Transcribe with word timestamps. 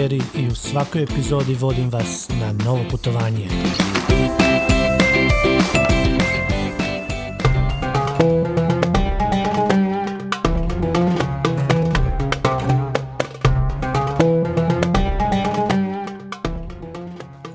Bengeri 0.00 0.22
i 0.36 0.46
u 0.46 0.54
svakoj 0.54 1.02
epizodi 1.02 1.54
vodim 1.54 1.90
vas 1.90 2.28
na 2.40 2.64
novo 2.64 2.80
putovanje. 2.90 3.48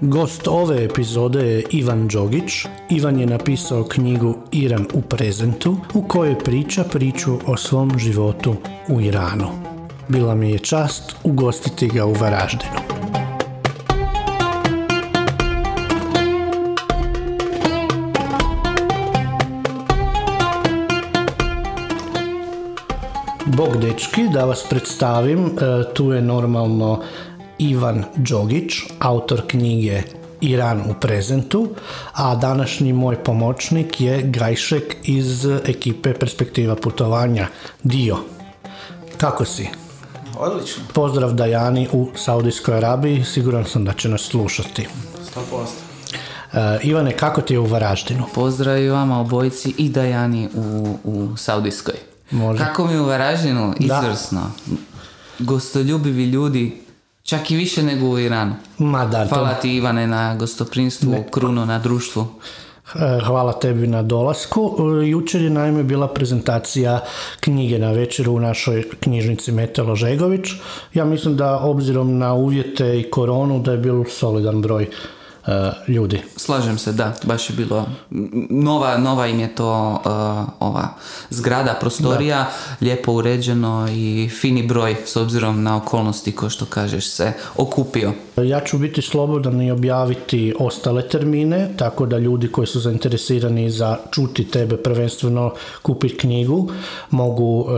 Gost 0.02 0.48
ove 0.48 0.84
epizode 0.84 1.40
je 1.40 1.64
Ivan 1.72 2.08
Đogić. 2.08 2.66
Ivan 2.90 3.20
je 3.20 3.26
napisao 3.26 3.84
knjigu 3.84 4.36
Iran 4.52 4.86
u 4.94 5.02
prezentu 5.02 5.78
u 5.94 6.08
kojoj 6.08 6.40
priča 6.40 6.84
priču 6.84 7.38
o 7.46 7.58
svom 7.58 8.00
životu 8.00 8.56
u 8.90 9.02
Iranu. 9.02 9.65
Bila 10.08 10.36
mi 10.36 10.52
je 10.52 10.60
čast 10.60 11.16
ugostiti 11.24 11.88
ga 11.88 12.06
u 12.06 12.14
Varaždinu. 12.14 12.80
Bog 23.46 23.78
dečki, 23.78 24.28
da 24.34 24.46
vas 24.46 24.66
predstavim, 24.70 25.46
e, 25.46 25.50
tu 25.94 26.12
je 26.12 26.22
normalno 26.22 27.02
Ivan 27.58 28.04
Đogić, 28.16 28.74
autor 29.00 29.42
knjige 29.48 30.02
Iran 30.42 30.82
u 30.82 30.94
prezentu, 31.02 31.70
a 32.14 32.36
današnji 32.36 32.94
moj 32.94 33.16
pomoćnik 33.24 34.02
je 34.02 34.22
Gajšek 34.22 34.96
iz 35.04 35.46
ekipe 35.46 36.14
Perspektiva 36.14 36.76
putovanja 36.76 37.48
Dio. 37.84 38.18
Kako 39.18 39.46
si? 39.46 39.85
Odlično, 40.38 40.84
Pozdrav 40.94 41.34
Dajani 41.34 41.88
u 41.92 42.08
Saudijskoj 42.16 42.78
Arabiji, 42.78 43.24
siguran 43.24 43.66
sam 43.66 43.86
da 43.86 43.94
će 43.94 44.10
nas 44.10 44.22
slušati. 44.22 44.88
100%. 45.36 45.66
E, 46.54 46.80
Ivane, 46.84 47.12
kako 47.12 47.42
ti 47.42 47.54
je 47.54 47.60
u 47.60 47.66
Varaždinu? 47.66 48.24
Pozdrav 48.34 48.78
i 48.78 48.90
vama 48.90 49.20
obojici 49.20 49.74
i 49.78 49.90
Dajani 49.90 50.50
u, 50.54 50.98
u 51.04 51.38
Saudijskoj. 51.38 51.96
Može. 52.32 52.60
Kako 52.60 52.88
mi 52.88 52.98
u 52.98 53.06
Varaždinu? 53.06 53.74
Izvrsno. 53.80 54.52
Gostoljubivi 55.40 56.26
ljudi, 56.26 56.82
čak 57.24 57.52
i 57.52 57.56
više 57.56 57.84
nego 57.84 58.06
u 58.06 58.20
Iranu. 58.20 58.56
Ma 58.78 59.06
da, 59.06 59.24
to- 59.24 59.30
Hvala 59.30 59.54
ti 59.54 59.76
Ivane 59.76 60.08
na 60.08 60.36
gostoprinstvu, 60.36 61.24
Kruno 61.32 61.66
na 61.66 61.80
društvu. 61.80 62.28
E, 62.94 63.20
Hvala 63.26 63.54
tebi 63.54 63.88
na 63.88 64.02
dolasku. 64.02 64.76
E, 65.02 65.08
Jučer 65.08 65.42
je 65.42 65.50
naime 65.50 65.84
bila 65.84 66.08
prezentacija 66.08 67.00
knjige 67.40 67.80
na 67.80 67.92
večeru 67.92 68.34
u 68.34 68.40
našoj 68.40 68.90
knjižnici 69.00 69.52
Metelo 69.52 69.96
Žegović. 69.96 70.48
Ja 70.94 71.06
mislim 71.06 71.38
da 71.38 71.60
obzirom 71.60 72.18
na 72.18 72.34
uvjete 72.34 73.00
i 73.00 73.10
koronu 73.12 73.60
da 73.60 73.72
je 73.72 73.78
bio 73.78 74.06
solidan 74.10 74.62
broj 74.62 74.84
e, 74.84 75.72
ljudi. 75.88 76.22
Slažem 76.36 76.78
se, 76.78 76.92
da, 76.92 77.14
baš 77.24 77.50
je 77.50 77.56
bilo 77.56 77.86
nova, 78.50 78.98
nova 78.98 79.28
im 79.28 79.40
je 79.40 79.56
to 79.56 79.92
uh, 79.92 80.02
ova 80.60 80.88
zgrada, 81.30 81.78
prostorija, 81.82 82.50
lijepo 82.82 83.12
uređeno 83.12 83.88
i 83.92 84.30
fini 84.42 84.68
broj 84.68 84.96
s 85.06 85.16
obzirom 85.16 85.64
na 85.64 85.78
okolnosti 85.78 86.32
ko 86.32 86.50
što 86.50 86.66
kažeš 86.66 87.10
se 87.10 87.34
okupio. 87.58 88.14
Ja 88.38 88.60
ću 88.60 88.78
biti 88.78 89.02
slobodan 89.02 89.62
i 89.62 89.72
objaviti 89.72 90.54
ostale 90.60 91.02
termine, 91.02 91.70
tako 91.78 92.06
da 92.06 92.18
ljudi 92.18 92.48
koji 92.48 92.68
su 92.68 92.80
zainteresirani 92.80 93.70
za 93.70 93.98
čuti 94.12 94.44
tebe 94.46 94.78
prvenstveno 94.78 95.54
kupiti 95.82 96.18
knjigu 96.18 96.72
mogu 97.10 97.66
e, 97.66 97.76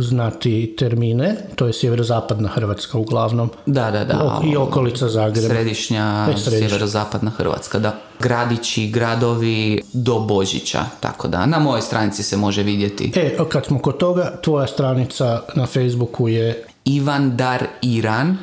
znati 0.00 0.74
termine, 0.78 1.36
to 1.54 1.66
je 1.66 1.72
sjeverozapadna 1.72 2.48
Hrvatska 2.48 2.98
uglavnom. 2.98 3.50
Da, 3.66 3.90
da, 3.90 4.04
da. 4.04 4.24
O- 4.24 4.42
I 4.44 4.56
okolica 4.56 5.08
Zagreba. 5.08 5.48
Središnja, 5.48 6.26
E, 6.30 6.36
središnja. 6.36 6.68
sjeverozapadna 6.68 7.30
Hrvatska, 7.30 7.78
da. 7.78 7.94
Gradići, 8.20 8.86
gradovi 8.86 9.82
do 9.92 10.18
Božića, 10.18 10.84
tako 11.00 11.28
da. 11.28 11.46
Na 11.46 11.58
mojoj 11.58 11.82
stranici 11.82 12.22
se 12.22 12.36
može 12.36 12.62
vidjeti. 12.62 13.12
E, 13.16 13.36
kad 13.48 13.66
smo 13.66 13.78
kod 13.78 13.96
toga, 13.96 14.32
tvoja 14.42 14.66
stranica 14.66 15.40
na 15.54 15.66
Facebooku 15.66 16.28
je 16.28 16.64
Ivan 16.84 17.36
Dar 17.36 17.64
Iran. 17.82 18.36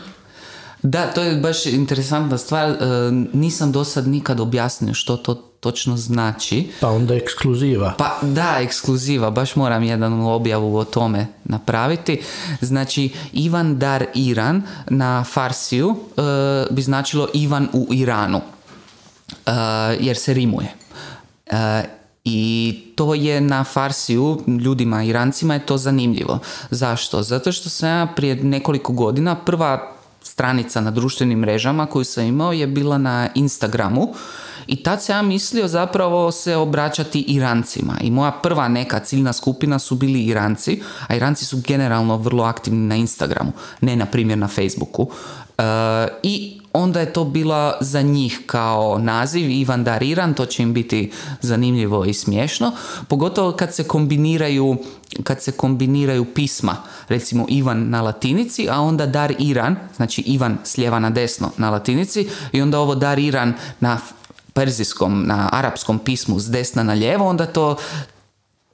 Da, 0.83 1.07
to 1.07 1.23
je 1.23 1.35
baš 1.35 1.65
interesantna 1.65 2.37
stvar. 2.37 2.69
e, 2.69 2.75
Nisam 3.33 3.71
do 3.71 3.83
sad 3.83 4.07
nikad 4.07 4.39
objasnio 4.39 4.93
što 4.93 5.17
to 5.17 5.33
točno 5.59 5.97
znači. 5.97 6.71
pa 6.79 6.89
onda 6.89 7.13
ekskluziva. 7.15 7.93
Pa 7.97 8.17
da, 8.21 8.57
ekskluziva, 8.59 9.29
baš 9.29 9.55
moram 9.55 9.83
jednu 9.83 10.33
objavu 10.33 10.77
o 10.77 10.83
tome 10.83 11.27
napraviti. 11.43 12.21
Znači, 12.61 13.09
Ivan 13.33 13.79
Dar 13.79 14.05
Iran 14.15 14.61
na 14.87 15.23
Farsiju 15.23 15.95
e, 16.17 16.21
bi 16.71 16.81
značilo 16.81 17.27
Ivan 17.33 17.67
u 17.73 17.87
Iranu, 17.91 18.41
e, 19.45 19.51
jer 19.99 20.17
se 20.17 20.33
rimuje. 20.33 20.73
I 22.23 22.79
to 22.95 23.13
je 23.13 23.41
na 23.41 23.63
Farsiju, 23.63 24.41
ljudima 24.47 25.03
Irancima 25.03 25.53
je 25.53 25.65
to 25.65 25.77
zanimljivo. 25.77 26.39
Zašto? 26.69 27.23
Zato 27.23 27.51
što 27.51 27.69
sam 27.69 27.89
ja 27.89 28.07
prije 28.15 28.35
nekoliko 28.35 28.93
godina 28.93 29.35
prva 29.35 29.92
stranica 30.23 30.81
na 30.81 30.91
društvenim 30.91 31.39
mrežama 31.39 31.85
koju 31.85 32.03
sam 32.03 32.25
imao 32.25 32.53
je 32.53 32.67
bila 32.67 32.97
na 32.97 33.29
Instagramu 33.35 34.13
i 34.67 34.83
tad 34.83 35.03
sam 35.03 35.15
ja 35.15 35.21
mislio 35.21 35.67
zapravo 35.67 36.31
se 36.31 36.55
obraćati 36.55 37.21
Irancima 37.21 37.97
i 38.01 38.11
moja 38.11 38.31
prva 38.31 38.67
neka 38.67 38.99
ciljna 38.99 39.33
skupina 39.33 39.79
su 39.79 39.95
bili 39.95 40.23
Iranci, 40.23 40.81
a 41.07 41.15
Iranci 41.15 41.45
su 41.45 41.61
generalno 41.67 42.17
vrlo 42.17 42.43
aktivni 42.43 42.87
na 42.87 42.95
Instagramu, 42.95 43.51
ne 43.81 43.95
na 43.95 44.05
primjer 44.05 44.37
na 44.37 44.47
Facebooku. 44.47 45.09
E, 45.57 45.63
I 46.23 46.62
onda 46.73 46.99
je 46.99 47.13
to 47.13 47.23
bila 47.23 47.77
za 47.81 48.01
njih 48.01 48.41
kao 48.45 48.97
naziv 48.97 49.49
Ivan 49.49 49.83
Dar 49.83 50.03
Iran, 50.03 50.33
to 50.33 50.45
će 50.45 50.63
im 50.63 50.73
biti 50.73 51.11
zanimljivo 51.41 52.05
i 52.05 52.13
smiješno, 52.13 52.71
pogotovo 53.07 53.51
kad 53.51 53.75
se 53.75 53.83
kombiniraju 53.83 54.77
kad 55.23 55.41
se 55.41 55.51
kombiniraju 55.51 56.25
pisma, 56.33 56.77
recimo 57.07 57.45
Ivan 57.49 57.89
na 57.89 58.01
latinici, 58.01 58.67
a 58.69 58.79
onda 58.79 59.05
Dar 59.05 59.33
Iran, 59.39 59.75
znači 59.95 60.21
Ivan 60.21 60.57
s 60.63 60.77
lijeva 60.77 60.99
na 60.99 61.09
desno 61.09 61.51
na 61.57 61.69
latinici 61.69 62.29
i 62.51 62.61
onda 62.61 62.79
ovo 62.79 62.95
Dar 62.95 63.19
Iran 63.19 63.53
na 63.79 63.99
perzijskom, 64.53 65.23
na 65.27 65.49
arapskom 65.51 65.99
pismu 65.99 66.39
s 66.39 66.49
desna 66.49 66.83
na 66.83 66.93
lijevo, 66.93 67.27
onda 67.27 67.45
to 67.45 67.75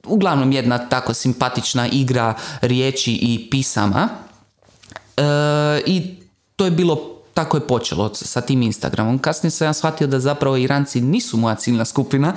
uglavnom 0.04 0.52
jedna 0.52 0.78
tako 0.78 1.14
simpatična 1.14 1.88
igra 1.88 2.34
riječi 2.60 3.12
i 3.12 3.48
pisama. 3.50 4.08
E, 5.16 5.22
I 5.86 6.16
to 6.56 6.64
je 6.64 6.70
bilo 6.70 7.19
tako 7.40 7.56
je 7.56 7.66
počelo 7.66 8.14
sa 8.14 8.40
tim 8.40 8.62
Instagramom. 8.62 9.18
Kasnije 9.18 9.50
sam 9.50 9.66
ja 9.66 9.72
shvatio 9.72 10.06
da 10.06 10.20
zapravo 10.20 10.56
Iranci 10.56 11.00
nisu 11.00 11.36
moja 11.36 11.54
ciljna 11.54 11.84
skupina 11.84 12.34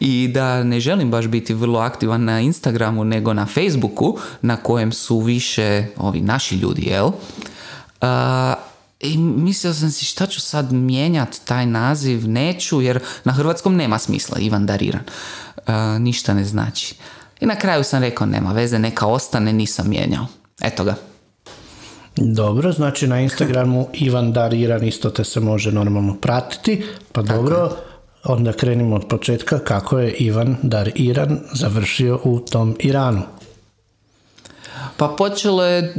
i 0.00 0.28
da 0.34 0.64
ne 0.64 0.80
želim 0.80 1.10
baš 1.10 1.26
biti 1.26 1.54
vrlo 1.54 1.78
aktivan 1.78 2.24
na 2.24 2.40
Instagramu 2.40 3.04
nego 3.04 3.34
na 3.34 3.46
Facebooku 3.46 4.18
na 4.42 4.56
kojem 4.56 4.92
su 4.92 5.20
više 5.20 5.86
ovi 5.96 6.20
naši 6.20 6.56
ljudi, 6.56 6.82
jel? 6.82 7.10
A, 8.00 8.54
I 9.00 9.18
mislio 9.18 9.74
sam 9.74 9.90
si 9.90 10.04
šta 10.04 10.26
ću 10.26 10.40
sad 10.40 10.72
mijenjat 10.72 11.36
taj 11.44 11.66
naziv, 11.66 12.28
neću 12.28 12.80
jer 12.80 13.00
na 13.24 13.32
hrvatskom 13.32 13.76
nema 13.76 13.98
smisla 13.98 14.38
Ivan 14.38 14.66
Dariran. 14.66 15.04
A, 15.66 15.98
ništa 15.98 16.34
ne 16.34 16.44
znači. 16.44 16.94
I 17.40 17.46
na 17.46 17.56
kraju 17.56 17.84
sam 17.84 18.02
rekao 18.02 18.26
nema 18.26 18.52
veze, 18.52 18.78
neka 18.78 19.06
ostane, 19.06 19.52
nisam 19.52 19.88
mijenjao. 19.88 20.26
Eto 20.60 20.84
ga. 20.84 20.94
Dobro, 22.16 22.72
znači 22.72 23.06
na 23.06 23.20
Instagramu 23.20 23.88
Ivan 24.06 24.32
Dar 24.32 24.54
Iran 24.54 24.84
isto 24.84 25.10
te 25.10 25.24
se 25.24 25.40
može 25.40 25.72
normalno 25.72 26.16
pratiti, 26.20 26.84
pa 27.12 27.22
dobro, 27.22 27.76
onda 28.24 28.52
krenimo 28.52 28.96
od 28.96 29.08
početka 29.08 29.58
kako 29.58 29.98
je 29.98 30.12
Ivan 30.12 30.56
Dar 30.62 30.90
Iran 30.94 31.40
završio 31.52 32.20
u 32.24 32.40
tom 32.40 32.76
Iranu. 32.78 33.22
Pa 34.96 35.08
počelo 35.08 35.64
je 35.64 35.78
e, 35.78 35.92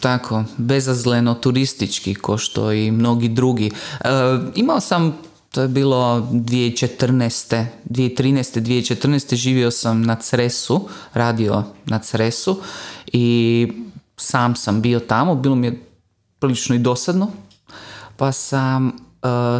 tako, 0.00 0.44
bezazleno 0.56 1.34
turistički, 1.34 2.14
ko 2.14 2.38
što 2.38 2.72
i 2.72 2.90
mnogi 2.90 3.28
drugi. 3.28 3.70
E, 4.00 4.08
imao 4.54 4.80
sam, 4.80 5.18
to 5.52 5.62
je 5.62 5.68
bilo 5.68 6.28
2014. 6.32 7.64
2013. 7.90 8.60
2014. 8.60 9.34
živio 9.34 9.70
sam 9.70 10.02
na 10.02 10.16
Cresu, 10.16 10.88
radio 11.14 11.64
na 11.86 11.98
Cresu 11.98 12.60
i 13.12 13.68
sam 14.20 14.56
sam 14.56 14.82
bio 14.82 15.00
tamo, 15.00 15.34
bilo 15.34 15.54
mi 15.54 15.66
je 15.66 15.82
prilično 16.38 16.74
i 16.74 16.78
dosadno, 16.78 17.28
pa 18.16 18.32
sam 18.32 18.88
e, 18.88 18.92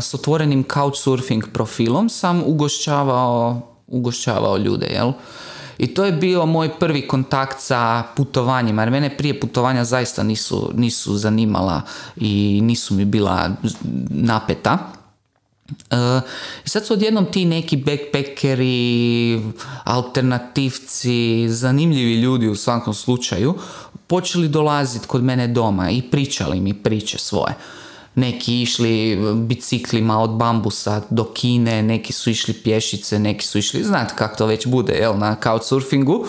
s 0.01 0.15
otvorenim 0.15 0.65
couchsurfing 0.75 1.45
profilom 1.53 2.09
sam 2.09 2.43
ugošćavao, 2.47 3.61
ugošćavao 3.87 4.57
ljude, 4.57 4.87
jel? 4.87 5.12
I 5.79 5.95
to 5.95 6.05
je 6.05 6.12
bio 6.12 6.47
moj 6.47 6.79
prvi 6.79 7.09
kontakt 7.09 7.61
sa 7.61 8.03
putovanjima, 8.17 8.83
jer 8.83 8.91
mene 8.91 9.17
prije 9.17 9.41
putovanja 9.41 9.85
zaista 9.85 10.23
nisu, 10.23 10.71
nisu 10.75 11.17
zanimala 11.17 11.83
i 12.17 12.61
nisu 12.62 12.95
mi 12.95 13.05
bila 13.05 13.51
napeta. 14.11 14.79
I 16.64 16.69
sad 16.69 16.87
su 16.87 16.93
odjednom 16.93 17.26
ti 17.32 17.44
neki 17.44 17.76
backpackeri, 17.76 19.40
alternativci, 19.84 21.49
zanimljivi 21.49 22.14
ljudi 22.14 22.49
u 22.49 22.56
svakom 22.56 22.94
slučaju, 22.94 23.55
počeli 24.06 24.49
dolaziti 24.49 25.06
kod 25.06 25.25
mene 25.25 25.49
doma 25.49 25.90
i 25.90 26.02
pričali 26.02 26.61
mi 26.61 26.75
priče 26.75 27.19
svoje. 27.19 27.55
Neki 28.14 28.62
išli 28.62 29.19
biciklima 29.34 30.19
od 30.19 30.31
bambusa 30.31 31.02
do 31.11 31.25
Kine, 31.25 31.82
neki 31.82 32.12
su 32.12 32.31
išli 32.31 32.55
pješice, 32.55 33.19
neki 33.19 33.46
su 33.46 33.58
išli, 33.58 33.84
znate 33.84 34.14
kako 34.16 34.37
to 34.37 34.46
već 34.46 34.66
bude, 34.66 34.93
jel, 34.93 35.19
na 35.19 35.37
couchsurfingu. 35.43 36.26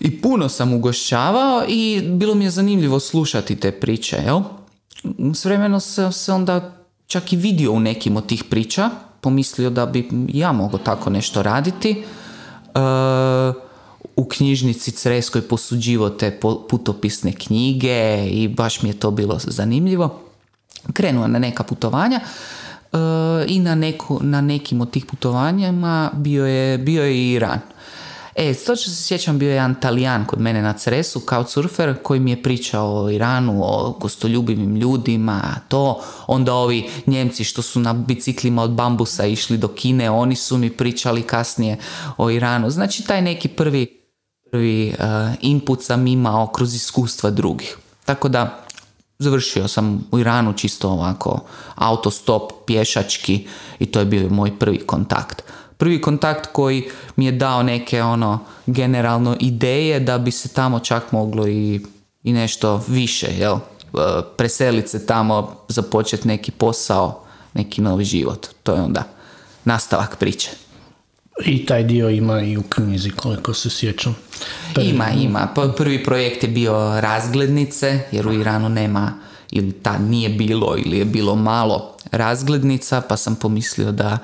I 0.00 0.20
puno 0.20 0.48
sam 0.48 0.72
ugošćavao 0.72 1.64
i 1.68 2.02
bilo 2.06 2.34
mi 2.34 2.44
je 2.44 2.50
zanimljivo 2.50 3.00
slušati 3.00 3.56
te 3.56 3.72
priče, 3.72 4.16
jel? 4.16 4.40
S 5.34 5.44
vremenom 5.44 5.80
sam 5.80 6.12
se 6.12 6.32
onda 6.32 6.83
čak 7.06 7.32
i 7.32 7.36
vidio 7.36 7.72
u 7.72 7.80
nekim 7.80 8.16
od 8.16 8.26
tih 8.26 8.44
priča, 8.44 8.90
pomislio 9.20 9.70
da 9.70 9.86
bi 9.86 10.08
ja 10.28 10.52
mogao 10.52 10.78
tako 10.78 11.10
nešto 11.10 11.42
raditi. 11.42 11.90
E, 12.74 12.78
u 14.16 14.24
knjižnici 14.24 14.90
Creskoj 14.90 15.42
posuđivo 15.42 16.10
te 16.10 16.40
putopisne 16.70 17.32
knjige 17.32 18.26
i 18.30 18.48
baš 18.48 18.82
mi 18.82 18.88
je 18.88 19.00
to 19.00 19.10
bilo 19.10 19.38
zanimljivo. 19.38 20.20
Krenuo 20.92 21.26
na 21.26 21.38
neka 21.38 21.62
putovanja 21.62 22.20
e, 22.20 22.98
i 23.48 23.60
na, 23.60 23.74
neku, 23.74 24.18
na 24.22 24.40
nekim 24.40 24.80
od 24.80 24.90
tih 24.90 25.06
putovanjima 25.06 26.10
bio 26.14 26.46
je, 26.46 26.78
bio 26.78 27.04
je 27.04 27.16
i 27.16 27.32
Iran. 27.32 27.60
E, 28.36 28.54
što 28.54 28.76
se 28.76 29.02
sjećam, 29.02 29.38
bio 29.38 29.48
je 29.48 29.54
jedan 29.54 29.74
talijan 29.74 30.24
kod 30.24 30.40
mene 30.40 30.62
na 30.62 30.72
Cresu, 30.72 31.20
kao 31.20 31.46
surfer, 31.46 32.02
koji 32.02 32.20
mi 32.20 32.30
je 32.30 32.42
pričao 32.42 33.04
o 33.04 33.10
Iranu, 33.10 33.60
o 33.64 33.96
gostoljubivim 34.00 34.76
ljudima, 34.76 35.42
to. 35.68 36.00
Onda 36.26 36.54
ovi 36.54 36.90
Njemci 37.06 37.44
što 37.44 37.62
su 37.62 37.80
na 37.80 37.92
biciklima 37.92 38.62
od 38.62 38.70
bambusa 38.70 39.26
išli 39.26 39.58
do 39.58 39.68
Kine, 39.68 40.10
oni 40.10 40.36
su 40.36 40.58
mi 40.58 40.70
pričali 40.70 41.22
kasnije 41.22 41.78
o 42.16 42.30
Iranu. 42.30 42.70
Znači, 42.70 43.04
taj 43.04 43.22
neki 43.22 43.48
prvi, 43.48 44.02
prvi 44.50 44.94
uh, 44.98 45.04
input 45.40 45.82
sam 45.82 46.06
imao 46.06 46.46
kroz 46.46 46.74
iskustva 46.74 47.30
drugih. 47.30 47.76
Tako 48.04 48.28
da, 48.28 48.64
završio 49.18 49.68
sam 49.68 50.08
u 50.12 50.18
Iranu 50.18 50.52
čisto 50.52 50.90
ovako 50.90 51.40
autostop, 51.74 52.52
pješački 52.66 53.46
i 53.78 53.86
to 53.86 53.98
je 53.98 54.04
bio 54.04 54.28
moj 54.28 54.58
prvi 54.58 54.78
kontakt 54.78 55.42
prvi 55.76 56.00
kontakt 56.00 56.48
koji 56.52 56.88
mi 57.16 57.26
je 57.26 57.32
dao 57.32 57.62
neke 57.62 58.02
ono 58.02 58.38
generalno 58.66 59.36
ideje 59.40 60.00
da 60.00 60.18
bi 60.18 60.30
se 60.30 60.48
tamo 60.48 60.80
čak 60.80 61.12
moglo 61.12 61.48
i, 61.48 61.80
i 62.22 62.32
nešto 62.32 62.84
više, 62.88 63.26
jel? 63.38 63.54
E, 63.54 63.60
preseliti 64.36 64.88
se 64.88 65.06
tamo, 65.06 65.56
započeti 65.68 66.28
neki 66.28 66.50
posao, 66.50 67.24
neki 67.54 67.80
novi 67.80 68.04
život. 68.04 68.46
To 68.62 68.74
je 68.74 68.80
onda 68.80 69.04
nastavak 69.64 70.16
priče. 70.18 70.50
I 71.46 71.66
taj 71.66 71.84
dio 71.84 72.08
ima 72.08 72.42
i 72.42 72.56
u 72.56 72.62
knjizi, 72.62 73.10
koliko 73.10 73.54
se 73.54 73.70
sjećam. 73.70 74.16
Ima, 74.82 75.10
ima. 75.10 75.48
Prvi 75.76 76.04
projekt 76.04 76.42
je 76.42 76.48
bio 76.48 77.00
razglednice, 77.00 78.00
jer 78.12 78.28
u 78.28 78.32
Iranu 78.32 78.68
nema 78.68 79.12
ili 79.50 79.72
ta 79.72 79.98
nije 79.98 80.28
bilo 80.28 80.76
ili 80.84 80.98
je 80.98 81.04
bilo 81.04 81.36
malo 81.36 81.93
razglednica, 82.16 83.00
pa 83.00 83.16
sam 83.16 83.34
pomislio 83.36 83.92
da 83.92 84.18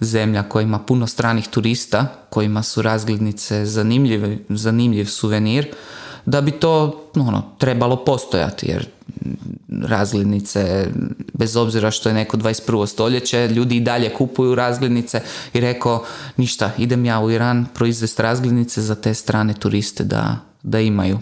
zemlja 0.00 0.42
koja 0.42 0.62
ima 0.62 0.78
puno 0.78 1.06
stranih 1.06 1.48
turista, 1.48 2.06
kojima 2.30 2.62
su 2.62 2.82
razglednice 2.82 3.66
zanimljiv, 3.66 4.38
zanimljiv 4.48 5.04
suvenir, 5.06 5.68
da 6.26 6.40
bi 6.40 6.50
to 6.50 7.04
ono, 7.14 7.42
trebalo 7.58 8.04
postojati, 8.04 8.66
jer 8.66 8.88
razglednice, 9.82 10.86
bez 11.32 11.56
obzira 11.56 11.90
što 11.90 12.08
je 12.08 12.14
neko 12.14 12.36
21. 12.36 12.86
stoljeće, 12.86 13.48
ljudi 13.48 13.76
i 13.76 13.80
dalje 13.80 14.14
kupuju 14.14 14.54
razglednice 14.54 15.20
i 15.52 15.60
rekao, 15.60 16.04
ništa, 16.36 16.70
idem 16.78 17.04
ja 17.04 17.20
u 17.20 17.30
Iran 17.30 17.66
proizvesti 17.74 18.22
razglednice 18.22 18.82
za 18.82 18.94
te 18.94 19.14
strane 19.14 19.54
turiste 19.54 20.04
da, 20.04 20.36
da 20.62 20.80
imaju. 20.80 21.18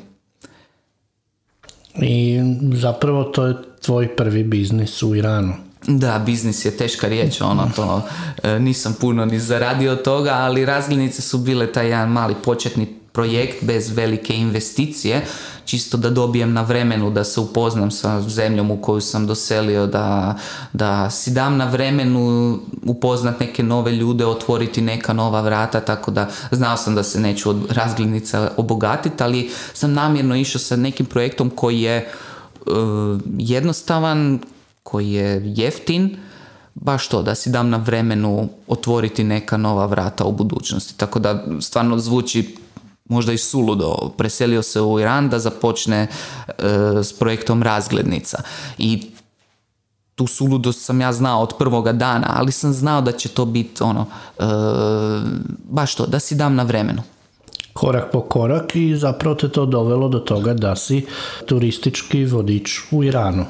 I 1.94 2.40
zapravo 2.74 3.24
to 3.24 3.46
je 3.46 3.54
tvoj 3.82 4.16
prvi 4.16 4.44
biznis 4.44 5.02
u 5.02 5.14
Iranu. 5.14 5.69
Da, 5.86 6.18
biznis 6.18 6.64
je 6.64 6.76
teška 6.76 7.08
riječ, 7.08 7.40
ono 7.40 7.70
to 7.76 8.02
e, 8.42 8.58
nisam 8.58 8.96
puno 9.00 9.24
ni 9.24 9.40
zaradio 9.40 9.96
toga, 9.96 10.32
ali 10.32 10.64
razglednice 10.64 11.22
su 11.22 11.38
bile 11.38 11.72
taj 11.72 11.88
jedan 11.88 12.08
mali 12.08 12.34
početni 12.44 13.00
projekt 13.12 13.64
bez 13.64 13.90
velike 13.90 14.34
investicije, 14.34 15.24
čisto 15.64 15.96
da 15.96 16.10
dobijem 16.10 16.52
na 16.52 16.62
vremenu 16.62 17.10
da 17.10 17.24
se 17.24 17.40
upoznam 17.40 17.90
sa 17.90 18.20
zemljom 18.20 18.70
u 18.70 18.82
koju 18.82 19.00
sam 19.00 19.26
doselio, 19.26 19.86
da, 19.86 20.38
da 20.72 21.10
si 21.10 21.30
dam 21.30 21.56
na 21.56 21.64
vremenu 21.64 22.58
upoznat 22.84 23.40
neke 23.40 23.62
nove 23.62 23.92
ljude, 23.92 24.26
otvoriti 24.26 24.80
neka 24.80 25.12
nova 25.12 25.40
vrata, 25.40 25.80
tako 25.80 26.10
da 26.10 26.28
znao 26.50 26.76
sam 26.76 26.94
da 26.94 27.02
se 27.02 27.20
neću 27.20 27.50
od 27.50 27.56
razglednica 27.70 28.50
obogatiti, 28.56 29.22
ali 29.22 29.50
sam 29.74 29.92
namjerno 29.92 30.36
išao 30.36 30.58
sa 30.58 30.76
nekim 30.76 31.06
projektom 31.06 31.50
koji 31.50 31.80
je 31.80 32.12
uh, 32.66 32.72
jednostavan, 33.38 34.40
koji 34.90 35.12
je 35.12 35.42
jeftin, 35.56 36.16
baš 36.74 37.08
to, 37.08 37.22
da 37.22 37.34
si 37.34 37.50
dam 37.50 37.70
na 37.70 37.76
vremenu 37.76 38.48
otvoriti 38.68 39.24
neka 39.24 39.56
nova 39.56 39.86
vrata 39.86 40.24
u 40.24 40.32
budućnosti. 40.32 40.98
Tako 40.98 41.18
da 41.18 41.44
stvarno 41.60 41.98
zvuči 41.98 42.56
možda 43.04 43.32
i 43.32 43.38
suludo. 43.38 44.10
Preselio 44.16 44.62
se 44.62 44.80
u 44.80 45.00
Iran 45.00 45.28
da 45.28 45.38
započne 45.38 46.06
e, 46.06 46.52
s 47.02 47.12
projektom 47.12 47.62
razglednica. 47.62 48.42
I 48.78 49.02
tu 50.14 50.26
suludost 50.26 50.84
sam 50.84 51.00
ja 51.00 51.12
znao 51.12 51.42
od 51.42 51.54
prvoga 51.58 51.92
dana, 51.92 52.34
ali 52.36 52.52
sam 52.52 52.72
znao 52.72 53.00
da 53.00 53.12
će 53.12 53.28
to 53.28 53.44
biti 53.44 53.82
ono, 53.82 54.06
e, 54.38 54.42
baš 55.70 55.94
to, 55.94 56.06
da 56.06 56.20
si 56.20 56.34
dam 56.34 56.54
na 56.54 56.62
vremenu 56.62 57.02
korak 57.72 58.10
po 58.12 58.20
korak 58.20 58.76
i 58.76 58.96
zapravo 58.96 59.34
te 59.34 59.48
to 59.48 59.66
dovelo 59.66 60.08
do 60.08 60.18
toga 60.18 60.54
da 60.54 60.76
si 60.76 61.06
turistički 61.46 62.24
vodič 62.24 62.80
u 62.90 63.04
Iranu 63.04 63.46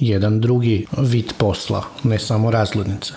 jedan 0.00 0.40
drugi 0.40 0.86
vid 0.98 1.32
posla, 1.38 1.84
ne 2.02 2.18
samo 2.18 2.50
razglednice. 2.50 3.12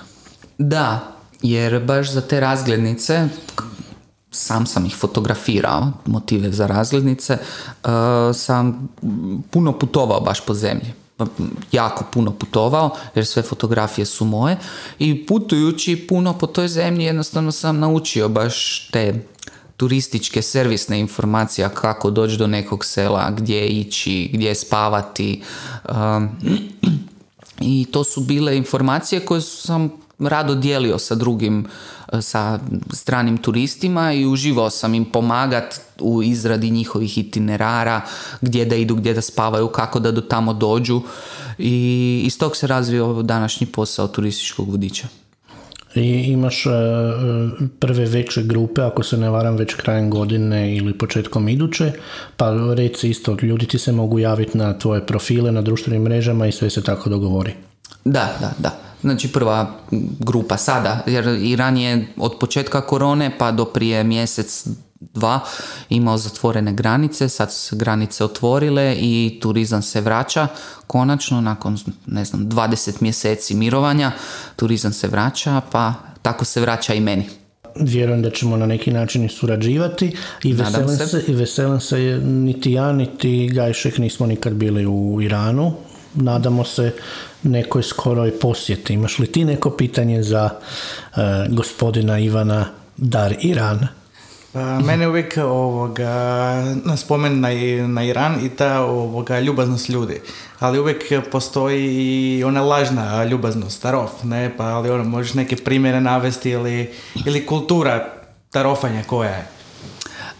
Da, 0.57 0.99
jer 1.41 1.83
baš 1.83 2.11
za 2.11 2.21
te 2.21 2.39
razglednice, 2.39 3.27
sam 4.31 4.65
sam 4.65 4.85
ih 4.85 4.95
fotografirao, 4.95 5.91
motive 6.05 6.51
za 6.51 6.67
razglednice, 6.67 7.37
uh, 7.83 7.89
sam 8.33 8.89
puno 9.51 9.79
putovao 9.79 10.21
baš 10.21 10.45
po 10.45 10.53
zemlji. 10.53 10.93
Jako 11.71 12.03
puno 12.13 12.31
putovao, 12.31 12.89
jer 13.15 13.25
sve 13.25 13.43
fotografije 13.43 14.05
su 14.05 14.25
moje. 14.25 14.57
I 14.99 15.25
putujući 15.25 16.05
puno 16.09 16.33
po 16.33 16.47
toj 16.47 16.67
zemlji 16.67 17.05
jednostavno 17.05 17.51
sam 17.51 17.79
naučio 17.79 18.29
baš 18.29 18.87
te 18.91 19.25
turističke 19.79 20.41
servisne 20.41 20.99
informacije 20.99 21.69
kako 21.73 22.11
doći 22.11 22.37
do 22.37 22.47
nekog 22.47 22.85
sela, 22.85 23.31
gdje 23.31 23.67
ići, 23.67 24.29
gdje 24.33 24.55
spavati. 24.55 25.41
Um, 25.89 26.29
I 27.61 27.85
to 27.91 28.03
su 28.03 28.21
bile 28.21 28.57
informacije 28.57 29.25
koje 29.25 29.41
sam 29.41 29.91
rado 30.19 30.55
dijelio 30.55 30.99
sa 30.99 31.15
drugim, 31.15 31.67
sa 32.21 32.59
stranim 32.93 33.37
turistima 33.37 34.13
i 34.13 34.25
uživao 34.25 34.69
sam 34.69 34.93
im 34.93 35.05
pomagat 35.05 35.81
u 35.99 36.23
izradi 36.23 36.69
njihovih 36.69 37.17
itinerara, 37.17 38.01
gdje 38.41 38.65
da 38.65 38.75
idu, 38.75 38.95
gdje 38.95 39.13
da 39.13 39.21
spavaju, 39.21 39.67
kako 39.67 39.99
da 39.99 40.11
do 40.11 40.21
tamo 40.21 40.53
dođu 40.53 41.01
i 41.57 42.21
iz 42.25 42.37
tog 42.37 42.55
se 42.55 42.67
razvio 42.67 43.21
današnji 43.23 43.67
posao 43.67 44.07
turističkog 44.07 44.69
vodiča 44.69 45.07
i 45.95 46.23
imaš 46.31 46.65
e, 46.65 46.69
prve 47.79 48.05
veće 48.05 48.43
grupe, 48.43 48.81
ako 48.81 49.03
se 49.03 49.17
ne 49.17 49.29
varam 49.29 49.55
već 49.55 49.73
krajem 49.73 50.09
godine 50.09 50.77
ili 50.77 50.97
početkom 50.97 51.49
iduće, 51.49 51.91
pa 52.37 52.53
reci 52.75 53.09
isto, 53.09 53.37
ljudi 53.41 53.65
ti 53.65 53.79
se 53.79 53.91
mogu 53.91 54.19
javiti 54.19 54.57
na 54.57 54.77
tvoje 54.77 55.05
profile 55.05 55.51
na 55.51 55.61
društvenim 55.61 56.01
mrežama 56.01 56.47
i 56.47 56.51
sve 56.51 56.69
se 56.69 56.83
tako 56.83 57.09
dogovori. 57.09 57.53
Da, 58.05 58.37
da, 58.41 58.51
da. 58.57 58.79
Znači 59.01 59.31
prva 59.31 59.71
grupa 60.19 60.57
sada, 60.57 61.03
jer 61.07 61.27
Iran 61.27 61.77
je 61.77 62.07
od 62.17 62.35
početka 62.39 62.81
korone 62.81 63.31
pa 63.37 63.51
do 63.51 63.65
prije 63.65 64.03
mjesec 64.03 64.67
dva 64.99 65.39
imao 65.89 66.17
zatvorene 66.17 66.73
granice, 66.73 67.29
sad 67.29 67.51
su 67.51 67.59
se 67.59 67.75
granice 67.75 68.23
otvorile 68.23 68.95
i 68.99 69.39
turizam 69.41 69.81
se 69.81 70.01
vraća 70.01 70.47
konačno 70.87 71.41
nakon 71.41 71.77
ne 72.05 72.25
znam 72.25 72.49
20 72.49 73.01
mjeseci 73.01 73.55
mirovanja 73.55 74.11
turizam 74.55 74.93
se 74.93 75.07
vraća 75.07 75.61
pa 75.71 75.93
tako 76.21 76.45
se 76.45 76.61
vraća 76.61 76.93
i 76.93 76.99
meni. 76.99 77.29
Vjerujem 77.75 78.21
da 78.21 78.29
ćemo 78.29 78.57
na 78.57 78.65
neki 78.65 78.91
način 78.91 79.25
i 79.25 79.29
surađivati 79.29 80.15
i 80.43 80.53
veselim 80.53 80.97
se. 80.97 81.07
se. 81.07 81.23
i 81.27 81.33
veselim 81.33 81.79
se 81.79 81.97
niti 82.23 82.71
ja 82.71 82.91
niti 82.93 83.49
Gajšek 83.53 83.97
nismo 83.97 84.25
nikad 84.25 84.53
bili 84.53 84.85
u 84.85 85.21
Iranu. 85.21 85.73
Nadamo 86.15 86.63
se 86.63 86.93
nekoj 87.43 87.83
skoroj 87.83 88.39
posjeti. 88.39 88.93
Imaš 88.93 89.19
li 89.19 89.27
ti 89.27 89.45
neko 89.45 89.69
pitanje 89.69 90.23
za 90.23 90.49
uh, 90.49 91.19
gospodina 91.49 92.19
Ivana 92.19 92.65
Dar 92.97 93.35
Iran? 93.41 93.87
Pa, 94.53 94.79
mene 94.79 95.07
uvijek 95.07 95.37
ovoga, 95.37 96.63
spomen 96.97 97.39
na, 97.39 97.49
na 97.87 98.03
Iran 98.03 98.45
i 98.45 98.49
ta 98.49 98.81
ovoga, 98.81 99.39
ljubaznost 99.39 99.89
ljudi. 99.89 100.21
Ali 100.59 100.79
uvijek 100.79 101.29
postoji 101.31 101.85
i 102.37 102.43
ona 102.43 102.61
lažna 102.61 103.23
ljubaznost, 103.23 103.81
tarof, 103.81 104.23
ne? 104.23 104.57
Pa 104.57 104.63
ali 104.63 104.89
ono, 104.89 105.03
možeš 105.03 105.33
neke 105.33 105.55
primjere 105.55 106.01
navesti 106.01 106.49
ili, 106.49 106.93
ili 107.25 107.45
kultura 107.45 108.13
tarofanja 108.49 109.03
koja 109.03 109.29
je? 109.29 109.47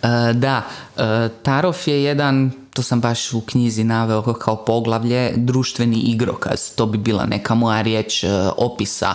E, 0.04 0.34
da, 0.34 0.62
e, 0.98 1.30
Tarof 1.44 1.88
je 1.88 2.04
jedan, 2.04 2.51
to 2.74 2.84
sam 2.84 3.01
baš 3.01 3.34
u 3.34 3.42
knjizi 3.42 3.84
naveo 3.84 4.34
kao 4.34 4.66
poglavlje, 4.66 5.34
društveni 5.36 5.98
igrokaz. 6.00 6.70
To 6.75 6.86
bi 6.86 6.98
bila 6.98 7.25
neka 7.25 7.56
moja 7.56 7.82
riječ 7.82 8.24
e, 8.24 8.28
opisa 8.58 9.13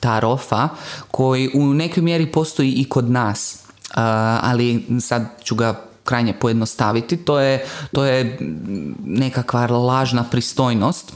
Tarofa, 0.00 0.68
koji 1.10 1.50
u 1.54 1.64
nekoj 1.66 2.02
mjeri 2.02 2.32
postoji 2.32 2.72
i 2.72 2.88
kod 2.88 3.10
nas. 3.10 3.63
Ali 4.40 4.86
sad 5.00 5.26
ću 5.42 5.54
ga 5.54 5.80
krajnje 6.04 6.32
pojednostaviti. 6.32 7.16
To 7.16 7.40
je, 7.40 7.66
to 7.92 8.04
je 8.04 8.38
nekakva 9.04 9.66
lažna 9.66 10.24
pristojnost 10.30 11.12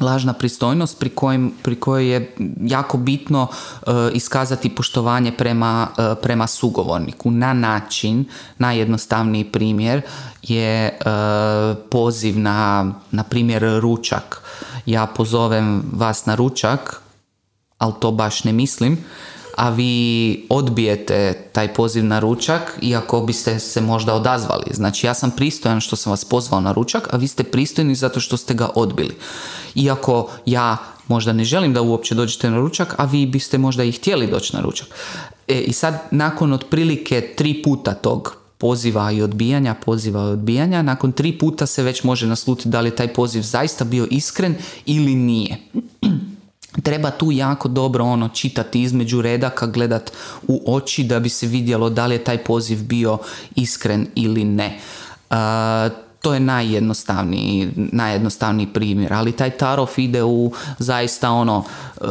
lažna 0.00 0.32
pristojnost 0.32 0.98
pri, 0.98 1.08
kojim, 1.08 1.52
pri 1.62 1.76
kojoj 1.76 2.08
je 2.08 2.34
jako 2.62 2.96
bitno 2.96 3.48
e, 3.50 3.90
iskazati 4.12 4.68
poštovanje 4.68 5.32
prema, 5.32 5.88
e, 5.98 6.14
prema 6.22 6.46
sugovorniku 6.46 7.30
na 7.30 7.52
način, 7.52 8.24
najjednostavniji 8.58 9.44
primjer 9.44 10.02
je 10.42 10.86
e, 10.86 10.94
poziv 11.90 12.38
na, 12.38 12.92
na 13.10 13.22
primjer, 13.22 13.80
ručak. 13.80 14.42
Ja 14.86 15.06
pozovem 15.06 15.82
vas 15.92 16.26
na 16.26 16.34
ručak, 16.34 17.02
ali 17.78 17.92
to 18.00 18.10
baš 18.10 18.44
ne 18.44 18.52
mislim, 18.52 18.98
a 19.56 19.70
vi 19.70 20.46
odbijete 20.48 21.48
taj 21.52 21.74
poziv 21.74 22.04
na 22.04 22.18
ručak 22.18 22.78
iako 22.82 23.20
biste 23.20 23.58
se 23.58 23.80
možda 23.80 24.14
odazvali. 24.14 24.64
Znači 24.70 25.06
ja 25.06 25.14
sam 25.14 25.30
pristojan 25.30 25.80
što 25.80 25.96
sam 25.96 26.10
vas 26.10 26.24
pozvao 26.24 26.60
na 26.60 26.72
ručak, 26.72 27.08
a 27.14 27.16
vi 27.16 27.28
ste 27.28 27.44
pristojni 27.44 27.94
zato 27.94 28.20
što 28.20 28.36
ste 28.36 28.54
ga 28.54 28.68
odbili. 28.74 29.14
Iako 29.74 30.30
ja 30.46 30.76
možda 31.08 31.32
ne 31.32 31.44
želim 31.44 31.74
da 31.74 31.82
uopće 31.82 32.14
dođete 32.14 32.50
na 32.50 32.56
ručak, 32.56 32.94
a 32.98 33.04
vi 33.04 33.26
biste 33.26 33.58
možda 33.58 33.84
i 33.84 33.92
htjeli 33.92 34.26
doći 34.26 34.56
na 34.56 34.62
ručak. 34.62 34.88
E, 35.48 35.60
I 35.60 35.72
sad 35.72 36.02
nakon 36.10 36.52
otprilike 36.52 37.34
tri 37.36 37.62
puta 37.62 37.94
tog 37.94 38.36
poziva 38.58 39.10
i 39.12 39.22
odbijanja, 39.22 39.74
poziva 39.74 40.20
i 40.20 40.32
odbijanja, 40.32 40.82
nakon 40.82 41.12
tri 41.12 41.38
puta 41.38 41.66
se 41.66 41.82
već 41.82 42.02
može 42.04 42.26
naslutiti 42.26 42.68
da 42.68 42.80
li 42.80 42.88
je 42.88 42.96
taj 42.96 43.14
poziv 43.14 43.42
zaista 43.42 43.84
bio 43.84 44.06
iskren 44.10 44.54
ili 44.86 45.14
nije 45.14 45.56
treba 46.82 47.10
tu 47.10 47.32
jako 47.32 47.68
dobro 47.68 48.04
ono 48.04 48.28
čitati 48.28 48.82
između 48.82 49.22
redaka, 49.22 49.66
gledat 49.66 50.12
u 50.48 50.74
oči 50.74 51.04
da 51.04 51.20
bi 51.20 51.28
se 51.28 51.46
vidjelo 51.46 51.90
da 51.90 52.06
li 52.06 52.14
je 52.14 52.24
taj 52.24 52.44
poziv 52.44 52.82
bio 52.84 53.18
iskren 53.54 54.06
ili 54.14 54.44
ne. 54.44 54.78
to 56.22 56.34
je 56.34 56.40
najjednostavniji, 56.40 57.68
najjednostavniji 57.76 58.66
primjer, 58.66 59.12
ali 59.12 59.32
taj 59.32 59.50
tarof 59.50 59.98
ide 59.98 60.22
u 60.22 60.52
zaista 60.78 61.30
ono 61.30 61.64
e, 62.00 62.04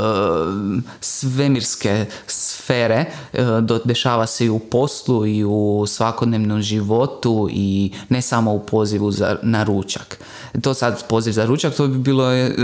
svemirske 1.01 2.05
sfere, 2.27 3.05
e, 3.33 3.43
dešava 3.85 4.27
se 4.27 4.45
i 4.45 4.49
u 4.49 4.59
poslu 4.59 5.25
i 5.25 5.43
u 5.43 5.85
svakodnevnom 5.87 6.61
životu 6.61 7.47
i 7.51 7.91
ne 8.09 8.21
samo 8.21 8.53
u 8.53 8.59
pozivu 8.59 9.11
za, 9.11 9.35
na 9.41 9.63
ručak. 9.63 10.19
To 10.61 10.73
sad 10.73 11.07
poziv 11.07 11.31
za 11.31 11.45
ručak, 11.45 11.75
to 11.75 11.87
bi 11.87 11.97
bilo 11.97 12.33
e, 12.33 12.55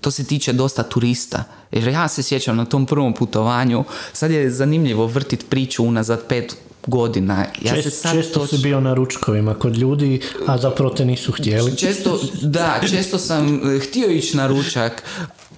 to 0.00 0.10
se 0.10 0.24
tiče 0.24 0.52
dosta 0.52 0.82
turista. 0.82 1.44
Jer 1.72 1.88
ja 1.88 2.08
se 2.08 2.22
sjećam 2.22 2.56
na 2.56 2.64
tom 2.64 2.86
prvom 2.86 3.14
putovanju, 3.14 3.84
sad 4.12 4.30
je 4.30 4.50
zanimljivo 4.50 5.06
vrtit 5.06 5.48
priču 5.48 5.84
unazad 5.84 6.26
pet 6.28 6.56
godina. 6.86 7.46
Ja 7.62 7.82
se 7.82 7.90
sad 7.90 8.12
često 8.12 8.46
si 8.46 8.58
bio 8.58 8.80
na 8.80 8.94
ručkovima 8.94 9.54
kod 9.54 9.76
ljudi, 9.76 10.20
a 10.46 10.58
zapravo 10.58 10.90
te 10.90 11.04
nisu 11.04 11.32
htjeli. 11.32 11.76
Često, 11.76 12.20
da, 12.42 12.80
često 12.90 13.18
sam 13.18 13.60
eh, 13.76 13.78
htio 13.78 14.08
ići 14.08 14.36
na 14.36 14.46
ručak, 14.46 15.02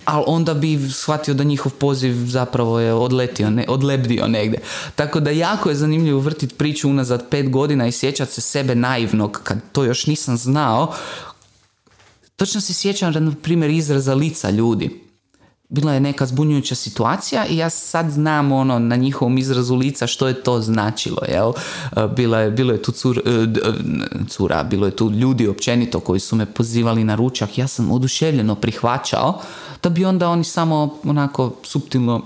ali 0.04 0.24
onda 0.26 0.54
bi 0.54 0.90
shvatio 0.90 1.34
da 1.34 1.44
njihov 1.44 1.72
poziv 1.72 2.14
zapravo 2.26 2.80
je 2.80 2.92
odletio, 2.92 3.50
ne, 3.50 3.64
odlebdio 3.68 4.28
negdje. 4.28 4.60
Tako 4.94 5.20
da 5.20 5.30
jako 5.30 5.68
je 5.68 5.74
zanimljivo 5.74 6.20
vrtiti 6.20 6.54
priču 6.54 6.90
unazad 6.90 7.28
pet 7.30 7.50
godina 7.50 7.86
i 7.86 7.92
sjećati 7.92 8.32
se 8.32 8.40
sebe 8.40 8.74
naivnog 8.74 9.40
kad 9.44 9.58
to 9.72 9.84
još 9.84 10.06
nisam 10.06 10.36
znao 10.36 10.94
Točno 12.36 12.60
se 12.60 12.74
sjećam, 12.74 13.12
na 13.12 13.32
primjer, 13.42 13.70
izraza 13.70 14.14
lica 14.14 14.50
ljudi. 14.50 15.06
Bila 15.68 15.92
je 15.92 16.00
neka 16.00 16.26
zbunjujuća 16.26 16.74
situacija 16.74 17.46
i 17.46 17.56
ja 17.56 17.70
sad 17.70 18.10
znam 18.10 18.52
ono 18.52 18.78
na 18.78 18.96
njihovom 18.96 19.38
izrazu 19.38 19.74
lica 19.74 20.06
što 20.06 20.28
je 20.28 20.42
to 20.42 20.60
značilo, 20.60 21.22
jel? 21.28 21.52
E, 21.96 22.08
bila 22.16 22.38
je, 22.38 22.50
bilo 22.50 22.72
je 22.72 22.82
tu 22.82 22.92
cur, 22.92 23.18
e, 23.18 23.30
e, 23.30 23.72
cura, 24.28 24.64
bilo 24.64 24.86
je 24.86 24.96
tu 24.96 25.10
ljudi 25.10 25.48
općenito 25.48 26.00
koji 26.00 26.20
su 26.20 26.36
me 26.36 26.46
pozivali 26.46 27.04
na 27.04 27.14
ručak. 27.14 27.58
Ja 27.58 27.66
sam 27.66 27.92
oduševljeno 27.92 28.54
prihvaćao 28.54 29.40
da 29.82 29.88
bi 29.88 30.04
onda 30.04 30.28
oni 30.28 30.44
samo 30.44 30.98
onako 31.04 31.52
suptilno 31.62 32.22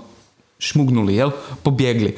šmugnuli, 0.61 1.15
jel? 1.15 1.31
Pobjegli. 1.63 2.15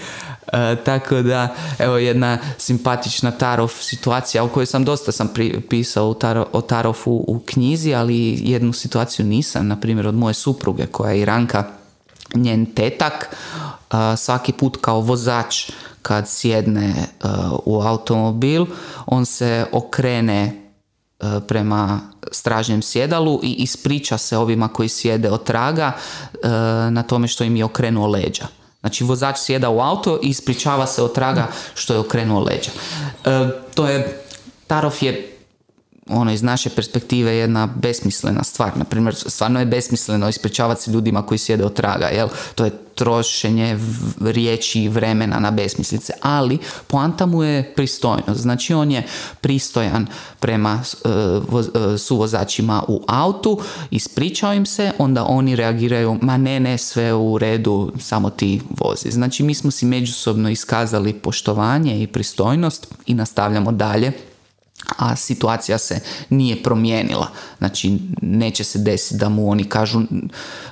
E, 0.53 0.75
tako 0.85 1.21
da, 1.21 1.55
evo 1.79 1.97
jedna 1.97 2.37
simpatična 2.57 3.31
Tarov 3.31 3.71
situacija 3.79 4.43
o 4.43 4.47
kojoj 4.47 4.65
sam 4.65 4.85
dosta 4.85 5.11
sam 5.11 5.29
pisao 5.69 6.09
u 6.09 6.15
o 6.51 6.61
Tarofu 6.61 7.11
u 7.11 7.41
knjizi, 7.45 7.93
ali 7.93 8.39
jednu 8.49 8.73
situaciju 8.73 9.25
nisam, 9.25 9.67
na 9.67 9.79
primjer 9.79 10.07
od 10.07 10.15
moje 10.15 10.33
supruge 10.33 10.85
koja 10.85 11.11
je 11.11 11.21
Iranka, 11.21 11.63
njen 12.35 12.65
tetak, 12.65 13.35
uh, 13.91 13.97
svaki 14.17 14.51
put 14.51 14.77
kao 14.81 15.01
vozač 15.01 15.71
kad 16.01 16.29
sjedne 16.29 16.89
e, 16.89 17.05
u 17.65 17.81
automobil, 17.81 18.65
on 19.05 19.25
se 19.25 19.65
okrene 19.71 20.61
prema 21.47 22.12
stražnjem 22.31 22.81
sjedalu 22.81 23.39
i 23.43 23.53
ispriča 23.53 24.17
se 24.17 24.37
ovima 24.37 24.67
koji 24.67 24.89
sjede 24.89 25.29
od 25.29 25.43
traga 25.43 25.91
na 26.91 27.03
tome 27.03 27.27
što 27.27 27.43
im 27.43 27.55
je 27.55 27.65
okrenuo 27.65 28.07
leđa. 28.07 28.47
Znači 28.79 29.03
vozač 29.03 29.37
sjeda 29.39 29.69
u 29.69 29.79
auto 29.79 30.19
i 30.23 30.27
ispričava 30.27 30.87
se 30.87 31.01
od 31.01 31.13
traga 31.13 31.47
što 31.75 31.93
je 31.93 31.99
okrenuo 31.99 32.39
leđa. 32.39 32.71
E, 33.25 33.47
to 33.75 33.87
je, 33.87 34.23
Tarof 34.67 35.03
je 35.03 35.32
ono 36.09 36.31
iz 36.31 36.43
naše 36.43 36.69
perspektive 36.69 37.35
jedna 37.35 37.67
besmislena 37.75 38.43
stvar. 38.43 38.77
Na 38.77 38.83
primjer, 38.83 39.15
stvarno 39.15 39.59
je 39.59 39.65
besmisleno 39.65 40.29
ispričavati 40.29 40.81
se 40.81 40.91
ljudima 40.91 41.21
koji 41.21 41.37
sjede 41.37 41.65
od 41.65 41.73
traga, 41.73 42.05
jel? 42.05 42.27
To 42.55 42.65
je 42.65 42.71
trošenje 42.95 43.79
riječi 44.21 44.83
i 44.83 44.89
vremena 44.89 45.39
na 45.39 45.51
besmislice, 45.51 46.13
ali 46.21 46.57
poanta 46.87 47.25
mu 47.25 47.43
je 47.43 47.73
pristojnost. 47.75 48.41
Znači 48.41 48.73
on 48.73 48.91
je 48.91 49.03
pristojan 49.41 50.07
prema 50.39 50.83
uh, 51.05 51.97
suvozačima 51.97 52.83
u 52.87 53.03
autu, 53.07 53.59
ispričao 53.91 54.53
im 54.53 54.65
se, 54.65 54.91
onda 54.97 55.25
oni 55.25 55.55
reagiraju, 55.55 56.17
ma 56.21 56.37
ne, 56.37 56.59
ne, 56.59 56.77
sve 56.77 57.13
u 57.13 57.37
redu, 57.37 57.91
samo 57.99 58.29
ti 58.29 58.61
vozi. 58.79 59.11
Znači 59.11 59.43
mi 59.43 59.53
smo 59.53 59.71
si 59.71 59.85
međusobno 59.85 60.49
iskazali 60.49 61.13
poštovanje 61.13 62.03
i 62.03 62.07
pristojnost 62.07 62.87
i 63.05 63.13
nastavljamo 63.13 63.71
dalje 63.71 64.32
a 64.97 65.15
situacija 65.15 65.77
se 65.77 65.99
nije 66.29 66.63
promijenila. 66.63 67.27
Znači, 67.57 67.97
neće 68.21 68.63
se 68.63 68.79
desiti 68.79 69.15
da 69.17 69.29
mu 69.29 69.49
oni 69.49 69.63
kažu 69.63 70.01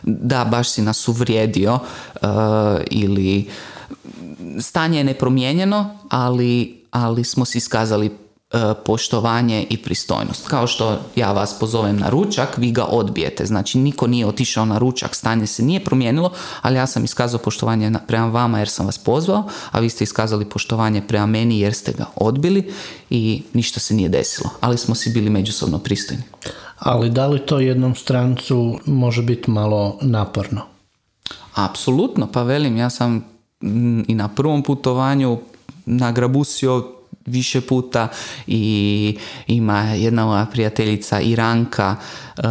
da, 0.04 0.46
baš 0.46 0.70
si 0.70 0.82
nas 0.82 1.08
uvrijedio 1.08 1.74
uh, 1.74 2.30
ili 2.90 3.50
stanje 4.60 4.98
je 4.98 5.04
nepromijenjeno, 5.04 6.00
ali, 6.10 6.82
ali 6.92 7.24
smo 7.24 7.46
si 7.46 7.58
iskazali 7.58 8.12
poštovanje 8.86 9.68
i 9.70 9.78
pristojnost. 9.78 10.48
Kao 10.48 10.68
što 10.68 11.00
ja 11.16 11.32
vas 11.32 11.60
pozovem 11.60 11.98
na 11.98 12.10
ručak, 12.10 12.58
vi 12.58 12.72
ga 12.72 12.84
odbijete. 12.84 13.46
Znači 13.46 13.78
niko 13.78 14.08
nije 14.08 14.28
otišao 14.28 14.66
na 14.66 14.78
ručak, 14.78 15.16
stanje 15.16 15.48
se 15.48 15.64
nije 15.64 15.84
promijenilo, 15.84 16.32
ali 16.62 16.76
ja 16.76 16.88
sam 16.88 17.04
iskazao 17.04 17.40
poštovanje 17.40 17.92
prema 18.08 18.28
vama 18.28 18.60
jer 18.60 18.70
sam 18.70 18.86
vas 18.86 18.98
pozvao, 18.98 19.44
a 19.72 19.80
vi 19.80 19.90
ste 19.90 20.04
iskazali 20.04 20.46
poštovanje 20.46 21.02
prema 21.08 21.26
meni 21.26 21.60
jer 21.60 21.74
ste 21.74 21.92
ga 21.92 22.06
odbili 22.16 22.74
i 23.10 23.44
ništa 23.54 23.80
se 23.80 23.94
nije 23.94 24.10
desilo. 24.10 24.50
Ali 24.62 24.78
smo 24.78 24.96
si 24.96 25.10
bili 25.10 25.30
međusobno 25.30 25.80
pristojni. 25.80 26.24
Ali 26.80 27.10
da 27.10 27.28
li 27.28 27.46
to 27.46 27.60
jednom 27.60 27.96
strancu 27.96 28.80
može 28.86 29.22
biti 29.22 29.52
malo 29.52 29.98
naporno? 30.02 30.62
Apsolutno, 31.56 32.28
pa 32.32 32.44
velim, 32.44 32.78
ja 32.78 32.90
sam 32.90 33.26
i 34.08 34.16
na 34.16 34.28
prvom 34.28 34.64
putovanju 34.64 35.40
nagrabusio 35.86 37.01
više 37.26 37.62
puta 37.62 38.08
i 38.48 39.18
ima 39.48 39.82
jedna 39.82 40.26
moja 40.26 40.46
prijateljica 40.46 41.20
Iranka 41.20 41.96
uh, 42.38 42.44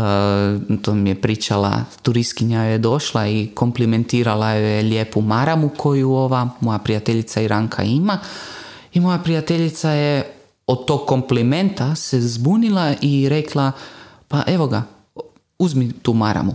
to 0.82 0.94
mi 0.94 1.10
je 1.10 1.20
pričala 1.20 1.84
turistkinja 2.02 2.62
je 2.62 2.78
došla 2.78 3.28
i 3.28 3.50
komplimentirala 3.54 4.50
je 4.50 4.82
lijepu 4.82 5.20
maramu 5.20 5.68
koju 5.68 6.12
ova 6.12 6.48
moja 6.60 6.78
prijateljica 6.78 7.40
Iranka 7.40 7.82
ima. 7.82 8.18
I 8.94 9.00
moja 9.00 9.18
prijateljica 9.18 9.90
je 9.90 10.32
od 10.66 10.86
tog 10.86 11.06
komplimenta 11.06 11.94
se 11.94 12.20
zbunila 12.20 12.94
i 13.00 13.28
rekla 13.28 13.72
pa 14.28 14.42
evo 14.46 14.66
ga 14.66 14.82
uzmi 15.58 15.92
tu 15.92 16.12
maramu. 16.12 16.54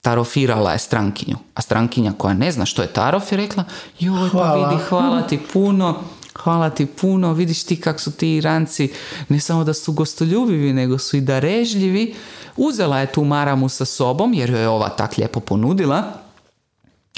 Tarofirala 0.00 0.72
je 0.72 0.78
strankinju. 0.78 1.36
A 1.54 1.62
strankinja 1.62 2.12
koja 2.18 2.34
ne 2.34 2.52
zna 2.52 2.66
što 2.66 2.82
je 2.82 2.88
tarof 2.88 3.32
je 3.32 3.36
rekla, 3.36 3.64
joj 3.98 4.30
pa 4.32 4.54
vidi, 4.54 4.82
hvala 4.88 5.22
ti 5.22 5.40
puno, 5.52 5.96
hvala 6.44 6.70
ti 6.70 6.86
puno, 6.86 7.32
vidiš 7.32 7.64
ti 7.64 7.80
kak 7.80 8.00
su 8.00 8.12
ti 8.12 8.36
Iranci, 8.36 8.92
ne 9.28 9.40
samo 9.40 9.64
da 9.64 9.74
su 9.74 9.92
gostoljubivi, 9.92 10.72
nego 10.72 10.98
su 10.98 11.16
i 11.16 11.20
darežljivi. 11.20 12.14
Uzela 12.56 12.98
je 12.98 13.12
tu 13.12 13.24
maramu 13.24 13.68
sa 13.68 13.84
sobom, 13.84 14.34
jer 14.34 14.50
joj 14.50 14.60
je 14.60 14.68
ova 14.68 14.88
tak 14.88 15.18
lijepo 15.18 15.40
ponudila, 15.40 16.12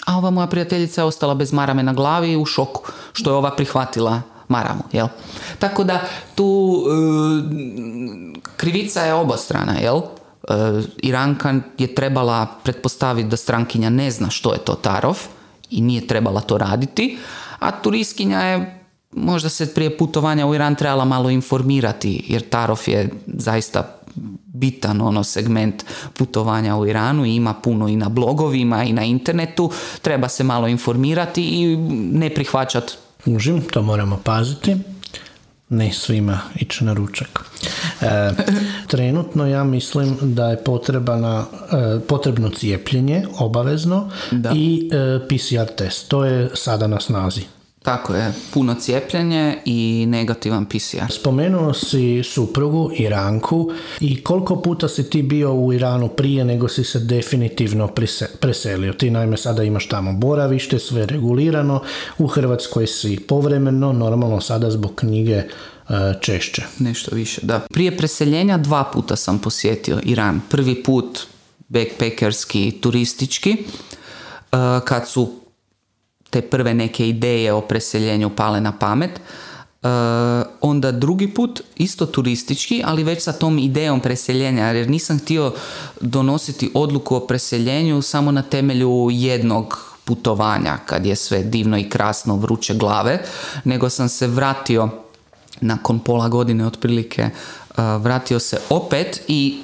a 0.06 0.18
ova 0.18 0.30
moja 0.30 0.46
prijateljica 0.46 1.00
je 1.00 1.04
ostala 1.04 1.34
bez 1.34 1.52
marame 1.52 1.82
na 1.82 1.92
glavi 1.92 2.36
u 2.36 2.44
šoku, 2.44 2.82
što 3.12 3.30
je 3.30 3.34
ova 3.34 3.50
prihvatila 3.56 4.22
maramu, 4.48 4.82
jel? 4.92 5.06
Tako 5.58 5.84
da 5.84 6.00
tu 6.34 6.82
e, 6.86 6.92
krivica 8.56 9.02
je 9.02 9.14
obostrana, 9.14 9.72
jel? 9.72 9.96
E, 9.98 10.02
Iranka 10.96 11.54
je 11.78 11.94
trebala 11.94 12.46
pretpostaviti 12.64 13.28
da 13.28 13.36
strankinja 13.36 13.90
ne 13.90 14.10
zna 14.10 14.30
što 14.30 14.52
je 14.52 14.58
to 14.58 14.74
tarov 14.74 15.18
i 15.70 15.80
nije 15.80 16.06
trebala 16.06 16.40
to 16.40 16.58
raditi, 16.58 17.18
a 17.58 17.70
turistkinja 17.70 18.40
je 18.40 18.81
možda 19.12 19.48
se 19.48 19.74
prije 19.74 19.98
putovanja 19.98 20.46
u 20.46 20.54
Iran 20.54 20.74
trebala 20.74 21.04
malo 21.04 21.30
informirati, 21.30 22.24
jer 22.28 22.48
tarov 22.48 22.80
je 22.86 23.10
zaista 23.26 23.98
bitan 24.46 25.00
ono 25.00 25.24
segment 25.24 25.84
putovanja 26.14 26.76
u 26.76 26.86
Iranu 26.86 27.24
i 27.26 27.34
ima 27.34 27.54
puno 27.54 27.88
i 27.88 27.96
na 27.96 28.08
blogovima 28.08 28.84
i 28.84 28.92
na 28.92 29.04
internetu, 29.04 29.70
treba 30.02 30.28
se 30.28 30.44
malo 30.44 30.68
informirati 30.68 31.42
i 31.42 31.76
ne 32.12 32.34
prihvaćati 32.34 32.92
Užim, 33.26 33.60
to 33.60 33.82
moramo 33.82 34.20
paziti. 34.24 34.76
Ne 35.68 35.92
svima 35.92 36.40
ići 36.56 36.84
na 36.84 36.92
ručak. 36.92 37.40
E, 38.00 38.30
trenutno 38.86 39.46
ja 39.46 39.64
mislim 39.64 40.16
da 40.20 40.48
je 40.48 40.64
potreba 40.64 41.16
na, 41.16 41.44
e, 41.72 42.00
potrebno 42.08 42.50
cijepljenje, 42.50 43.26
obavezno, 43.38 44.10
Da. 44.30 44.52
i 44.54 44.90
e, 44.92 45.20
PCR 45.28 45.74
test. 45.76 46.08
To 46.08 46.24
je 46.24 46.50
sada 46.54 46.86
na 46.86 47.00
snazi. 47.00 47.42
Tako 47.82 48.14
je, 48.14 48.32
puno 48.54 48.74
cijepljenje 48.74 49.58
i 49.64 50.04
negativan 50.08 50.66
PCR. 50.66 51.12
Spomenuo 51.12 51.74
si 51.74 52.22
suprugu 52.24 52.90
Iranku 52.96 53.70
i 54.00 54.22
koliko 54.22 54.56
puta 54.56 54.88
si 54.88 55.10
ti 55.10 55.22
bio 55.22 55.52
u 55.54 55.72
Iranu 55.72 56.08
prije 56.08 56.44
nego 56.44 56.68
si 56.68 56.84
se 56.84 56.98
definitivno 56.98 57.88
preselio. 58.40 58.92
Ti 58.92 59.10
naime 59.10 59.36
sada 59.36 59.62
imaš 59.62 59.88
tamo 59.88 60.12
boravište, 60.12 60.78
sve 60.78 61.06
regulirano, 61.06 61.82
u 62.18 62.26
Hrvatskoj 62.26 62.86
si 62.86 63.20
povremeno, 63.28 63.92
normalno 63.92 64.40
sada 64.40 64.70
zbog 64.70 64.94
knjige 64.94 65.34
e, 65.34 65.44
češće. 66.20 66.62
Nešto 66.78 67.14
više, 67.14 67.40
da. 67.44 67.60
Prije 67.70 67.96
preseljenja 67.96 68.58
dva 68.58 68.84
puta 68.84 69.16
sam 69.16 69.38
posjetio 69.38 70.00
Iran. 70.04 70.40
Prvi 70.50 70.82
put 70.82 71.18
backpackerski, 71.68 72.78
turistički, 72.80 73.50
eh, 73.50 74.56
kad 74.84 75.08
su 75.08 75.41
te 76.32 76.40
prve 76.42 76.74
neke 76.74 77.08
ideje 77.08 77.52
o 77.52 77.60
preseljenju 77.60 78.30
pale 78.36 78.60
na 78.60 78.72
pamet. 78.72 79.10
Eh, 79.82 79.88
onda 80.60 80.92
drugi 80.92 81.34
put 81.34 81.60
isto 81.76 82.06
turistički, 82.06 82.82
ali 82.84 83.04
već 83.04 83.22
sa 83.22 83.32
tom 83.32 83.58
idejom 83.58 84.00
preseljenja, 84.00 84.66
jer 84.66 84.90
nisam 84.90 85.18
htio 85.18 85.52
donositi 86.00 86.70
odluku 86.74 87.16
o 87.16 87.26
preseljenju 87.26 88.02
samo 88.02 88.32
na 88.32 88.42
temelju 88.42 89.08
jednog 89.10 89.92
putovanja, 90.04 90.78
kad 90.86 91.06
je 91.06 91.16
sve 91.16 91.42
divno 91.42 91.78
i 91.78 91.88
krasno 91.88 92.36
vruće 92.36 92.74
glave, 92.74 93.22
nego 93.64 93.90
sam 93.90 94.08
se 94.08 94.26
vratio 94.26 94.88
nakon 95.60 95.98
pola 95.98 96.28
godine 96.28 96.66
otprilike 96.66 97.30
uh, 97.70 97.76
vratio 98.02 98.38
se 98.38 98.60
opet 98.70 99.22
i 99.28 99.60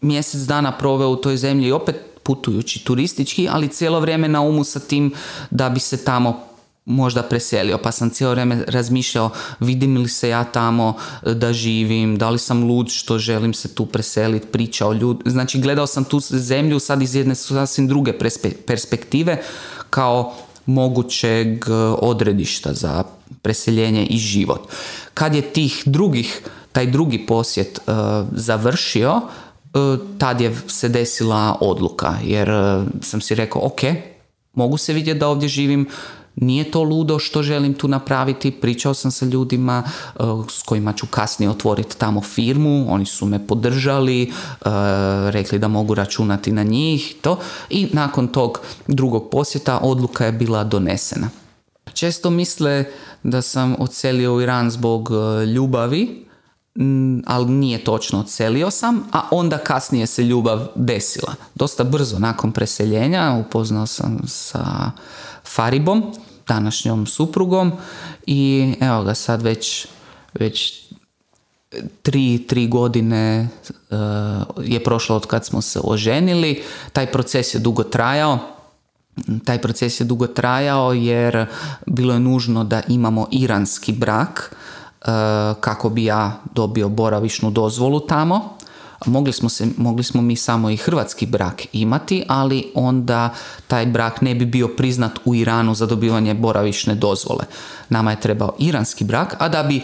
mjesec 0.00 0.40
dana 0.40 0.72
proveo 0.78 1.08
u 1.08 1.16
toj 1.16 1.36
zemlji 1.36 1.68
i 1.68 1.72
opet 1.72 2.11
putujući 2.22 2.84
turistički, 2.84 3.48
ali 3.50 3.68
cijelo 3.68 4.00
vrijeme 4.00 4.28
na 4.28 4.40
umu 4.40 4.64
sa 4.64 4.80
tim 4.80 5.12
da 5.50 5.68
bi 5.68 5.80
se 5.80 6.04
tamo 6.04 6.52
možda 6.84 7.22
preselio, 7.22 7.78
pa 7.78 7.92
sam 7.92 8.10
cijelo 8.10 8.32
vrijeme 8.32 8.64
razmišljao 8.68 9.30
vidim 9.60 9.96
li 9.96 10.08
se 10.08 10.28
ja 10.28 10.44
tamo 10.44 10.94
e, 11.26 11.34
da 11.34 11.52
živim, 11.52 12.18
da 12.18 12.30
li 12.30 12.38
sam 12.38 12.64
lud 12.64 12.88
što 12.90 13.18
želim 13.18 13.54
se 13.54 13.74
tu 13.74 13.86
preseliti, 13.86 14.46
pričao 14.46 14.92
ljud, 14.92 15.22
znači 15.26 15.60
gledao 15.60 15.86
sam 15.86 16.04
tu 16.04 16.20
zemlju 16.20 16.78
sad 16.78 17.02
iz 17.02 17.14
jedne 17.14 17.34
sasvim 17.34 17.88
druge 17.88 18.12
perspektive 18.66 19.42
kao 19.90 20.34
mogućeg 20.66 21.48
e, 21.68 21.72
odredišta 21.98 22.74
za 22.74 23.04
preseljenje 23.42 24.06
i 24.06 24.18
život. 24.18 24.68
Kad 25.14 25.34
je 25.34 25.42
tih 25.42 25.82
drugih, 25.86 26.42
taj 26.72 26.86
drugi 26.86 27.26
posjet 27.26 27.78
e, 27.78 27.92
završio, 28.32 29.20
tad 30.18 30.40
je 30.40 30.56
se 30.66 30.88
desila 30.88 31.56
odluka, 31.60 32.14
jer 32.24 32.50
e, 32.50 32.84
sam 33.00 33.20
si 33.20 33.34
rekao, 33.34 33.66
ok, 33.66 33.80
mogu 34.54 34.76
se 34.76 34.92
vidjeti 34.92 35.20
da 35.20 35.28
ovdje 35.28 35.48
živim, 35.48 35.88
nije 36.36 36.70
to 36.70 36.82
ludo 36.82 37.18
što 37.18 37.42
želim 37.42 37.74
tu 37.74 37.88
napraviti, 37.88 38.50
pričao 38.50 38.94
sam 38.94 39.10
sa 39.10 39.26
ljudima 39.26 39.82
e, 39.86 40.22
s 40.48 40.62
kojima 40.62 40.92
ću 40.92 41.06
kasnije 41.06 41.50
otvoriti 41.50 41.98
tamo 41.98 42.20
firmu, 42.20 42.86
oni 42.88 43.06
su 43.06 43.26
me 43.26 43.46
podržali, 43.46 44.22
e, 44.22 44.30
rekli 45.30 45.58
da 45.58 45.68
mogu 45.68 45.94
računati 45.94 46.52
na 46.52 46.62
njih 46.62 47.14
to 47.20 47.38
i 47.70 47.88
nakon 47.92 48.28
tog 48.28 48.60
drugog 48.86 49.30
posjeta 49.30 49.78
odluka 49.78 50.26
je 50.26 50.32
bila 50.32 50.64
donesena. 50.64 51.30
Često 51.94 52.30
misle 52.30 52.84
da 53.22 53.42
sam 53.42 53.74
odselio 53.78 54.34
u 54.34 54.40
Iran 54.40 54.70
zbog 54.70 55.10
e, 55.10 55.46
ljubavi, 55.46 56.24
ali 57.26 57.50
nije 57.50 57.84
točno, 57.84 58.20
odselio 58.20 58.70
sam, 58.70 59.04
a 59.12 59.28
onda 59.30 59.58
kasnije 59.58 60.06
se 60.06 60.22
ljubav 60.22 60.66
desila. 60.74 61.34
Dosta 61.54 61.84
brzo 61.84 62.18
nakon 62.18 62.52
preseljenja 62.52 63.42
upoznao 63.46 63.86
sam 63.86 64.18
sa 64.26 64.90
Faribom, 65.44 66.14
današnjom 66.48 67.06
suprugom 67.06 67.72
i 68.26 68.74
evo 68.80 69.02
ga 69.02 69.14
sad 69.14 69.42
već, 69.42 69.86
već 70.34 70.82
tri, 72.02 72.44
tri 72.48 72.68
godine 72.68 73.48
eh, 73.90 73.96
je 74.62 74.84
prošlo 74.84 75.16
od 75.16 75.26
kad 75.26 75.46
smo 75.46 75.62
se 75.62 75.80
oženili. 75.84 76.62
Taj 76.92 77.06
proces 77.06 77.54
je 77.54 77.58
dugo 77.58 77.82
trajao. 77.82 78.38
Taj 79.44 79.60
proces 79.60 80.00
je 80.00 80.04
dugo 80.04 80.26
trajao 80.26 80.92
jer 80.92 81.46
bilo 81.86 82.14
je 82.14 82.20
nužno 82.20 82.64
da 82.64 82.82
imamo 82.88 83.28
iranski 83.30 83.92
brak 83.92 84.56
kako 85.60 85.88
bi 85.88 86.04
ja 86.04 86.40
dobio 86.54 86.88
boravišnu 86.88 87.50
dozvolu 87.50 88.00
tamo. 88.00 88.56
Mogli 89.06 89.32
smo, 89.32 89.48
se, 89.48 89.66
mogli 89.76 90.04
smo 90.04 90.22
mi 90.22 90.36
samo 90.36 90.70
i 90.70 90.76
hrvatski 90.76 91.26
brak 91.26 91.62
imati, 91.72 92.24
ali 92.28 92.72
onda 92.74 93.30
taj 93.66 93.86
brak 93.86 94.20
ne 94.20 94.34
bi 94.34 94.46
bio 94.46 94.68
priznat 94.68 95.12
u 95.24 95.34
Iranu 95.34 95.74
za 95.74 95.86
dobivanje 95.86 96.34
boravišne 96.34 96.94
dozvole. 96.94 97.44
Nama 97.88 98.10
je 98.10 98.20
trebao 98.20 98.54
iranski 98.58 99.04
brak, 99.04 99.36
a 99.38 99.48
da 99.48 99.62
bi 99.62 99.76
e, 99.76 99.82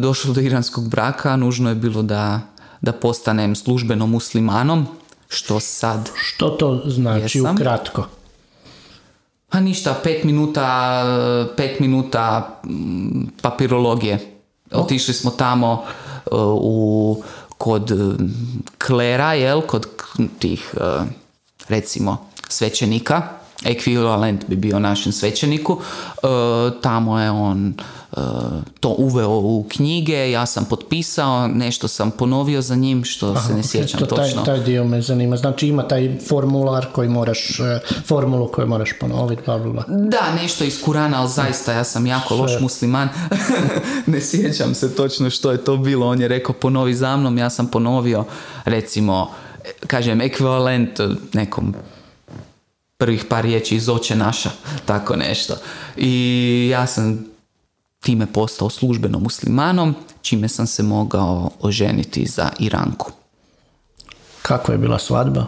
došlo 0.00 0.34
do 0.34 0.40
iranskog 0.40 0.88
braka, 0.88 1.36
nužno 1.36 1.68
je 1.68 1.74
bilo 1.74 2.02
da, 2.02 2.40
da 2.80 2.92
postanem 2.92 3.56
službeno 3.56 4.06
muslimanom, 4.06 4.86
što 5.28 5.60
sad 5.60 6.10
Što 6.14 6.48
to 6.48 6.82
znači 6.86 7.38
Jesam. 7.38 7.54
ukratko? 7.54 8.06
Pa 9.50 9.60
ništa, 9.60 9.94
pet 10.04 10.24
minuta, 10.24 10.66
pet 11.56 11.80
minuta 11.80 12.58
mm, 12.64 13.40
papirologije. 13.42 14.18
Otišli 14.72 15.14
smo 15.14 15.30
tamo 15.30 15.84
e, 15.84 16.28
u, 16.60 17.22
kod 17.58 17.90
mm, 17.90 18.32
klera, 18.86 19.32
jel, 19.34 19.60
kod 19.60 19.86
tih, 20.38 20.74
e, 20.76 21.04
recimo, 21.68 22.28
svećenika, 22.48 23.37
ekvivalent 23.64 24.44
bi 24.48 24.56
bio 24.56 24.78
našem 24.78 25.12
svećeniku, 25.12 25.80
E, 26.22 26.80
tamo 26.82 27.20
je 27.20 27.30
on 27.30 27.74
e, 28.12 28.20
to 28.80 28.94
uveo 28.98 29.28
u 29.30 29.66
knjige, 29.68 30.30
ja 30.30 30.46
sam 30.46 30.64
potpisao, 30.64 31.48
nešto 31.48 31.88
sam 31.88 32.10
ponovio 32.10 32.62
za 32.62 32.74
njim, 32.74 33.04
što 33.04 33.36
se 33.36 33.54
ne 33.54 33.62
sjećam 33.62 34.00
To, 34.00 34.06
taj, 34.06 34.26
točno. 34.26 34.42
taj 34.42 34.60
dio 34.60 34.84
me 34.84 35.02
zanima. 35.02 35.36
Znači 35.36 35.68
ima 35.68 35.88
taj 35.88 36.18
formular 36.28 36.86
koji 36.92 37.08
moraš, 37.08 37.60
e, 37.60 37.80
formulu 38.06 38.48
koju 38.52 38.66
moraš 38.66 38.90
ponoviti, 39.00 39.42
bla, 39.46 39.58
bla, 39.58 39.72
bla. 39.72 39.84
Da, 39.88 40.34
nešto 40.42 40.64
iz 40.64 40.82
Kurana, 40.84 41.20
ali 41.20 41.28
zaista 41.28 41.72
ja 41.72 41.84
sam 41.84 42.06
jako 42.06 42.36
loš 42.36 42.60
musliman. 42.60 43.08
ne 44.06 44.20
sjećam 44.20 44.74
se 44.74 44.94
točno 44.94 45.30
što 45.30 45.52
je 45.52 45.64
to 45.64 45.76
bilo. 45.76 46.08
On 46.08 46.20
je 46.20 46.28
rekao 46.28 46.54
ponovi 46.54 46.94
za 46.94 47.16
mnom, 47.16 47.38
ja 47.38 47.50
sam 47.50 47.66
ponovio 47.66 48.24
recimo, 48.64 49.30
kažem, 49.86 50.20
ekvivalent 50.20 51.00
nekom 51.32 51.74
prvih 52.98 53.24
par 53.24 53.44
riječi 53.44 53.76
iz 53.76 53.88
oče 53.88 54.16
naša, 54.16 54.50
tako 54.86 55.16
nešto. 55.16 55.54
I 55.96 56.68
ja 56.72 56.86
sam 56.86 57.26
time 58.00 58.26
postao 58.26 58.70
službeno 58.70 59.18
muslimanom, 59.18 59.94
čime 60.22 60.48
sam 60.48 60.66
se 60.66 60.82
mogao 60.82 61.50
oženiti 61.60 62.26
za 62.26 62.50
Iranku. 62.58 63.10
Kakva 64.42 64.74
je 64.74 64.78
bila 64.78 64.98
svadba? 64.98 65.46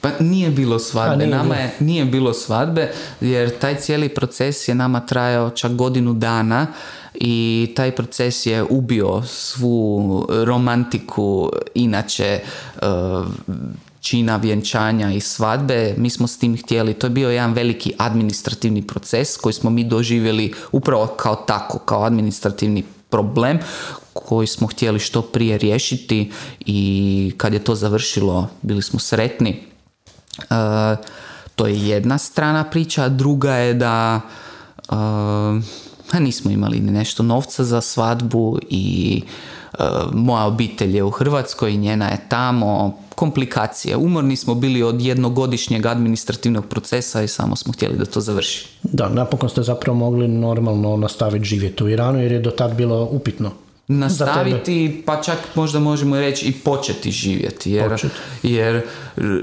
Pa 0.00 0.08
nije 0.20 0.50
bilo 0.50 0.78
svadbe, 0.78 1.14
A, 1.14 1.16
nije 1.16 1.36
nama 1.36 1.54
bilo. 1.54 1.54
je, 1.54 1.74
nije 1.80 2.04
bilo 2.04 2.32
svadbe 2.32 2.92
jer 3.20 3.58
taj 3.58 3.76
cijeli 3.76 4.08
proces 4.08 4.68
je 4.68 4.74
nama 4.74 5.00
trajao 5.00 5.50
čak 5.50 5.72
godinu 5.72 6.12
dana 6.12 6.66
i 7.14 7.72
taj 7.76 7.96
proces 7.96 8.46
je 8.46 8.62
ubio 8.62 9.22
svu 9.22 10.26
romantiku 10.28 11.50
inače 11.74 12.40
uh, 12.82 13.26
čina 14.00 14.36
vjenčanja 14.36 15.12
i 15.12 15.20
svadbe. 15.20 15.94
Mi 15.96 16.10
smo 16.10 16.26
s 16.26 16.38
tim 16.38 16.56
htjeli, 16.56 16.94
to 16.94 17.06
je 17.06 17.10
bio 17.10 17.30
jedan 17.30 17.52
veliki 17.52 17.92
administrativni 17.98 18.82
proces 18.86 19.36
koji 19.36 19.52
smo 19.52 19.70
mi 19.70 19.84
doživjeli 19.84 20.52
upravo 20.72 21.06
kao 21.06 21.36
tako, 21.36 21.78
kao 21.78 22.04
administrativni 22.04 22.84
problem 23.10 23.58
koji 24.12 24.46
smo 24.46 24.66
htjeli 24.66 24.98
što 24.98 25.22
prije 25.22 25.58
riješiti 25.58 26.30
i 26.60 27.32
kad 27.36 27.52
je 27.52 27.64
to 27.64 27.74
završilo 27.74 28.48
bili 28.62 28.82
smo 28.82 28.98
sretni. 28.98 29.62
Uh, 30.38 30.46
to 31.56 31.66
je 31.66 31.88
jedna 31.88 32.18
strana 32.18 32.64
priča, 32.64 33.08
druga 33.08 33.54
je 33.54 33.74
da 33.74 34.20
uh, 34.88 34.96
nismo 36.20 36.50
imali 36.50 36.80
nešto 36.80 37.22
novca 37.22 37.64
za 37.64 37.80
svadbu 37.80 38.58
i 38.70 39.22
moja 40.12 40.44
obitelj 40.44 40.96
je 40.96 41.04
u 41.04 41.10
Hrvatskoj, 41.10 41.76
njena 41.76 42.08
je 42.08 42.18
tamo, 42.28 42.98
komplikacije. 43.14 43.96
Umorni 43.96 44.36
smo 44.36 44.54
bili 44.54 44.82
od 44.82 45.00
jednogodišnjeg 45.00 45.86
administrativnog 45.86 46.66
procesa 46.66 47.22
i 47.22 47.28
samo 47.28 47.56
smo 47.56 47.72
htjeli 47.72 47.98
da 47.98 48.04
to 48.04 48.20
završi. 48.20 48.66
Da, 48.82 49.08
napokon 49.08 49.48
ste 49.48 49.62
zapravo 49.62 49.98
mogli 49.98 50.28
normalno 50.28 50.96
nastaviti 50.96 51.44
živjeti 51.44 51.84
u 51.84 51.88
Iranu 51.88 52.22
jer 52.22 52.32
je 52.32 52.40
do 52.40 52.50
tad 52.50 52.74
bilo 52.74 53.08
upitno 53.10 53.50
nastaviti, 53.88 55.02
pa 55.06 55.22
čak 55.22 55.38
možda 55.54 55.78
možemo 55.78 56.16
reći 56.16 56.46
i 56.46 56.52
početi 56.52 57.10
živjeti. 57.10 57.70
Jer, 57.70 58.10
jer 58.42 58.82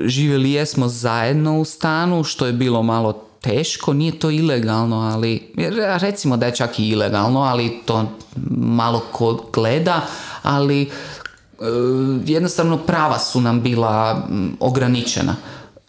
živjeli 0.06 0.52
jesmo 0.52 0.88
zajedno 0.88 1.60
u 1.60 1.66
stanu, 1.66 2.24
što 2.24 2.46
je 2.46 2.54
bilo 2.54 2.84
malo 2.84 3.14
teško, 3.42 3.94
nije 3.94 4.20
to 4.20 4.32
ilegalno, 4.32 4.98
ali 4.98 5.54
recimo 6.02 6.38
da 6.38 6.46
je 6.46 6.56
čak 6.56 6.80
i 6.80 6.88
ilegalno, 6.90 7.40
ali 7.40 7.80
to 7.86 8.12
malo 8.58 9.02
ko 9.12 9.50
gleda, 9.54 10.02
ali 10.44 10.82
e, 10.82 10.88
jednostavno 12.26 12.78
prava 12.78 13.20
su 13.20 13.42
nam 13.42 13.62
bila 13.62 14.28
ograničena. 14.60 15.36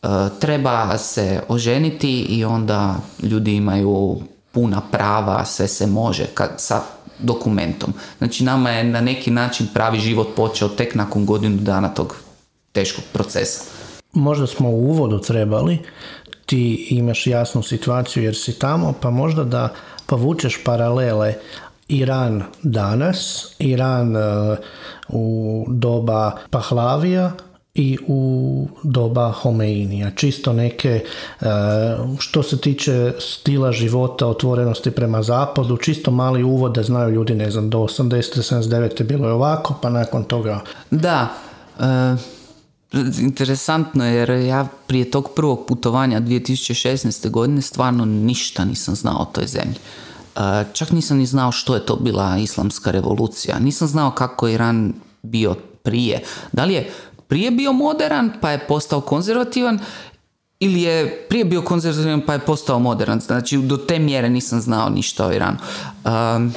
E, 0.02 0.06
treba 0.40 0.98
se 0.98 1.42
oženiti 1.48 2.20
i 2.20 2.44
onda 2.44 2.96
ljudi 3.22 3.54
imaju 3.54 4.20
puna 4.52 4.80
prava, 4.80 5.44
sve 5.44 5.68
se 5.68 5.86
može. 5.86 6.26
Kad, 6.26 6.50
sa 6.56 6.82
dokumentom. 7.18 7.92
Znači 8.18 8.44
nama 8.44 8.70
je 8.70 8.84
na 8.84 9.00
neki 9.00 9.30
način 9.30 9.66
pravi 9.74 9.98
život 9.98 10.28
počeo 10.36 10.68
tek 10.68 10.94
nakon 10.94 11.26
godinu 11.26 11.56
dana 11.56 11.88
tog 11.88 12.16
teškog 12.72 13.04
procesa. 13.12 13.62
Možda 14.12 14.46
smo 14.46 14.68
u 14.70 14.90
uvodu 14.90 15.18
trebali, 15.18 15.78
ti 16.46 16.86
imaš 16.90 17.26
jasnu 17.26 17.62
situaciju 17.62 18.22
jer 18.24 18.36
si 18.36 18.58
tamo, 18.58 18.94
pa 19.00 19.10
možda 19.10 19.44
da 19.44 19.74
povučeš 20.06 20.64
paralele 20.64 21.34
Iran 21.88 22.42
danas, 22.62 23.46
Iran 23.58 24.16
uh, 24.16 24.58
u 25.08 25.64
doba 25.68 26.32
Pahlavija 26.50 27.32
i 27.78 27.98
u 28.06 28.68
doba 28.82 29.32
Homeinija. 29.32 30.10
Čisto 30.10 30.52
neke, 30.52 31.04
e, 31.40 31.44
što 32.18 32.42
se 32.42 32.58
tiče 32.58 33.12
stila 33.18 33.72
života, 33.72 34.26
otvorenosti 34.26 34.90
prema 34.90 35.22
zapadu, 35.22 35.76
čisto 35.76 36.10
mali 36.10 36.42
uvod 36.42 36.74
da 36.74 36.82
znaju 36.82 37.14
ljudi, 37.14 37.34
ne 37.34 37.50
znam, 37.50 37.70
do 37.70 37.78
80. 37.78 38.54
79. 38.54 39.02
bilo 39.02 39.26
je 39.26 39.32
ovako, 39.32 39.74
pa 39.82 39.90
nakon 39.90 40.24
toga... 40.24 40.60
Da, 40.90 41.28
e, 41.80 42.16
interesantno 43.18 44.06
jer 44.06 44.30
ja 44.30 44.66
prije 44.86 45.10
tog 45.10 45.30
prvog 45.36 45.66
putovanja 45.68 46.20
2016. 46.20 47.30
godine 47.30 47.62
stvarno 47.62 48.04
ništa 48.04 48.64
nisam 48.64 48.94
znao 48.94 49.16
o 49.18 49.24
toj 49.24 49.46
zemlji. 49.46 49.76
Čak 50.72 50.90
nisam 50.90 51.18
ni 51.18 51.26
znao 51.26 51.52
što 51.52 51.74
je 51.74 51.86
to 51.86 51.96
bila 51.96 52.38
islamska 52.38 52.90
revolucija. 52.90 53.58
Nisam 53.58 53.88
znao 53.88 54.10
kako 54.10 54.48
je 54.48 54.54
Iran 54.54 54.92
bio 55.22 55.54
prije. 55.82 56.22
Da 56.52 56.64
li 56.64 56.74
je 56.74 56.90
prije 57.28 57.50
bio 57.50 57.72
moderan 57.72 58.32
pa 58.40 58.50
je 58.50 58.66
postao 58.66 59.00
konzervativan 59.00 59.78
ili 60.60 60.82
je 60.82 61.26
prije 61.28 61.44
bio 61.44 61.62
konzervativan 61.62 62.22
pa 62.26 62.32
je 62.32 62.38
postao 62.38 62.78
modern. 62.78 63.20
Znači 63.20 63.58
do 63.58 63.76
te 63.76 63.98
mjere 63.98 64.30
nisam 64.30 64.60
znao 64.60 64.90
ništa 64.90 65.26
o 65.26 65.32
Iranu. 65.32 65.56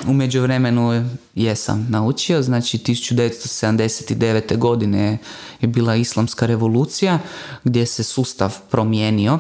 U 0.08 0.14
međuvremenu 0.14 1.10
jesam 1.36 1.88
naučio, 1.90 2.42
znači 2.42 2.78
1979. 2.78 4.58
godine 4.58 5.18
je 5.62 5.68
bila 5.68 5.96
islamska 5.96 6.46
revolucija 6.46 7.20
gdje 7.64 7.86
se 7.86 8.04
sustav 8.04 8.58
promijenio. 8.70 9.40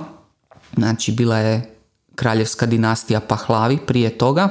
Znači 0.76 1.12
bila 1.12 1.38
je 1.38 1.71
kraljevska 2.22 2.66
dinastija 2.66 3.20
Pahlavi 3.20 3.78
prije 3.78 4.18
toga 4.18 4.50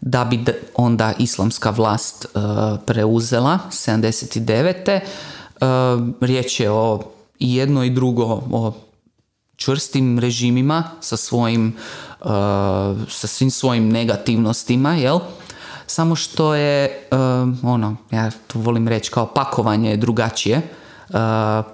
da 0.00 0.24
bi 0.24 0.44
onda 0.74 1.12
islamska 1.18 1.70
vlast 1.70 2.26
uh, 2.34 2.42
preuzela 2.86 3.58
79 3.70 5.00
riječ 6.20 6.60
je 6.60 6.70
o 6.70 7.00
jedno 7.38 7.84
i 7.84 7.90
drugo 7.90 8.24
o 8.52 8.72
čvrstim 9.56 10.18
režimima 10.18 10.84
sa 11.00 11.16
svojim 11.16 11.76
sa 13.08 13.26
svim 13.26 13.50
svojim 13.50 13.88
negativnostima, 13.88 14.94
jel? 14.94 15.18
Samo 15.86 16.16
što 16.16 16.54
je 16.54 17.08
ono, 17.62 17.96
ja 18.10 18.30
to 18.46 18.58
volim 18.58 18.88
reći 18.88 19.10
kao 19.10 19.26
pakovanje 19.26 19.90
je 19.90 19.96
drugačije. 19.96 20.62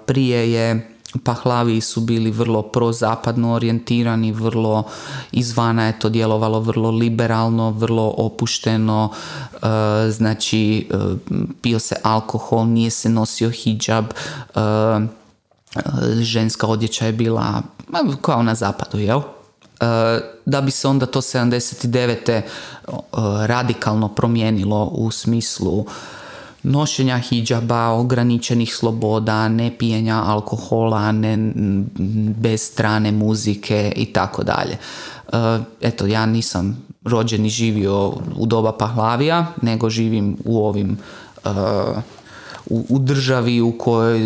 Prije 0.05 0.51
je 0.51 0.88
Pahlavi 1.23 1.81
su 1.81 2.01
bili 2.01 2.31
vrlo 2.31 2.61
prozapadno 2.61 3.53
orijentirani, 3.53 4.31
vrlo 4.31 4.83
izvana 5.31 5.85
je 5.85 5.99
to 5.99 6.09
djelovalo 6.09 6.59
vrlo 6.59 6.91
liberalno, 6.91 7.71
vrlo 7.71 8.13
opušteno, 8.17 9.11
e, 9.53 9.57
znači 10.11 10.87
e, 10.91 10.95
pio 11.61 11.79
se 11.79 11.95
alkohol, 12.03 12.67
nije 12.67 12.89
se 12.89 13.09
nosio 13.09 13.49
hijab, 13.49 14.05
e, 14.05 14.59
ženska 16.21 16.67
odjeća 16.67 17.05
je 17.05 17.13
bila 17.13 17.61
kao 18.21 18.43
na 18.43 18.55
zapadu, 18.55 18.97
jel? 18.99 19.21
Da 20.45 20.61
bi 20.61 20.71
se 20.71 20.87
onda 20.87 21.05
to 21.05 21.21
79. 21.21 22.41
radikalno 23.45 24.07
promijenilo 24.07 24.85
u 24.85 25.11
smislu 25.11 25.85
nošenja 26.63 27.17
hijaba, 27.17 27.89
ograničenih 27.89 28.75
sloboda, 28.75 29.49
ne 29.49 29.77
pijenja 29.77 30.23
alkohola, 30.25 31.11
ne, 31.11 31.37
bez 32.37 32.61
strane 32.61 33.11
muzike 33.11 33.93
i 33.95 34.05
tako 34.05 34.43
dalje. 34.43 34.77
E, 35.33 35.59
eto, 35.81 36.05
ja 36.05 36.25
nisam 36.25 36.85
rođen 37.03 37.45
i 37.45 37.49
živio 37.49 38.13
u 38.37 38.45
doba 38.45 38.71
Pahlavija, 38.71 39.45
nego 39.61 39.89
živim 39.89 40.37
u 40.45 40.65
ovim 40.65 40.97
e, 41.45 41.49
u, 42.69 42.85
u 42.89 42.99
državi 42.99 43.61
u 43.61 43.77
kojoj 43.77 44.19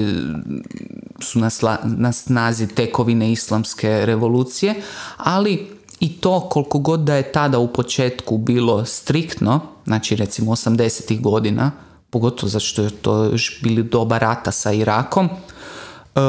su 1.20 1.40
na, 1.40 1.50
na 1.84 2.12
snazi 2.12 2.68
tekovine 2.68 3.32
islamske 3.32 4.06
revolucije, 4.06 4.76
ali 5.18 5.68
i 6.00 6.10
to 6.10 6.40
koliko 6.40 6.80
god 6.80 7.00
da 7.00 7.16
je 7.16 7.32
tada 7.32 7.60
u 7.60 7.68
početku 7.68 8.38
bilo 8.38 8.86
striktno, 8.86 9.60
znači 9.86 10.16
recimo 10.16 10.52
80. 10.52 11.22
godina, 11.22 11.72
pogotovo 12.14 12.50
zato 12.50 12.66
što 12.66 12.82
je 12.82 12.90
to 12.90 13.24
još 13.24 13.62
bili 13.62 13.84
doba 13.84 14.18
rata 14.18 14.52
sa 14.52 14.72
Irakom. 14.72 15.26
E, 15.26 16.20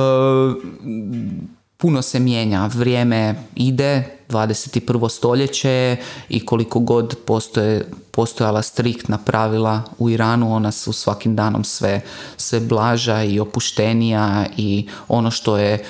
puno 1.77 2.03
se 2.03 2.21
mijenja, 2.21 2.67
vrijeme 2.67 3.35
ide, 3.55 4.17
21. 4.29 5.09
stoljeće 5.09 5.97
i 6.29 6.47
koliko 6.47 6.81
god 6.81 7.17
postoje, 7.27 7.91
postojala 8.11 8.63
striktna 8.63 9.19
pravila 9.19 9.83
u 9.99 10.11
Iranu, 10.11 10.55
ona 10.55 10.73
su 10.73 10.93
svakim 10.93 11.37
danom 11.37 11.65
sve, 11.65 12.01
sve 12.37 12.61
blaža 12.61 13.23
i 13.23 13.41
opuštenija 13.41 14.47
i 14.57 14.89
ono 15.09 15.31
što 15.31 15.57
je 15.59 15.75
e, 15.75 15.83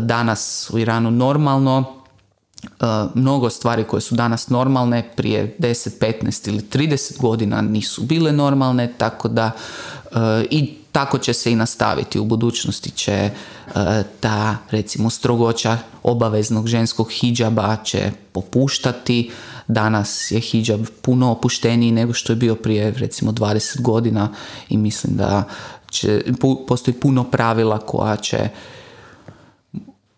danas 0.00 0.70
u 0.72 0.78
Iranu 0.78 1.10
normalno, 1.10 1.96
mnogo 3.14 3.50
stvari 3.50 3.84
koje 3.84 4.00
su 4.00 4.14
danas 4.14 4.48
normalne 4.48 5.10
prije 5.16 5.56
10, 5.58 5.90
15 6.22 6.48
ili 6.48 6.62
30 6.72 7.20
godina 7.20 7.60
nisu 7.60 8.02
bile 8.02 8.32
normalne, 8.32 8.92
tako 8.98 9.28
da 9.28 9.50
e, 10.04 10.44
i 10.50 10.74
tako 10.92 11.18
će 11.18 11.32
se 11.32 11.52
i 11.52 11.56
nastaviti. 11.56 12.18
U 12.20 12.24
budućnosti 12.24 12.90
će 12.90 13.12
e, 13.12 13.32
ta 14.20 14.56
recimo 14.70 15.10
strogoća 15.10 15.78
obaveznog 16.02 16.66
ženskog 16.66 17.10
hijaba 17.12 17.76
će 17.84 18.10
popuštati. 18.32 19.30
Danas 19.68 20.30
je 20.30 20.40
hijab 20.40 20.86
puno 21.02 21.30
opušteniji 21.30 21.92
nego 21.92 22.12
što 22.12 22.32
je 22.32 22.36
bio 22.36 22.54
prije 22.54 22.90
recimo 22.90 23.32
20 23.32 23.80
godina 23.80 24.28
i 24.68 24.76
mislim 24.76 25.16
da 25.16 25.44
će, 25.90 26.24
postoji 26.68 26.94
puno 26.94 27.24
pravila 27.24 27.78
koja 27.78 28.16
će 28.16 28.48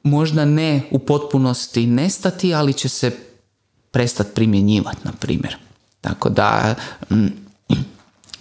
možda 0.08 0.44
ne 0.44 0.82
u 0.90 0.98
potpunosti 0.98 1.86
nestati, 1.86 2.54
ali 2.54 2.72
će 2.72 2.88
se 2.88 3.16
prestati 3.90 4.34
primjenjivati, 4.34 4.98
na 5.04 5.12
primjer. 5.12 5.56
Tako 6.00 6.28
da 6.28 6.74
mm, 7.10 7.26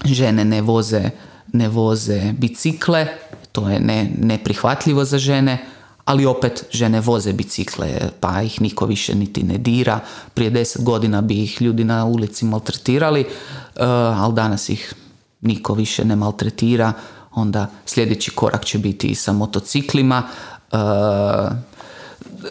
žene 0.06 0.46
ne 0.46 0.62
voze, 0.62 1.10
ne 1.54 1.70
voze 1.70 2.34
bicikle, 2.38 3.08
to 3.52 3.70
je 3.70 3.80
ne, 3.80 4.12
neprihvatljivo 4.22 5.06
za 5.06 5.18
žene, 5.18 5.66
ali 6.06 6.26
opet 6.26 6.66
žene 6.72 7.02
voze 7.02 7.34
bicikle, 7.34 8.00
pa 8.20 8.42
ih 8.42 8.62
niko 8.62 8.86
više 8.86 9.16
niti 9.16 9.44
ne 9.44 9.58
dira. 9.58 10.00
Prije 10.34 10.50
deset 10.50 10.84
godina 10.84 11.22
bi 11.22 11.44
ih 11.44 11.62
ljudi 11.62 11.84
na 11.84 12.06
ulici 12.06 12.46
maltretirali, 12.46 13.22
uh, 13.22 13.82
ali 14.24 14.34
danas 14.34 14.70
ih 14.70 14.94
niko 15.42 15.74
više 15.74 16.06
ne 16.06 16.16
maltretira. 16.16 16.94
Onda 17.32 17.70
sljedeći 17.86 18.32
korak 18.32 18.66
će 18.66 18.78
biti 18.78 19.08
i 19.08 19.16
sa 19.16 19.34
motociklima. 19.34 20.24
Uh, 20.72 20.80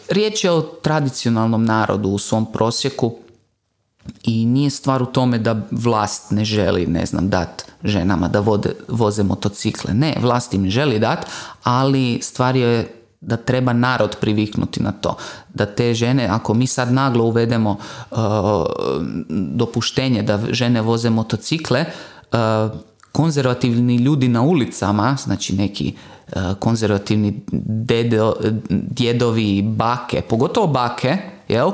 riječ 0.09 0.43
je 0.43 0.51
o 0.51 0.61
tradicionalnom 0.61 1.65
narodu 1.65 2.09
u 2.09 2.17
svom 2.17 2.51
prosjeku 2.51 3.15
i 4.23 4.45
nije 4.45 4.69
stvar 4.69 5.03
u 5.03 5.05
tome 5.05 5.37
da 5.37 5.61
vlast 5.71 6.31
ne 6.31 6.45
želi, 6.45 6.85
ne 6.85 7.05
znam, 7.05 7.29
dat 7.29 7.65
ženama 7.83 8.27
da 8.27 8.39
vode, 8.39 8.75
voze 8.87 9.23
motocikle. 9.23 9.93
Ne, 9.93 10.15
vlast 10.21 10.53
im 10.53 10.69
želi 10.69 10.99
dat, 10.99 11.25
ali 11.63 12.19
stvar 12.21 12.55
je 12.55 12.93
da 13.21 13.37
treba 13.37 13.73
narod 13.73 14.17
priviknuti 14.21 14.83
na 14.83 14.91
to. 14.91 15.17
Da 15.53 15.65
te 15.65 15.93
žene, 15.93 16.27
ako 16.27 16.53
mi 16.53 16.67
sad 16.67 16.93
naglo 16.93 17.25
uvedemo 17.25 17.77
uh, 18.11 18.17
dopuštenje 19.29 20.21
da 20.21 20.39
žene 20.51 20.81
voze 20.81 21.09
motocikle, 21.09 21.85
uh, 21.85 22.79
konzervativni 23.11 23.95
ljudi 23.95 24.27
na 24.27 24.41
ulicama, 24.41 25.17
znači 25.23 25.55
neki 25.55 25.93
konzervativni 26.59 27.41
dedo, 27.51 28.33
djedovi, 28.69 29.61
bake, 29.61 30.21
pogotovo 30.21 30.67
bake, 30.67 31.17
jel, 31.47 31.71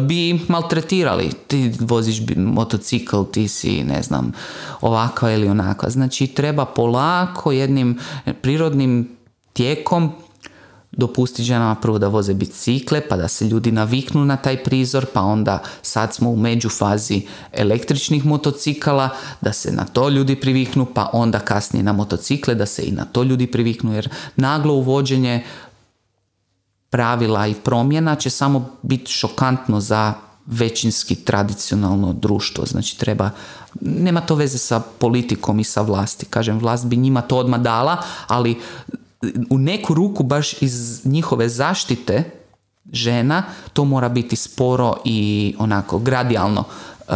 bi 0.00 0.40
maltretirali. 0.48 1.30
Ti 1.46 1.72
voziš 1.80 2.22
motocikl, 2.36 3.22
ti 3.32 3.48
si, 3.48 3.84
ne 3.84 4.02
znam, 4.02 4.32
ovakva 4.80 5.32
ili 5.32 5.48
onakva. 5.48 5.90
Znači, 5.90 6.26
treba 6.26 6.64
polako 6.64 7.52
jednim 7.52 7.98
prirodnim 8.42 9.16
tijekom 9.52 10.12
dopustiti 10.96 11.42
ženama 11.42 11.74
prvo 11.74 11.98
da 11.98 12.08
voze 12.08 12.34
bicikle, 12.34 13.00
pa 13.08 13.16
da 13.16 13.28
se 13.28 13.44
ljudi 13.44 13.72
naviknu 13.72 14.24
na 14.24 14.36
taj 14.36 14.64
prizor, 14.64 15.06
pa 15.12 15.20
onda 15.20 15.62
sad 15.82 16.14
smo 16.14 16.30
u 16.30 16.36
međufazi 16.36 17.22
električnih 17.52 18.26
motocikala, 18.26 19.08
da 19.40 19.52
se 19.52 19.72
na 19.72 19.84
to 19.84 20.08
ljudi 20.08 20.36
priviknu, 20.36 20.86
pa 20.94 21.10
onda 21.12 21.38
kasnije 21.38 21.82
na 21.82 21.92
motocikle, 21.92 22.54
da 22.54 22.66
se 22.66 22.82
i 22.82 22.90
na 22.90 23.04
to 23.04 23.22
ljudi 23.22 23.46
priviknu, 23.46 23.94
jer 23.94 24.08
naglo 24.36 24.74
uvođenje 24.74 25.44
pravila 26.90 27.46
i 27.46 27.54
promjena 27.54 28.14
će 28.14 28.30
samo 28.30 28.70
biti 28.82 29.12
šokantno 29.12 29.80
za 29.80 30.14
većinski 30.46 31.14
tradicionalno 31.14 32.12
društvo. 32.12 32.64
Znači 32.66 32.98
treba, 32.98 33.30
nema 33.80 34.20
to 34.20 34.34
veze 34.34 34.58
sa 34.58 34.80
politikom 34.98 35.60
i 35.60 35.64
sa 35.64 35.82
vlasti. 35.82 36.26
Kažem, 36.26 36.58
vlast 36.58 36.86
bi 36.86 36.96
njima 36.96 37.20
to 37.20 37.36
odmah 37.36 37.60
dala, 37.60 38.02
ali 38.26 38.60
u 39.50 39.58
neku 39.58 39.94
ruku 39.94 40.22
baš 40.22 40.62
iz 40.62 41.06
njihove 41.06 41.48
zaštite 41.48 42.24
žena 42.92 43.42
to 43.72 43.84
mora 43.84 44.08
biti 44.08 44.36
sporo 44.36 44.94
i 45.04 45.54
onako 45.58 45.98
gradijalno 45.98 46.64
uh, 47.08 47.14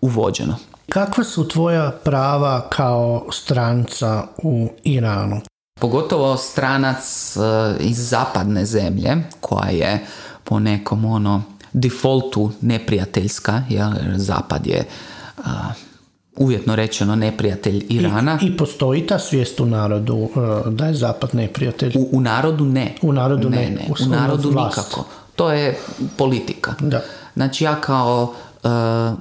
uvođeno. 0.00 0.56
Kakva 0.88 1.24
su 1.24 1.48
tvoja 1.48 1.90
prava 2.04 2.68
kao 2.68 3.26
stranca 3.32 4.26
u 4.42 4.68
Iranu? 4.84 5.40
Pogotovo 5.80 6.36
stranac 6.36 7.36
uh, 7.36 7.42
iz 7.80 8.08
zapadne 8.08 8.64
zemlje 8.64 9.16
koja 9.40 9.70
je 9.70 10.06
po 10.44 10.58
nekom 10.58 11.04
ono 11.04 11.42
defaultu 11.72 12.50
neprijateljska, 12.60 13.62
jer 13.68 14.14
zapad 14.16 14.66
je 14.66 14.84
uh, 15.38 15.44
uvjetno 16.36 16.76
rečeno 16.76 17.16
neprijatelj 17.16 17.86
Irana. 17.88 18.38
I, 18.42 18.46
I, 18.46 18.56
postoji 18.56 19.06
ta 19.06 19.18
svijest 19.18 19.60
u 19.60 19.66
narodu 19.66 20.16
uh, 20.16 20.30
da 20.72 20.86
je 20.86 20.94
zapad 20.94 21.34
neprijatelj? 21.34 21.92
U, 21.96 22.08
u 22.12 22.20
narodu 22.20 22.64
ne. 22.64 22.94
U 23.02 23.12
narodu 23.12 23.50
ne. 23.50 23.70
ne. 23.70 23.86
U, 23.88 24.08
narodu 24.08 24.48
nikako. 24.48 25.04
To 25.36 25.52
je 25.52 25.78
politika. 26.16 26.74
Da. 26.80 27.02
Znači 27.34 27.64
ja 27.64 27.80
kao 27.80 28.34
uh, 28.62 28.70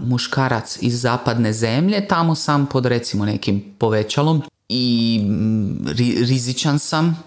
muškarac 0.07 0.77
iz 0.81 1.01
zapadne 1.01 1.53
zemlje, 1.53 2.07
tamo 2.07 2.35
sam 2.35 2.65
pod 2.65 2.85
recimo 2.85 3.25
nekim 3.25 3.63
povećalom 3.77 4.43
i 4.69 5.19
mm, 5.23 5.87
rizičan 6.19 6.79
sam, 6.79 7.23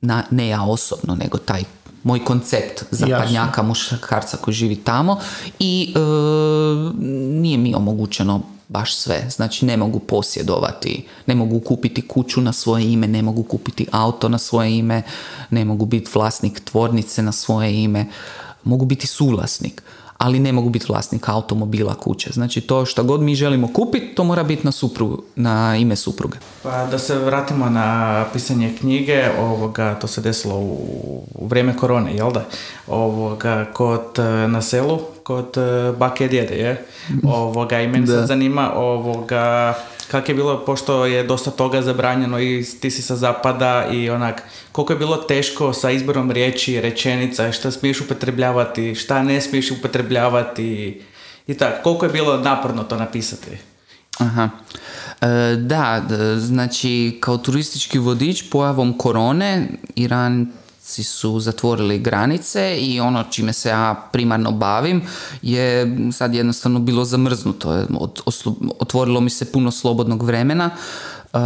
na, 0.00 0.22
ne 0.30 0.48
ja 0.48 0.62
osobno, 0.62 1.14
nego 1.14 1.38
taj 1.38 1.62
moj 2.02 2.24
koncept 2.24 2.84
zapadnjaka 2.90 3.62
muškarca 3.62 4.36
koji 4.36 4.54
živi 4.54 4.76
tamo 4.76 5.20
i 5.58 5.94
uh, 5.96 6.94
nije 7.40 7.58
mi 7.58 7.74
omogućeno 7.74 8.40
baš 8.68 8.96
sve. 8.96 9.26
Znači 9.30 9.66
ne 9.66 9.76
mogu 9.76 9.98
posjedovati, 9.98 11.06
ne 11.26 11.34
mogu 11.34 11.60
kupiti 11.60 12.08
kuću 12.08 12.40
na 12.40 12.52
svoje 12.52 12.92
ime, 12.92 13.08
ne 13.08 13.22
mogu 13.22 13.42
kupiti 13.42 13.86
auto 13.92 14.28
na 14.28 14.38
svoje 14.38 14.78
ime, 14.78 15.02
ne 15.50 15.64
mogu 15.64 15.86
biti 15.86 16.10
vlasnik 16.14 16.60
tvornice 16.60 17.22
na 17.22 17.32
svoje 17.32 17.82
ime, 17.82 18.06
mogu 18.64 18.84
biti 18.84 19.06
suvlasnik 19.06 19.82
ali 20.18 20.40
ne 20.40 20.52
mogu 20.52 20.70
biti 20.70 20.86
vlasnik 20.88 21.28
automobila, 21.28 21.94
kuće. 21.94 22.30
Znači 22.32 22.60
to 22.60 22.86
što 22.86 23.04
god 23.04 23.20
mi 23.20 23.34
želimo 23.34 23.72
kupiti, 23.72 24.14
to 24.14 24.24
mora 24.24 24.42
biti 24.42 24.64
na, 24.64 24.72
supru, 24.72 25.22
na 25.36 25.76
ime 25.76 25.96
supruge. 25.96 26.38
Pa 26.62 26.86
da 26.86 26.98
se 26.98 27.18
vratimo 27.18 27.70
na 27.70 28.24
pisanje 28.32 28.74
knjige, 28.80 29.30
ovoga, 29.40 29.94
to 29.94 30.06
se 30.06 30.20
desilo 30.20 30.58
u, 30.58 31.22
vrijeme 31.40 31.76
korone, 31.76 32.14
jel 32.14 32.32
da? 32.32 32.44
Ovoga, 32.86 33.66
kod, 33.72 34.18
e, 34.18 34.48
na 34.48 34.62
selu, 34.62 35.00
kod 35.24 35.56
e, 35.56 35.92
bake 35.98 36.28
djede, 36.28 36.54
je? 36.54 36.86
Ovoga, 37.22 37.80
i 37.80 37.88
meni 37.88 38.06
sad 38.06 38.26
zanima, 38.26 38.72
ovoga, 38.74 39.74
kako 40.10 40.30
je 40.30 40.34
bilo, 40.34 40.64
pošto 40.64 41.06
je 41.06 41.24
dosta 41.24 41.50
toga 41.50 41.82
zabranjeno 41.82 42.40
i 42.40 42.64
ti 42.80 42.90
si 42.90 43.02
sa 43.02 43.16
zapada 43.16 43.86
i 43.92 44.10
onak, 44.10 44.42
koliko 44.72 44.92
je 44.92 44.98
bilo 44.98 45.16
teško 45.16 45.72
sa 45.72 45.90
izborom 45.90 46.30
riječi, 46.30 46.80
rečenica, 46.80 47.52
šta 47.52 47.70
smiješ 47.70 48.00
upotrebljavati, 48.00 48.94
šta 48.94 49.22
ne 49.22 49.40
smiješ 49.40 49.70
upotrebljavati 49.70 51.02
i 51.46 51.54
tako, 51.54 51.82
koliko 51.82 52.06
je 52.06 52.12
bilo 52.12 52.36
naporno 52.38 52.82
to 52.82 52.96
napisati? 52.96 53.50
Aha. 54.18 54.48
E, 55.20 55.56
da, 55.56 56.02
znači 56.38 57.18
kao 57.20 57.38
turistički 57.38 57.98
vodič 57.98 58.44
pojavom 58.50 58.98
korone 58.98 59.68
Iran 59.96 60.52
su 60.84 61.40
zatvorili 61.40 61.98
granice 61.98 62.76
i 62.80 63.00
ono 63.00 63.24
čime 63.30 63.52
se 63.52 63.68
ja 63.68 64.08
primarno 64.12 64.50
bavim 64.50 65.02
je 65.42 65.96
sad 66.12 66.34
jednostavno 66.34 66.80
bilo 66.80 67.04
zamrznuto. 67.04 67.84
Otvorilo 68.78 69.20
mi 69.20 69.30
se 69.30 69.52
puno 69.52 69.70
slobodnog 69.70 70.22
vremena 70.22 70.70
uh, 71.32 71.40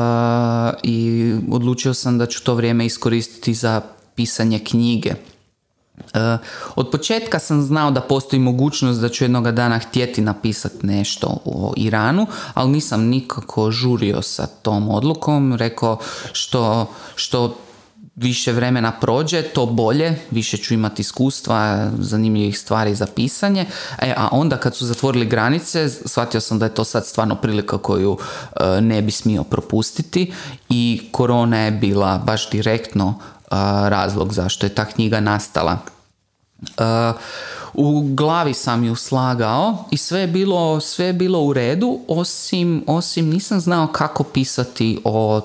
i 0.83 1.35
odlučio 1.51 1.95
sam 1.95 2.19
da 2.19 2.27
ću 2.27 2.45
to 2.45 2.55
vrijeme 2.55 2.87
iskoristiti 2.87 3.55
za 3.55 3.81
pisanje 4.15 4.59
knjige. 4.59 5.15
Uh, 5.99 6.41
od 6.77 6.91
početka 6.91 7.39
sam 7.39 7.63
znao 7.63 7.91
da 7.91 8.01
postoji 8.01 8.41
mogućnost 8.41 9.01
da 9.01 9.09
ću 9.09 9.25
jednoga 9.25 9.53
dana 9.53 9.79
htjeti 9.79 10.21
napisati 10.21 10.87
nešto 10.87 11.39
o 11.45 11.73
Iranu, 11.77 12.27
ali 12.55 12.71
nisam 12.71 13.05
nikako 13.05 13.71
žurio 13.71 14.23
sa 14.23 14.47
tom 14.47 14.91
odlukom. 14.91 15.55
Rekao 15.55 15.99
što, 16.33 16.87
što 17.15 17.57
više 18.21 18.53
vremena 18.53 18.93
prođe, 18.93 19.43
to 19.43 19.67
bolje, 19.67 20.19
više 20.31 20.57
ću 20.57 20.75
imati 20.75 21.03
iskustva, 21.03 21.91
zanimljivih 21.99 22.59
stvari 22.59 22.95
za 22.95 23.07
pisanje, 23.07 23.67
e, 23.99 24.15
a 24.17 24.29
onda 24.33 24.57
kad 24.57 24.77
su 24.77 24.87
zatvorili 24.87 25.27
granice, 25.27 25.89
shvatio 25.89 26.41
sam 26.41 26.59
da 26.59 26.65
je 26.65 26.75
to 26.75 26.85
sad 26.85 27.07
stvarno 27.07 27.35
prilika 27.35 27.79
koju 27.79 28.19
e, 28.61 28.81
ne 28.81 29.03
bi 29.03 29.11
smio 29.11 29.45
propustiti 29.45 30.33
i 30.69 31.09
korona 31.13 31.59
je 31.59 31.71
bila 31.71 32.19
baš 32.19 32.51
direktno 32.51 33.15
e, 33.19 33.45
razlog 33.89 34.33
zašto 34.33 34.67
je 34.67 34.75
ta 34.75 34.85
knjiga 34.85 35.21
nastala. 35.21 35.79
E, 36.63 37.13
u 37.75 38.03
glavi 38.15 38.55
sam 38.55 38.85
ju 38.85 38.95
slagao 38.95 39.85
i 39.91 39.97
sve 39.97 40.21
je 40.21 40.27
bilo, 40.27 40.81
sve 40.81 41.07
je 41.07 41.13
bilo 41.13 41.41
u 41.41 41.53
redu, 41.53 42.01
osim, 42.09 42.85
osim 42.87 43.29
nisam 43.29 43.61
znao 43.61 43.87
kako 43.87 44.25
pisati 44.25 45.01
o 45.05 45.41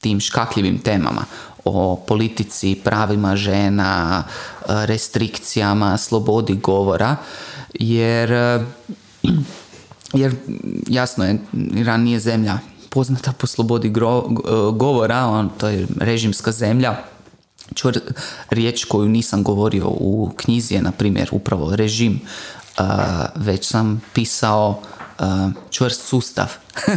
tim 0.00 0.20
škakljivim 0.20 0.78
temama 0.78 1.24
o 1.68 1.96
politici, 1.96 2.80
pravima 2.84 3.36
žena, 3.36 4.24
restrikcijama, 4.68 5.96
slobodi 5.96 6.54
govora, 6.54 7.16
jer, 7.74 8.30
jer 10.12 10.34
jasno 10.86 11.24
je, 11.24 11.38
Iran 11.74 12.02
nije 12.02 12.20
zemlja 12.20 12.58
poznata 12.90 13.32
po 13.32 13.46
slobodi 13.46 13.92
govora, 14.72 15.24
on, 15.26 15.50
to 15.58 15.68
je 15.68 15.86
režimska 16.00 16.52
zemlja, 16.52 16.96
Čvr, 17.74 17.98
riječ 18.50 18.84
koju 18.84 19.08
nisam 19.08 19.42
govorio 19.42 19.88
u 19.88 20.30
knjizi 20.36 20.74
je, 20.74 20.82
na 20.82 20.92
primjer, 20.92 21.28
upravo 21.32 21.76
režim, 21.76 22.20
već 23.34 23.66
sam 23.66 24.02
pisao 24.12 24.82
čvrst 25.70 26.08
sustav. 26.08 26.46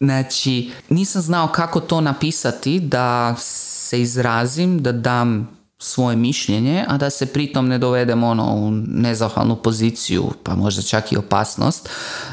Znači, 0.00 0.70
nisam 0.88 1.22
znao 1.22 1.48
kako 1.48 1.80
to 1.80 2.00
napisati 2.00 2.80
da 2.80 3.34
se 3.38 4.00
izrazim, 4.00 4.82
da 4.82 4.92
dam 4.92 5.56
svoje 5.78 6.16
mišljenje, 6.16 6.84
a 6.88 6.96
da 6.96 7.10
se 7.10 7.26
pritom 7.26 7.68
ne 7.68 7.78
dovedem 7.78 8.24
ono 8.24 8.54
u 8.54 8.70
nezahvalnu 8.86 9.56
poziciju, 9.56 10.32
pa 10.42 10.54
možda 10.54 10.82
čak 10.82 11.12
i 11.12 11.16
opasnost, 11.16 11.88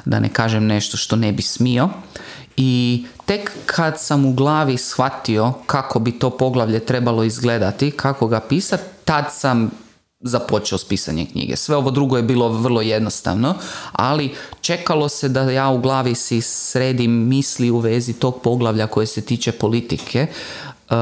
da 0.06 0.20
ne 0.20 0.30
kažem 0.30 0.66
nešto 0.66 0.98
što 0.98 1.16
ne 1.16 1.32
bi 1.32 1.42
smio. 1.42 1.90
I 2.58 3.06
tek 3.26 3.52
kad 3.66 4.00
sam 4.00 4.26
u 4.26 4.34
glavi 4.34 4.78
shvatio 4.78 5.54
kako 5.66 6.00
bi 6.00 6.12
to 6.12 6.30
poglavlje 6.30 6.80
trebalo 6.80 7.24
izgledati, 7.24 7.92
kako 7.92 8.28
ga 8.28 8.40
pisati, 8.40 8.84
tad 9.06 9.26
sam 9.32 9.72
započeo 10.24 10.78
s 10.78 10.86
pisanjem 10.86 11.28
knjige. 11.28 11.56
Sve 11.56 11.76
ovo 11.76 11.92
drugo 11.92 12.18
je 12.18 12.24
bilo 12.24 12.50
vrlo 12.50 12.82
jednostavno, 12.82 13.56
ali 13.92 14.36
čekalo 14.62 15.10
se 15.10 15.30
da 15.30 15.42
ja 15.52 15.70
u 15.70 15.80
glavi 15.80 16.16
si 16.16 16.42
sredim 16.42 17.12
misli 17.12 17.72
u 17.72 17.80
vezi 17.80 18.14
tog 18.14 18.42
poglavlja 18.42 18.88
koje 18.88 19.08
se 19.08 19.22
tiče 19.22 19.52
politike. 19.52 20.28
E, 20.90 20.96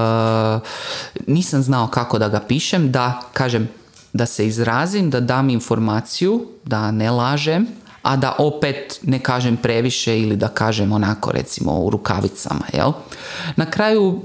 nisam 1.27 1.61
znao 1.61 1.87
kako 1.87 2.19
da 2.19 2.29
ga 2.29 2.39
pišem, 2.39 2.91
da 2.91 3.21
kažem, 3.33 3.69
da 4.13 4.25
se 4.25 4.47
izrazim, 4.47 5.09
da 5.09 5.19
dam 5.19 5.49
informaciju, 5.49 6.47
da 6.65 6.91
ne 6.91 7.11
lažem, 7.11 7.67
a 8.01 8.15
da 8.15 8.35
opet 8.37 8.99
ne 9.01 9.19
kažem 9.19 9.57
previše 9.57 10.19
ili 10.19 10.35
da 10.35 10.47
kažem 10.47 10.91
onako 10.91 11.31
recimo 11.31 11.79
u 11.79 11.89
rukavicama, 11.89 12.65
jel? 12.73 12.91
Na 13.55 13.65
kraju 13.65 14.21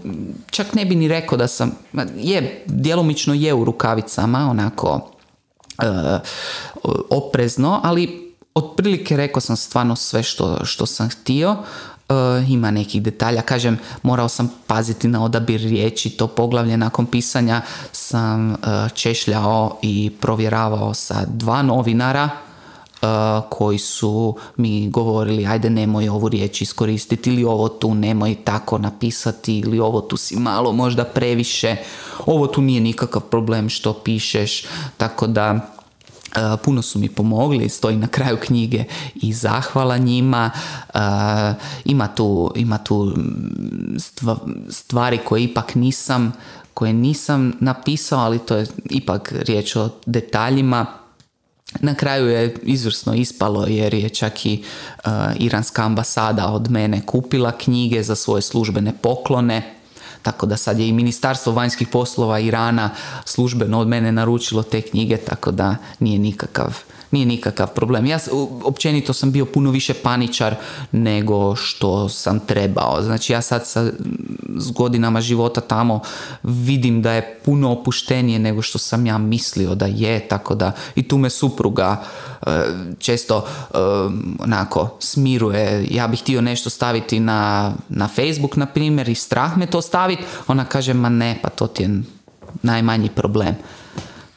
čak 0.51 0.75
ne 0.75 0.85
bi 0.85 0.95
ni 0.95 1.09
rekao 1.09 1.39
da 1.39 1.49
sam, 1.49 1.73
je, 2.17 2.65
djelomično 2.67 3.35
je 3.35 3.55
u 3.55 3.65
rukavicama, 3.65 4.51
onako 4.51 5.11
e, 5.79 6.19
oprezno, 7.11 7.81
ali 7.85 8.35
otprilike 8.55 9.17
rekao 9.17 9.41
sam 9.41 9.57
stvarno 9.57 9.97
sve 9.97 10.23
što, 10.23 10.65
što 10.65 10.87
sam 10.87 11.09
htio, 11.09 11.57
e, 12.09 12.15
ima 12.49 12.71
nekih 12.71 13.03
detalja, 13.03 13.43
kažem, 13.43 13.79
morao 14.03 14.29
sam 14.29 14.53
paziti 14.67 15.09
na 15.09 15.25
odabir 15.25 15.61
riječi, 15.61 16.11
to 16.11 16.27
poglavlje 16.27 16.77
nakon 16.77 17.07
pisanja 17.07 17.63
sam 17.93 18.51
uh, 18.51 18.57
češljao 18.95 19.79
i 19.83 20.13
provjeravao 20.21 20.95
sa 20.95 21.25
dva 21.27 21.63
novinara, 21.63 22.46
koji 23.49 23.79
su 23.79 24.37
mi 24.57 24.91
govorili 24.91 25.47
ajde 25.47 25.71
nemoj 25.71 26.09
ovu 26.09 26.29
riječ 26.29 26.61
iskoristiti 26.61 27.31
ili 27.31 27.45
ovo 27.45 27.69
tu 27.69 27.95
nemoj 27.95 28.35
tako 28.45 28.79
napisati 28.79 29.59
ili 29.59 29.81
ovo 29.81 30.01
tu 30.01 30.17
si 30.17 30.37
malo 30.37 30.73
možda 30.73 31.05
previše, 31.05 31.77
ovo 32.27 32.47
tu 32.47 32.63
nije 32.63 32.81
nikakav 32.81 33.23
problem 33.23 33.69
što 33.69 33.93
pišeš, 33.93 34.65
tako 34.97 35.27
da 35.27 35.73
puno 36.65 36.83
su 36.83 36.99
mi 36.99 37.09
pomogli, 37.09 37.69
stoji 37.69 37.97
na 37.97 38.07
kraju 38.07 38.37
knjige 38.47 38.85
i 39.15 39.33
zahvala 39.33 39.99
njima. 39.99 40.51
Ima 41.85 42.09
tu, 42.09 42.53
ima 42.57 42.79
tu 42.79 43.13
stvari 44.71 45.19
koje 45.19 45.43
ipak 45.43 45.75
nisam 45.75 46.33
koje 46.75 46.93
nisam 46.93 47.53
napisao, 47.61 48.21
ali 48.21 48.39
to 48.39 48.57
je 48.57 48.67
ipak 48.91 49.33
riječ 49.33 49.77
o 49.77 49.89
detaljima 50.07 50.87
na 51.81 51.95
kraju 51.95 52.29
je 52.29 52.55
izvrsno 52.63 53.15
ispalo 53.15 53.67
jer 53.67 53.95
je 53.95 54.09
čak 54.09 54.47
i 54.47 54.63
uh, 55.05 55.13
iranska 55.39 55.85
ambasada 55.85 56.47
od 56.47 56.71
mene 56.71 57.07
kupila 57.07 57.53
knjige 57.53 58.03
za 58.03 58.15
svoje 58.15 58.43
službene 58.43 58.93
poklone. 59.03 59.75
Tako 60.23 60.47
da 60.47 60.57
sad 60.57 60.79
je 60.79 60.89
i 60.89 60.93
Ministarstvo 60.93 61.53
vanjskih 61.53 61.89
poslova 61.89 62.39
Irana 62.39 62.91
službeno 63.25 63.81
od 63.81 63.89
mene 63.89 64.13
naručilo 64.13 64.63
te 64.63 64.83
knjige, 64.83 65.17
tako 65.17 65.51
da 65.51 65.77
nije 66.01 66.19
nikakav 66.19 66.83
nije 67.11 67.27
nikakav 67.27 67.75
problem. 67.75 68.07
Ja 68.07 68.19
općenito 68.65 69.13
sam 69.13 69.33
bio 69.33 69.45
puno 69.45 69.71
više 69.71 69.95
paničar 69.95 70.55
nego 70.93 71.57
što 71.57 72.09
sam 72.09 72.41
trebao. 72.41 73.03
Znači 73.03 73.33
ja 73.33 73.43
sad 73.43 73.67
sa, 73.67 73.91
s 74.57 74.71
godinama 74.71 75.21
života 75.21 75.61
tamo 75.61 76.01
vidim 76.43 77.03
da 77.03 77.13
je 77.13 77.39
puno 77.45 77.73
opuštenije 77.73 78.39
nego 78.39 78.63
što 78.63 78.79
sam 78.79 79.07
ja 79.07 79.19
mislio 79.19 79.75
da 79.75 79.87
je, 79.87 80.29
tako 80.29 80.55
da 80.55 80.73
i 80.95 81.09
tu 81.09 81.19
me 81.19 81.31
supruga 81.31 82.03
e, 82.47 82.51
često 82.99 83.47
e, 83.47 83.77
onako 84.39 84.97
smiruje. 85.01 85.87
Ja 85.91 86.09
bih 86.09 86.21
htio 86.21 86.41
nešto 86.41 86.71
staviti 86.71 87.21
na, 87.21 87.73
na 87.89 88.09
Facebook, 88.09 88.57
na 88.57 88.67
primjer, 88.67 89.09
i 89.09 89.15
strah 89.15 89.57
me 89.59 89.67
to 89.67 89.83
staviti. 89.83 90.23
Ona 90.47 90.65
kaže, 90.65 90.95
ma 90.95 91.09
ne, 91.09 91.39
pa 91.43 91.49
to 91.49 91.67
ti 91.67 91.83
je 91.83 92.03
najmanji 92.63 93.09
problem. 93.09 93.55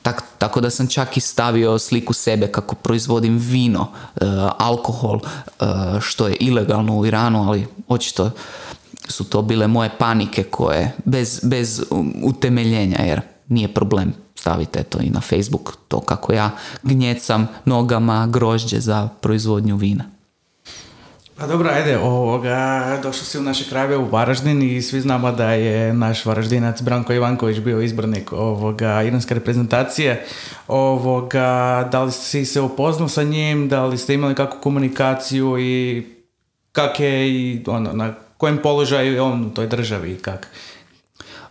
Tak, 0.10 0.24
tako 0.38 0.62
da 0.62 0.70
sam 0.70 0.88
čak 0.88 1.18
i 1.18 1.20
stavio 1.20 1.80
sliku 1.80 2.14
sebe 2.14 2.48
kako 2.48 2.76
proizvodim 2.76 3.38
vino, 3.38 3.88
e, 4.16 4.26
alkohol, 4.58 5.20
e, 5.20 5.66
što 6.02 6.28
je 6.28 6.36
ilegalno 6.36 6.98
u 6.98 7.06
Iranu, 7.06 7.48
ali 7.48 7.68
očito 7.88 8.32
su 9.08 9.24
to 9.24 9.42
bile 9.42 9.68
moje 9.68 9.90
panike 10.00 10.44
koje 10.44 10.92
bez, 11.06 11.40
bez 11.44 11.82
utemeljenja 12.24 12.98
jer 12.98 13.22
nije 13.48 13.74
problem 13.74 14.14
stavite 14.36 14.84
to 14.84 15.00
i 15.00 15.10
na 15.10 15.22
Facebook 15.22 15.78
to 15.88 16.00
kako 16.00 16.34
ja 16.34 16.52
gnjecam 16.84 17.48
nogama 17.66 18.28
grožđe 18.28 18.80
za 18.80 19.10
proizvodnju 19.22 19.76
vina. 19.76 20.04
Pa 21.40 21.48
dobro, 21.48 21.70
ajde, 21.70 21.98
ovoga, 21.98 23.00
došao 23.04 23.24
si 23.24 23.38
u 23.38 23.42
naše 23.42 23.70
krajeve 23.70 23.98
u 23.98 24.06
Varaždin 24.06 24.62
i 24.62 24.82
svi 24.82 25.02
znamo 25.02 25.32
da 25.32 25.52
je 25.52 25.94
naš 25.94 26.26
Varaždinac 26.26 26.82
Branko 26.82 27.14
Ivanković 27.14 27.60
bio 27.60 27.82
izbornik 27.82 28.34
ovoga, 28.34 29.04
iranske 29.04 29.34
reprezentacije. 29.34 30.26
Ovoga, 30.68 31.88
da 31.92 32.04
li 32.04 32.12
si 32.12 32.46
se 32.46 32.62
upoznao 32.62 33.08
sa 33.08 33.24
njim, 33.24 33.70
da 33.70 33.86
li 33.86 33.98
ste 33.98 34.14
imali 34.14 34.36
kakvu 34.36 34.60
komunikaciju 34.62 35.60
i 35.60 36.04
kak 36.72 37.00
je 37.00 37.30
i 37.30 37.64
ono, 37.68 37.94
na 37.94 38.14
kojem 38.38 38.58
položaju 38.58 39.14
je 39.14 39.22
on 39.22 39.46
u 39.46 39.50
toj 39.50 39.68
državi 39.68 40.12
i 40.12 40.18
kak? 40.18 40.48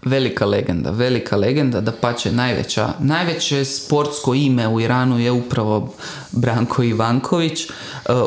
Velika 0.05 0.47
legenda, 0.47 0.91
velika 0.91 1.37
legenda, 1.37 1.81
da 1.81 1.93
pače 1.93 2.33
najveća, 2.33 2.89
najveće 2.99 3.65
sportsko 3.65 4.35
ime 4.35 4.69
u 4.69 4.81
Iranu 4.81 5.19
je 5.19 5.33
upravo 5.33 5.95
Branko 6.33 6.83
Ivanković. 6.83 7.65
E, 7.65 7.69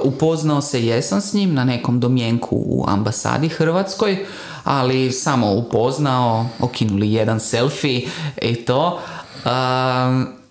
upoznao 0.03 0.61
se 0.61 0.85
jesam 0.85 1.21
s 1.21 1.33
njim 1.33 1.53
na 1.53 1.63
nekom 1.63 1.99
domjenku 1.99 2.55
u 2.55 2.85
ambasadi 2.87 3.49
Hrvatskoj, 3.49 4.25
ali 4.63 5.11
samo 5.11 5.53
upoznao, 5.53 6.45
okinuli 6.59 7.13
jedan 7.13 7.39
selfie 7.39 8.01
i 8.41 8.55
to. 8.55 8.99
E, 9.45 9.49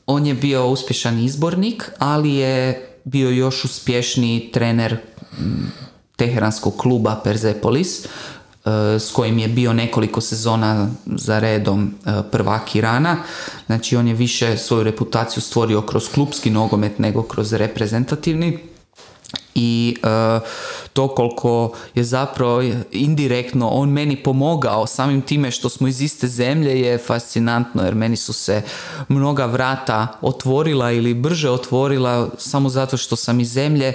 on 0.07 0.27
je 0.27 0.35
bio 0.35 0.69
uspješan 0.69 1.19
izbornik, 1.19 1.91
ali 1.99 2.35
je 2.35 2.87
bio 3.05 3.31
još 3.31 3.65
uspješniji 3.65 4.51
trener 4.53 4.97
Teheranskog 6.17 6.77
kluba 6.77 7.21
Persepolis 7.25 8.07
s 8.99 9.13
kojim 9.13 9.39
je 9.39 9.49
bio 9.49 9.73
nekoliko 9.73 10.21
sezona 10.21 10.89
za 11.07 11.39
redom 11.39 11.95
e, 12.07 12.11
prvak 12.31 12.75
Irana. 12.75 13.17
Znači 13.67 13.97
on 13.97 14.09
je 14.09 14.15
više 14.15 14.57
svoju 14.57 14.83
reputaciju 14.83 15.43
stvorio 15.43 15.83
kroz 15.83 16.09
klubski 16.09 16.51
nogomet 16.51 16.99
nego 16.99 17.23
kroz 17.23 17.53
reprezentativni 17.53 18.59
i 19.55 19.97
e, 20.03 20.41
to 20.93 21.09
koliko 21.09 21.73
je 21.95 22.05
zapravo 22.05 22.63
indirektno 22.93 23.69
on 23.69 23.89
meni 23.89 24.17
pomogao 24.17 24.87
samim 24.87 25.23
time 25.23 25.51
što 25.51 25.69
smo 25.69 25.89
iz 25.89 26.01
iste 26.01 26.29
zemlje 26.29 26.81
je 26.81 26.99
fascinantno 26.99 27.83
jer 27.85 27.95
meni 27.95 28.17
su 28.17 28.33
se 28.33 28.63
mnoga 29.09 29.47
vrata 29.47 30.07
otvorila 30.21 30.93
ili 30.93 31.15
brže 31.15 31.51
otvorila 31.51 32.29
samo 32.39 32.69
zato 32.69 32.97
što 32.97 33.17
sam 33.17 33.41
iz 33.41 33.53
zemlje 33.53 33.95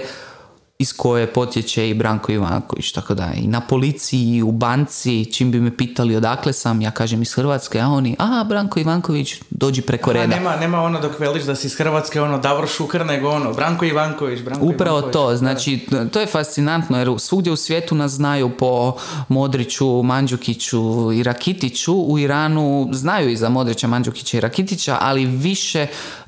iz 0.78 0.92
koje 0.92 1.26
potječe 1.26 1.88
i 1.88 1.94
Branko 1.94 2.32
Ivanković, 2.32 2.92
tako 2.92 3.14
da 3.14 3.32
i 3.36 3.46
na 3.46 3.60
policiji, 3.60 4.36
i 4.36 4.42
u 4.42 4.52
banci, 4.52 5.32
čim 5.32 5.50
bi 5.50 5.60
me 5.60 5.76
pitali 5.76 6.16
odakle 6.16 6.52
sam, 6.52 6.80
ja 6.80 6.90
kažem 6.90 7.22
iz 7.22 7.34
Hrvatske, 7.34 7.80
a 7.80 7.88
oni, 7.88 8.16
a 8.18 8.44
Branko 8.48 8.80
Ivanković, 8.80 9.34
dođi 9.50 9.82
preko 9.82 10.12
reda. 10.12 10.26
Nema, 10.36 10.56
nema 10.56 10.82
ono 10.82 11.00
dok 11.00 11.18
veliš 11.18 11.44
da 11.44 11.54
si 11.54 11.66
iz 11.66 11.76
Hrvatske, 11.76 12.20
ono 12.20 12.38
Davor 12.38 12.68
Šuker, 12.68 13.06
nego 13.06 13.28
ono 13.28 13.52
Branko 13.52 13.84
Ivanković, 13.84 14.42
Branko 14.42 14.64
Upravo 14.64 15.02
to, 15.02 15.36
znači 15.36 15.86
to 16.12 16.20
je 16.20 16.26
fascinantno 16.26 16.98
jer 16.98 17.08
svugdje 17.18 17.52
u 17.52 17.56
svijetu 17.56 17.94
nas 17.94 18.12
znaju 18.12 18.50
po 18.58 18.96
Modriću, 19.28 20.02
Mandžukiću 20.02 21.12
i 21.12 21.22
Rakitiću, 21.22 21.94
u 21.94 22.18
Iranu 22.18 22.88
znaju 22.92 23.30
i 23.30 23.36
za 23.36 23.48
Modrića, 23.48 23.86
Mandžukića 23.86 24.36
i 24.36 24.40
Rakitića, 24.40 24.98
ali 25.00 25.26
više 25.26 25.86
uh, 25.90 26.25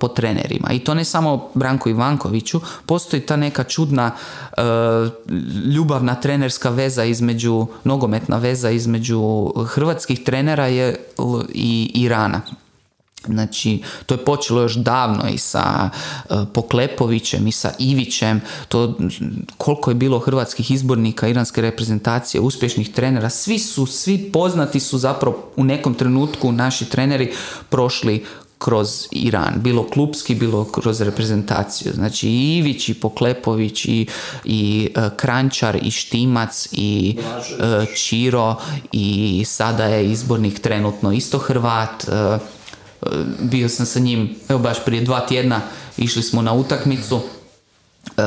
po 0.00 0.08
trenerima. 0.08 0.72
I 0.72 0.78
to 0.78 0.94
ne 0.94 1.04
samo 1.04 1.50
Branko 1.54 1.88
Ivankoviću, 1.88 2.60
postoji 2.86 3.26
ta 3.26 3.36
neka 3.36 3.64
čudna 3.64 4.10
uh, 4.10 4.62
ljubavna 5.74 6.14
trenerska 6.14 6.70
veza 6.70 7.04
između, 7.04 7.66
nogometna 7.84 8.38
veza 8.38 8.70
između 8.70 9.52
hrvatskih 9.66 10.24
trenera 10.24 10.66
je 10.66 10.96
i 11.54 11.90
Irana. 11.94 12.40
Znači, 13.26 13.82
to 14.06 14.14
je 14.14 14.24
počelo 14.24 14.62
još 14.62 14.74
davno 14.74 15.28
i 15.28 15.38
sa 15.38 15.90
uh, 15.90 16.36
Poklepovićem 16.54 17.46
i 17.46 17.52
sa 17.52 17.72
Ivićem, 17.78 18.40
to 18.68 18.98
koliko 19.56 19.90
je 19.90 19.94
bilo 19.94 20.18
hrvatskih 20.18 20.70
izbornika 20.70 21.28
iranske 21.28 21.60
reprezentacije, 21.60 22.40
uspješnih 22.40 22.92
trenera, 22.92 23.30
svi 23.30 23.58
su, 23.58 23.86
svi 23.86 24.30
poznati 24.32 24.80
su 24.80 24.98
zapravo 24.98 25.50
u 25.56 25.64
nekom 25.64 25.94
trenutku 25.94 26.52
naši 26.52 26.84
treneri 26.84 27.32
prošli 27.68 28.24
kroz 28.58 29.08
Iran, 29.10 29.54
bilo 29.56 29.86
klubski, 29.90 30.34
bilo 30.34 30.64
kroz 30.64 31.00
reprezentaciju. 31.00 31.92
Znači 31.94 32.28
i 32.28 32.56
Ivić, 32.56 32.88
i 32.88 32.94
Poklepović, 32.94 33.84
i, 33.84 34.06
i 34.44 34.90
e, 34.96 35.10
Krančar, 35.16 35.78
i 35.82 35.90
Štimac, 35.90 36.68
i 36.72 37.18
uh, 37.18 37.94
Čiro, 37.96 38.56
i 38.92 39.44
sada 39.46 39.84
je 39.84 40.10
izbornik 40.10 40.60
trenutno 40.60 41.12
isto 41.12 41.38
Hrvat. 41.38 42.08
E, 42.08 42.38
bio 43.40 43.68
sam 43.68 43.86
sa 43.86 44.00
njim, 44.00 44.34
evo 44.48 44.58
baš 44.58 44.84
prije 44.84 45.04
dva 45.04 45.20
tjedna, 45.20 45.60
išli 45.96 46.22
smo 46.22 46.42
na 46.42 46.52
utakmicu, 46.52 47.20
e, 48.16 48.22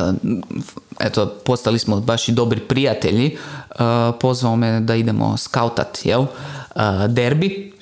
eto, 1.00 1.26
postali 1.26 1.78
smo 1.78 2.00
baš 2.00 2.28
i 2.28 2.32
dobri 2.32 2.60
prijatelji, 2.60 3.26
e, 3.26 3.74
pozvao 4.20 4.56
me 4.56 4.80
da 4.80 4.94
idemo 4.94 5.36
skautat, 5.36 5.98
jel, 6.04 6.26
derbi 7.08 7.72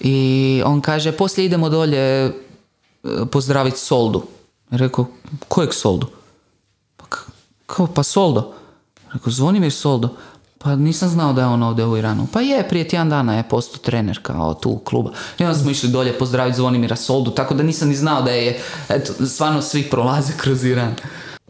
i 0.00 0.62
on 0.64 0.80
kaže, 0.80 1.12
poslije 1.12 1.46
idemo 1.46 1.68
dolje 1.68 2.32
pozdraviti 3.32 3.78
Soldu. 3.78 4.22
Rekao, 4.70 5.06
kojeg 5.48 5.74
Soldu? 5.74 6.06
Pa, 6.96 7.04
kao, 7.66 7.86
pa 7.86 8.02
Soldo. 8.02 8.52
Rekao, 9.12 9.32
Zvonimir 9.32 9.72
Soldo. 9.72 10.08
Pa 10.58 10.76
nisam 10.76 11.08
znao 11.08 11.32
da 11.32 11.40
je 11.40 11.46
on 11.46 11.62
ovdje 11.62 11.86
u 11.86 11.96
Iranu. 11.96 12.26
Pa 12.32 12.40
je, 12.40 12.68
prije 12.68 12.88
tjedan 12.88 13.10
dana 13.10 13.36
je 13.36 13.48
postao 13.48 13.78
trener 13.78 14.18
kao 14.22 14.54
tu 14.54 14.78
kluba. 14.78 15.10
I 15.38 15.44
onda 15.44 15.58
smo 15.58 15.70
išli 15.70 15.88
dolje 15.88 16.18
pozdraviti 16.18 16.56
Zvonimira 16.56 16.96
Soldu, 16.96 17.30
tako 17.30 17.54
da 17.54 17.62
nisam 17.62 17.88
ni 17.88 17.94
znao 17.94 18.22
da 18.22 18.30
je, 18.30 18.60
eto, 18.88 19.26
stvarno 19.26 19.62
svi 19.62 19.82
prolaze 19.82 20.32
kroz 20.36 20.64
Iran. 20.64 20.94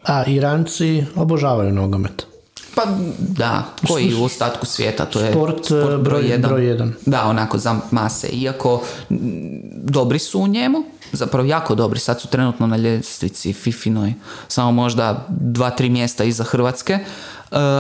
A 0.03 0.24
Iranci 0.26 1.05
obožavaju 1.14 1.72
nogomet. 1.72 2.26
Pa 2.77 2.83
da, 3.18 3.62
koji 3.87 4.14
u 4.14 4.24
ostatku 4.24 4.66
svijeta, 4.66 5.05
to 5.05 5.20
je 5.20 5.33
sport, 5.33 5.64
sport 5.64 6.03
broj, 6.03 6.22
jedan. 6.22 6.51
broj 6.51 6.66
jedan. 6.66 6.95
Da, 7.07 7.24
onako 7.24 7.59
za 7.59 7.81
mase. 7.91 8.29
Iako 8.29 8.83
dobri 9.83 10.18
su 10.18 10.41
u 10.41 10.47
njemu, 10.47 10.85
zapravo 11.12 11.49
jako 11.49 11.74
dobri, 11.74 12.01
sad 12.01 12.20
su 12.20 12.29
trenutno 12.29 12.66
na 12.66 12.77
ljestvici 12.77 13.53
Fifinoj, 13.53 14.14
samo 14.49 14.72
možda 14.72 15.27
dva, 15.29 15.70
tri 15.70 15.91
mjesta 15.91 16.24
iza 16.24 16.45
Hrvatske, 16.45 16.93
e, 16.93 17.05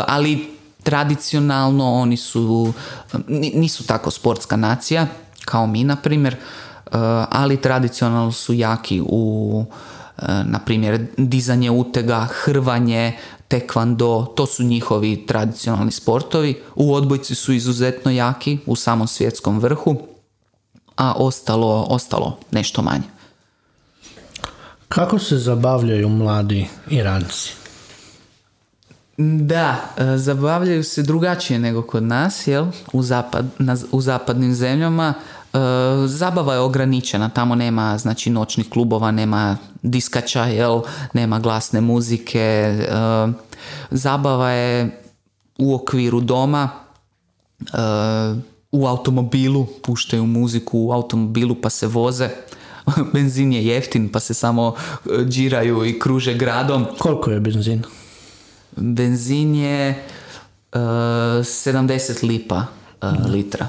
ali 0.06 0.56
tradicionalno 0.82 1.92
oni 1.92 2.16
su, 2.16 2.72
nisu 3.28 3.86
tako 3.86 4.10
sportska 4.10 4.56
nacija, 4.56 5.06
kao 5.44 5.66
mi 5.66 5.84
na 5.84 5.96
primjer, 5.96 6.34
e, 6.34 6.38
ali 7.30 7.56
tradicionalno 7.56 8.32
su 8.32 8.52
jaki 8.54 9.02
u 9.06 9.64
na 10.44 10.58
primjer 10.58 11.06
dizanje 11.16 11.70
utega, 11.70 12.28
hrvanje, 12.30 13.12
tekvando, 13.48 14.32
to 14.36 14.46
su 14.46 14.62
njihovi 14.62 15.26
tradicionalni 15.26 15.90
sportovi. 15.90 16.62
U 16.74 16.94
odbojci 16.94 17.34
su 17.34 17.52
izuzetno 17.52 18.10
jaki, 18.10 18.58
u 18.66 18.76
samom 18.76 19.08
svjetskom 19.08 19.58
vrhu, 19.58 19.96
a 20.96 21.12
ostalo, 21.16 21.86
ostalo 21.88 22.38
nešto 22.50 22.82
manje. 22.82 23.04
Kako 24.88 25.18
se 25.18 25.38
zabavljaju 25.38 26.08
mladi 26.08 26.66
Iranci? 26.90 27.52
Da, 29.18 29.76
e, 29.96 30.16
zabavljaju 30.16 30.84
se 30.84 31.02
drugačije 31.02 31.58
nego 31.58 31.82
kod 31.82 32.02
nas, 32.02 32.46
jel? 32.46 32.66
U, 32.92 33.02
zapad, 33.02 33.46
u 33.92 34.00
zapadnim 34.00 34.54
zemljama. 34.54 35.14
E, 35.56 36.06
zabava 36.06 36.54
je 36.54 36.60
ograničena, 36.60 37.28
tamo 37.28 37.54
nema 37.54 37.98
znači 37.98 38.30
noćnih 38.30 38.68
klubova, 38.68 39.10
nema 39.10 39.56
diskača, 39.82 40.44
jel? 40.44 40.80
nema 41.12 41.38
glasne 41.38 41.80
muzike. 41.80 42.40
E, 42.40 42.86
zabava 43.90 44.50
je 44.50 45.00
u 45.58 45.74
okviru 45.74 46.20
doma, 46.20 46.68
u 48.72 48.86
automobilu, 48.86 49.66
puštaju 49.82 50.26
muziku 50.26 50.78
u 50.78 50.92
automobilu 50.92 51.54
pa 51.54 51.70
se 51.70 51.86
voze. 51.86 52.28
Benzin 53.12 53.52
je 53.52 53.66
jeftin 53.66 54.08
pa 54.12 54.20
se 54.20 54.34
samo 54.34 54.74
džiraju 55.28 55.84
i 55.84 55.98
kruže 55.98 56.34
gradom. 56.34 56.86
Koliko 56.98 57.30
je 57.30 57.40
benzin? 57.40 57.82
Benzin 58.76 59.54
je 59.54 59.90
uh, 59.90 60.80
e, 60.80 60.80
70 60.80 62.24
lipa 62.24 62.66
uh, 63.02 63.26
litra. 63.26 63.66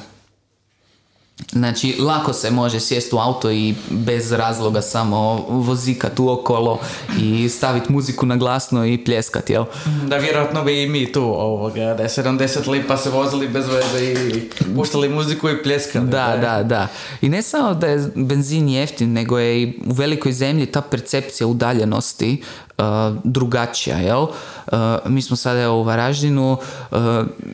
Znači, 1.52 1.96
lako 2.00 2.34
se 2.34 2.52
može 2.52 2.80
sjesti 2.80 3.16
u 3.16 3.20
auto 3.20 3.52
i 3.52 3.76
bez 3.90 4.32
razloga 4.32 4.82
samo 4.82 5.46
vozikat 5.50 6.20
okolo 6.20 6.80
i 7.20 7.50
staviti 7.50 7.92
muziku 7.92 8.26
na 8.26 8.36
glasno 8.36 8.86
i 8.86 8.98
pljeskat, 8.98 9.50
jel? 9.50 9.66
Da, 10.08 10.18
vjerojatno 10.18 10.64
bi 10.64 10.84
i 10.84 10.90
mi 10.90 11.12
tu 11.12 11.24
ovoga, 11.24 11.94
da 11.94 12.04
je 12.04 12.10
70 12.10 12.70
lipa 12.70 12.98
se 12.98 13.10
vozili 13.10 13.48
bez 13.48 13.66
veze 13.68 14.06
i 14.06 14.50
puštali 14.76 15.10
muziku 15.10 15.50
i 15.50 15.64
pljeskali. 15.64 16.08
Da, 16.08 16.38
da, 16.42 16.64
da. 16.64 16.88
I 17.22 17.30
ne 17.30 17.42
samo 17.42 17.74
da 17.74 17.88
je 17.88 18.12
benzin 18.16 18.70
jeftin, 18.70 19.14
nego 19.14 19.40
je 19.40 19.62
i 19.62 19.80
u 19.86 19.94
velikoj 19.94 20.32
zemlji 20.32 20.66
ta 20.66 20.82
percepcija 20.82 21.48
udaljenosti 21.48 22.44
uh, 22.78 22.86
drugačija, 23.24 23.98
jel? 23.98 24.22
Uh, 24.22 24.78
mi 25.06 25.22
smo 25.22 25.36
sada 25.36 25.72
u 25.72 25.84
Varaždinu 25.84 26.58
uh, 26.92 26.98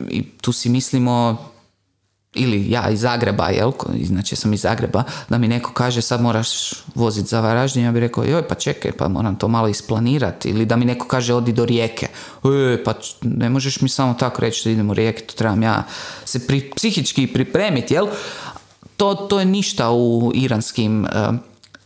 i 0.08 0.22
tu 0.22 0.52
si 0.52 0.68
mislimo 0.68 1.36
ili 2.34 2.70
ja 2.70 2.90
iz 2.90 3.00
Zagreba, 3.00 3.48
jel, 3.48 3.72
znači 4.04 4.36
sam 4.36 4.52
iz 4.52 4.60
Zagreba, 4.60 5.04
da 5.28 5.38
mi 5.38 5.48
neko 5.48 5.72
kaže 5.72 6.02
sad 6.02 6.20
moraš 6.20 6.72
voziti 6.94 7.28
za 7.28 7.40
Varaždin, 7.40 7.84
ja 7.84 7.92
bih 7.92 8.00
rekao, 8.00 8.24
joj 8.24 8.48
pa 8.48 8.54
čekaj, 8.54 8.92
pa 8.92 9.08
moram 9.08 9.36
to 9.36 9.48
malo 9.48 9.68
isplanirati, 9.68 10.48
ili 10.48 10.66
da 10.66 10.76
mi 10.76 10.84
neko 10.84 11.06
kaže 11.06 11.34
odi 11.34 11.52
do 11.52 11.64
rijeke, 11.64 12.06
e, 12.44 12.84
pa 12.84 12.94
ne 13.22 13.48
možeš 13.48 13.80
mi 13.80 13.88
samo 13.88 14.14
tako 14.14 14.40
reći 14.40 14.68
da 14.68 14.72
idemo 14.72 14.90
u 14.90 14.94
rijeke, 14.94 15.24
to 15.24 15.34
trebam 15.34 15.62
ja 15.62 15.82
se 16.24 16.46
pri, 16.46 16.70
psihički 16.76 17.26
pripremiti, 17.26 17.94
jel, 17.94 18.06
to, 18.96 19.14
to 19.14 19.38
je 19.38 19.44
ništa 19.44 19.90
u 19.90 20.32
iranskim 20.34 21.06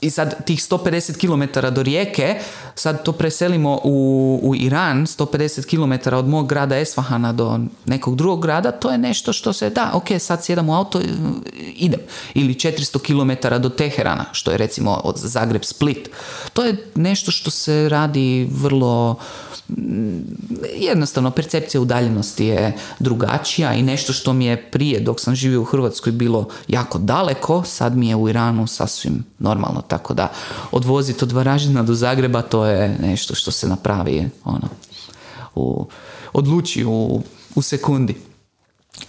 i 0.01 0.11
sad 0.11 0.45
tih 0.45 0.59
150 0.61 1.19
km 1.21 1.75
do 1.75 1.83
rijeke, 1.83 2.41
sad 2.75 3.03
to 3.03 3.13
preselimo 3.13 3.81
u, 3.85 4.41
u 4.43 4.57
Iran, 4.57 5.07
150 5.07 5.67
km 5.67 6.15
od 6.15 6.29
mog 6.29 6.49
grada 6.49 6.79
Esfahana 6.79 7.33
do 7.33 7.59
nekog 7.87 8.17
drugog 8.17 8.43
grada, 8.43 8.73
to 8.73 8.91
je 8.91 8.99
nešto 8.99 9.33
što 9.33 9.53
se 9.53 9.71
da, 9.71 9.91
ok, 9.95 10.09
sad 10.19 10.45
sjedam 10.45 10.69
u 10.69 10.75
auto, 10.75 11.01
idem. 11.75 12.01
Ili 12.35 12.55
400 12.55 12.99
km 12.99 13.63
do 13.63 13.69
Teherana, 13.69 14.25
što 14.33 14.51
je 14.51 14.59
recimo 14.59 15.01
od 15.05 15.17
Zagreb 15.17 15.65
Split. 15.65 16.11
To 16.53 16.65
je 16.65 16.77
nešto 16.95 17.31
što 17.31 17.51
se 17.51 17.89
radi 17.89 18.49
vrlo 18.53 19.17
jednostavno 20.77 21.31
percepcija 21.31 21.81
udaljenosti 21.81 22.47
je 22.47 22.77
drugačija 22.99 23.75
i 23.75 23.83
nešto 23.83 24.13
što 24.13 24.33
mi 24.33 24.47
je 24.47 24.71
prije 24.71 25.01
dok 25.01 25.21
sam 25.21 25.35
živio 25.35 25.61
u 25.61 25.65
Hrvatskoj 25.65 26.13
bilo 26.13 26.49
jako 26.69 26.99
daleko, 26.99 27.63
sad 27.65 27.97
mi 27.97 28.09
je 28.09 28.17
u 28.17 28.29
Iranu 28.29 28.67
sasvim 28.67 29.25
normalno, 29.39 29.83
tako 29.83 30.15
da 30.15 30.33
odvoziti 30.73 31.25
od 31.25 31.33
Varaždina 31.33 31.83
do 31.83 31.95
Zagreba 31.95 32.43
to 32.43 32.67
je 32.67 32.99
nešto 33.03 33.35
što 33.35 33.51
se 33.51 33.69
napravi 33.69 34.31
ono, 34.45 34.69
u, 35.55 35.87
odluči 36.33 36.85
u, 36.85 37.23
u 37.55 37.63
sekundi. 37.63 38.17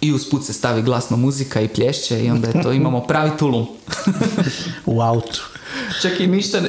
I 0.00 0.12
usput 0.12 0.44
se 0.44 0.52
stavi 0.52 0.82
glasno 0.82 1.16
muzika 1.16 1.60
i 1.60 1.68
plješće 1.68 2.24
i 2.24 2.30
onda 2.30 2.48
je 2.48 2.62
to 2.62 2.72
imamo 2.72 3.00
pravi 3.00 3.30
tulum. 3.38 3.66
u 4.86 5.00
autu. 5.00 5.59
Čak 6.02 6.20
i 6.20 6.26
ništa, 6.26 6.60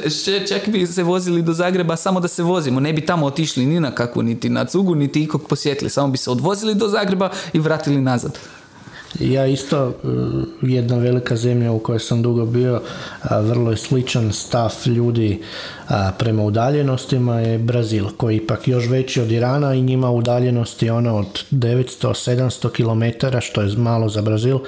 čak 0.50 0.70
bi 0.70 0.88
se 0.88 1.04
vozili 1.04 1.42
do 1.42 1.54
Zagreba 1.54 1.96
samo 1.96 2.20
da 2.20 2.28
se 2.28 2.44
vozimo. 2.44 2.80
Ne 2.80 2.94
bi 2.94 3.06
tamo 3.06 3.26
otišli 3.26 3.66
ni 3.66 3.80
na 3.80 3.92
kakvu, 3.92 4.22
niti 4.22 4.50
na 4.50 4.66
cugu, 4.66 4.96
niti 4.96 5.24
ikog 5.24 5.48
posjetili. 5.48 5.90
Samo 5.90 6.08
bi 6.08 6.18
se 6.18 6.32
odvozili 6.32 6.76
do 6.76 6.88
Zagreba 6.88 7.30
i 7.54 7.60
vratili 7.60 8.02
nazad. 8.02 8.40
Ja 9.20 9.48
isto, 9.48 9.88
e, 9.88 9.92
jedna 10.62 10.98
velika 10.98 11.36
zemlja 11.36 11.72
u 11.72 11.80
kojoj 11.80 12.00
sam 12.00 12.22
dugo 12.22 12.46
bio, 12.46 12.82
vrlo 13.32 13.72
je 13.72 13.78
sličan 13.78 14.34
stav 14.34 14.74
ljudi 14.86 15.42
prema 16.18 16.44
udaljenostima 16.44 17.40
je 17.40 17.58
Brazil, 17.58 18.06
koji 18.18 18.36
ipak 18.36 18.68
još 18.68 18.88
veći 18.88 19.22
od 19.22 19.32
Irana 19.32 19.74
i 19.74 19.82
njima 19.82 20.12
udaljenosti 20.12 20.90
ono 20.90 21.18
od 21.18 21.44
900-700 21.52 22.70
km, 22.72 23.38
što 23.40 23.62
je 23.62 23.78
malo 23.78 24.10
za 24.10 24.22
Brazil, 24.22 24.60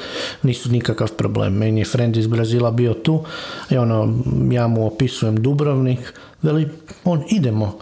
nisu 0.43 0.71
nikakav 0.71 1.11
problem. 1.11 1.53
Meni 1.53 1.81
je 1.81 1.85
friend 1.85 2.17
iz 2.17 2.27
Brazila 2.27 2.71
bio 2.71 2.93
tu 2.93 3.23
i 3.69 3.77
ono, 3.77 4.13
ja 4.51 4.67
mu 4.67 4.87
opisujem 4.87 5.35
Dubrovnik, 5.35 6.13
veli, 6.41 6.69
on, 7.03 7.23
idemo, 7.29 7.77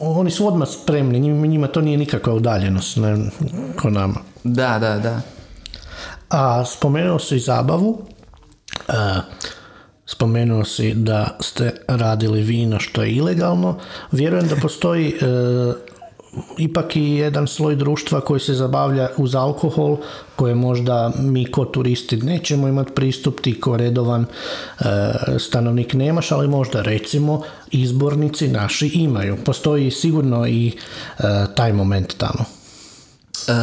oni 0.00 0.30
su 0.30 0.46
odmah 0.46 0.68
spremni, 0.68 1.20
njima 1.48 1.66
to 1.66 1.80
nije 1.80 1.98
nikakva 1.98 2.34
udaljenost, 2.34 2.96
ne, 2.96 3.16
ko 3.80 3.90
nama. 3.90 4.20
Da, 4.44 4.78
da, 4.78 4.98
da. 4.98 5.37
A 6.28 6.64
spomenuo 6.64 7.18
si 7.18 7.38
zabavu, 7.38 7.98
spomenuo 10.06 10.64
si 10.64 10.94
da 10.94 11.36
ste 11.40 11.72
radili 11.88 12.42
vino 12.42 12.80
što 12.80 13.02
je 13.02 13.12
ilegalno. 13.12 13.78
Vjerujem 14.12 14.48
da 14.48 14.56
postoji 14.56 15.08
e, 15.08 15.14
ipak 16.58 16.96
i 16.96 17.02
jedan 17.02 17.46
sloj 17.46 17.76
društva 17.76 18.20
koji 18.20 18.40
se 18.40 18.54
zabavlja 18.54 19.08
uz 19.16 19.34
alkohol, 19.34 19.96
koje 20.36 20.54
možda 20.54 21.12
mi 21.18 21.50
ko 21.50 21.64
turisti 21.64 22.16
nećemo 22.16 22.68
imati 22.68 22.92
pristup, 22.94 23.40
ti 23.40 23.60
ko 23.60 23.76
redovan 23.76 24.22
e, 24.24 24.84
stanovnik 25.38 25.94
nemaš, 25.94 26.32
ali 26.32 26.48
možda 26.48 26.82
recimo 26.82 27.42
izbornici 27.70 28.48
naši 28.48 28.88
imaju. 28.88 29.36
Postoji 29.44 29.90
sigurno 29.90 30.46
i 30.46 30.72
e, 31.18 31.22
taj 31.54 31.72
moment 31.72 32.14
tamo. 32.18 32.44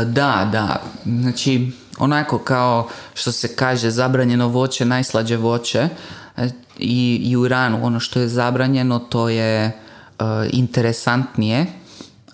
Da, 0.05 0.49
da. 0.51 0.81
Znači, 1.05 1.71
onako 1.97 2.37
kao 2.37 2.87
što 3.13 3.31
se 3.31 3.55
kaže 3.55 3.89
zabranjeno 3.89 4.47
voće, 4.47 4.85
najslađe 4.85 5.37
voće 5.37 5.89
e, 6.37 6.49
i, 6.79 7.21
i 7.23 7.37
u 7.37 7.45
Iranu 7.45 7.85
ono 7.85 7.99
što 7.99 8.19
je 8.19 8.27
zabranjeno 8.27 8.99
to 8.99 9.29
je 9.29 9.71
uh, 10.19 10.25
interesantnije, 10.51 11.65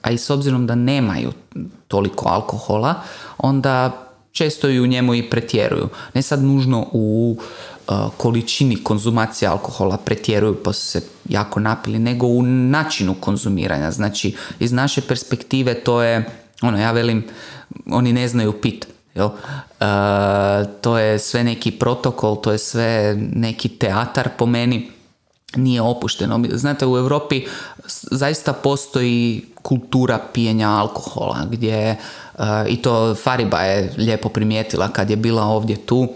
a 0.02 0.12
i 0.12 0.18
s 0.18 0.30
obzirom 0.30 0.68
da 0.68 0.76
nemaju 0.76 1.32
toliko 1.88 2.30
alkohola, 2.30 2.96
onda 3.38 4.08
često 4.32 4.70
i 4.70 4.80
u 4.80 4.88
njemu 4.88 5.16
i 5.16 5.30
pretjeruju. 5.30 5.90
Ne 6.14 6.22
sad 6.22 6.44
nužno 6.44 6.88
u 6.92 7.38
uh, 7.38 7.96
količini 8.18 8.84
konzumacije 8.84 9.50
alkohola 9.50 9.98
pretjeruju 9.98 10.64
pa 10.64 10.74
se 10.74 11.02
jako 11.30 11.60
napili, 11.60 12.00
nego 12.00 12.28
u 12.28 12.44
načinu 12.44 13.16
konzumiranja. 13.20 13.92
Znači, 13.92 14.36
iz 14.60 14.72
naše 14.72 15.02
perspektive 15.02 15.74
to 15.74 16.02
je, 16.02 16.30
ono, 16.62 16.80
ja 16.80 16.92
velim, 16.92 17.24
oni 17.86 18.14
ne 18.14 18.28
znaju 18.28 18.62
pit. 18.62 18.88
Jel? 19.16 19.26
Uh, 19.26 20.68
to 20.82 20.98
je 20.98 21.20
sve 21.20 21.44
neki 21.44 21.72
protokol, 21.72 22.36
to 22.42 22.52
je 22.52 22.58
sve 22.58 23.16
neki 23.18 23.70
teatar 23.70 24.30
po 24.38 24.46
meni 24.46 24.92
nije 25.56 25.82
opušteno. 25.82 26.44
Znate, 26.52 26.86
u 26.86 26.98
Europi 26.98 27.46
zaista 28.12 28.54
postoji 28.54 29.46
kultura 29.62 30.20
pijenja 30.34 30.70
alkohola, 30.70 31.38
gdje 31.50 31.76
e, 31.78 31.98
i 32.68 32.82
to 32.82 33.16
Fariba 33.16 33.60
je 33.60 33.94
lijepo 33.98 34.30
primijetila 34.30 34.88
kad 34.88 35.10
je 35.10 35.16
bila 35.16 35.44
ovdje 35.44 35.76
tu, 35.76 36.08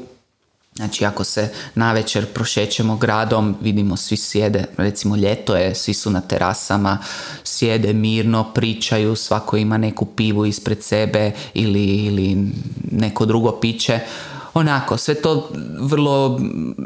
Znači 0.76 1.05
ako 1.05 1.23
se 1.23 1.49
navečer 1.76 2.26
prošećemo 2.26 2.97
gradom, 2.97 3.55
vidimo 3.61 3.97
svi 3.97 4.17
sjede, 4.17 4.65
recimo 4.78 5.15
ljeto 5.15 5.55
je, 5.55 5.76
svi 5.76 5.93
su 5.93 6.11
na 6.11 6.21
terasama, 6.21 6.97
sjede 7.43 7.93
mirno, 7.93 8.53
pričaju, 8.53 9.15
svako 9.15 9.57
ima 9.57 9.78
neku 9.78 10.05
pivu 10.05 10.45
ispred 10.45 10.84
sebe 10.84 11.32
ili, 11.53 11.86
ili 11.86 12.51
neko 12.91 13.26
drugo 13.26 13.51
piće 13.51 13.99
onako, 14.53 14.97
sve 14.97 15.15
to 15.15 15.49
vrlo 15.80 16.39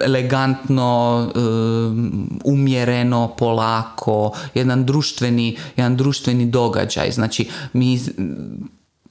elegantno, 0.04 1.18
um, 1.36 2.40
umjereno, 2.44 3.36
polako, 3.38 4.32
jedan 4.54 4.86
društveni, 4.86 5.58
jedan 5.76 5.98
društveni 5.98 6.46
događaj. 6.46 7.12
Znači, 7.12 7.50
mi, 7.74 8.00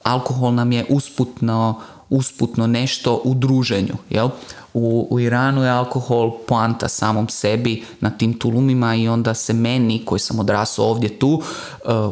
alkohol 0.03 0.55
nam 0.55 0.73
je 0.73 0.87
usputno, 0.89 1.81
usputno 2.11 2.67
nešto 2.67 3.21
u 3.25 3.35
druženju, 3.35 3.95
jel? 4.11 4.29
U, 4.75 5.09
u 5.11 5.21
Iranu 5.21 5.63
je 5.63 5.71
alkohol 5.71 6.39
poanta 6.49 6.89
samom 6.89 7.29
sebi 7.29 7.85
na 8.01 8.11
tim 8.11 8.39
tulumima 8.39 8.95
i 8.95 9.09
onda 9.09 9.35
se 9.35 9.53
meni 9.53 10.05
koji 10.05 10.19
sam 10.19 10.39
odrasao 10.39 10.85
ovdje 10.85 11.19
tu 11.19 11.29
uh, 11.29 11.43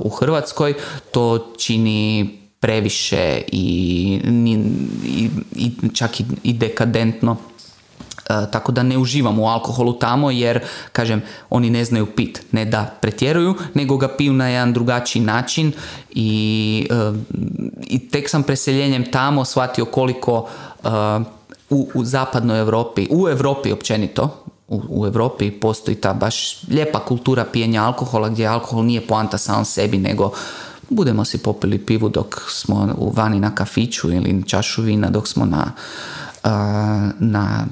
u 0.01 0.09
Hrvatskoj 0.09 0.75
to 1.11 1.53
čini 1.59 2.31
previše 2.61 3.43
i, 3.53 4.21
i, 5.05 5.31
i 5.57 5.71
čak 5.95 6.21
i, 6.21 6.25
i 6.43 6.53
dekadentno. 6.53 7.37
E, 8.31 8.51
tako 8.53 8.73
da 8.73 8.83
ne 8.83 8.99
uživam 8.99 9.39
u 9.39 9.49
alkoholu 9.49 9.93
tamo 9.93 10.31
jer, 10.31 10.61
kažem, 10.93 11.23
oni 11.51 11.71
ne 11.71 11.85
znaju 11.85 12.07
pit. 12.07 12.43
Ne 12.53 12.65
da 12.65 12.97
pretjeruju, 13.01 13.55
nego 13.75 13.97
ga 13.97 14.09
piju 14.09 14.33
na 14.33 14.49
jedan 14.49 14.73
drugačiji 14.73 15.23
način 15.23 15.73
i, 16.11 16.89
e, 16.91 17.13
i 17.87 18.09
tek 18.09 18.31
sam 18.31 18.43
preseljenjem 18.43 19.11
tamo 19.11 19.45
shvatio 19.45 19.85
koliko 19.85 20.49
e, 20.85 20.89
u, 21.71 21.89
u 21.95 22.05
zapadnoj 22.05 22.59
Europi, 22.59 23.09
u 23.11 23.29
Europi 23.29 23.73
općenito, 23.73 24.45
u, 24.69 24.83
u 24.89 25.07
Europi 25.07 25.51
postoji 25.51 25.97
ta 25.97 26.15
baš 26.15 26.63
lijepa 26.69 26.99
kultura 26.99 27.45
pijenja 27.45 27.83
alkohola 27.83 28.29
gdje 28.29 28.47
alkohol 28.47 28.85
nije 28.85 29.07
poanta 29.07 29.39
sam 29.39 29.65
sebi 29.65 29.99
nego 29.99 30.33
budemo 30.91 31.25
si 31.25 31.39
popili 31.39 31.79
pivu 31.79 32.09
dok 32.09 32.43
smo 32.51 32.89
vani 33.15 33.41
na 33.41 33.55
kafiću 33.55 34.11
ili 34.11 34.43
čašu 34.47 34.83
vina 34.83 35.11
dok 35.11 35.29
smo 35.29 35.45
na, 35.45 35.73
na 37.19 37.67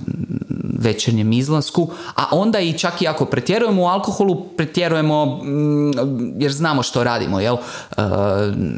večernjem 0.78 1.32
izlasku, 1.32 1.90
a 2.14 2.24
onda 2.32 2.60
i 2.60 2.78
čak 2.78 3.02
i 3.02 3.08
ako 3.08 3.24
pretjerujemo 3.24 3.82
u 3.82 3.86
alkoholu, 3.86 4.48
pretjerujemo 4.56 5.26
mm, 5.26 6.42
jer 6.42 6.52
znamo 6.52 6.82
što 6.82 7.04
radimo, 7.04 7.40
jel? 7.40 7.56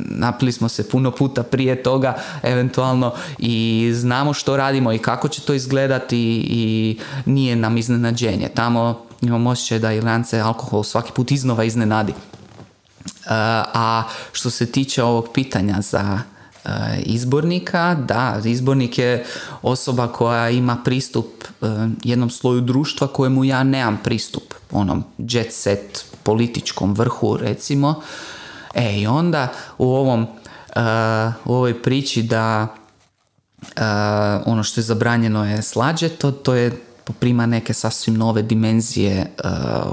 napili 0.08 0.52
smo 0.52 0.68
se 0.68 0.88
puno 0.88 1.10
puta 1.10 1.42
prije 1.42 1.82
toga, 1.82 2.14
eventualno, 2.42 3.12
i 3.38 3.90
znamo 3.94 4.32
što 4.32 4.56
radimo 4.56 4.92
i 4.92 4.98
kako 4.98 5.28
će 5.28 5.40
to 5.40 5.54
izgledati 5.54 6.18
i 6.48 6.98
nije 7.26 7.56
nam 7.56 7.76
iznenađenje. 7.78 8.48
Tamo 8.48 9.06
imamo 9.22 9.50
osjećaj 9.50 9.78
da 9.78 9.92
Irlance 9.92 10.40
alkohol 10.40 10.82
svaki 10.82 11.12
put 11.12 11.30
iznova 11.30 11.64
iznenadi. 11.64 12.12
A 13.74 14.02
što 14.32 14.50
se 14.50 14.66
tiče 14.66 15.02
ovog 15.02 15.28
pitanja 15.34 15.80
za 15.80 16.18
izbornika, 17.04 17.94
da, 17.94 18.40
izbornik 18.44 18.98
je 18.98 19.24
osoba 19.62 20.08
koja 20.08 20.50
ima 20.50 20.76
pristup 20.84 21.26
e, 21.44 21.66
jednom 22.04 22.30
sloju 22.30 22.60
društva 22.60 23.08
kojemu 23.08 23.44
ja 23.44 23.62
nemam 23.62 24.00
pristup, 24.04 24.54
onom 24.70 25.04
jet 25.18 25.52
set 25.52 26.04
političkom 26.22 26.94
vrhu 26.94 27.36
recimo. 27.36 28.02
E 28.74 29.00
i 29.00 29.06
onda 29.06 29.48
u 29.78 29.94
ovom 29.94 30.22
e, 30.22 30.80
u 31.44 31.54
ovoj 31.54 31.82
priči 31.82 32.22
da 32.22 32.66
ono 34.44 34.62
što 34.62 34.80
je 34.80 34.84
zabranjeno 34.84 35.44
je 35.44 35.62
slađe, 35.62 36.08
to, 36.08 36.30
to 36.30 36.54
je 36.54 36.82
poprima 37.04 37.46
neke 37.46 37.74
sasvim 37.74 38.14
nove 38.16 38.42
dimenzije 38.42 39.26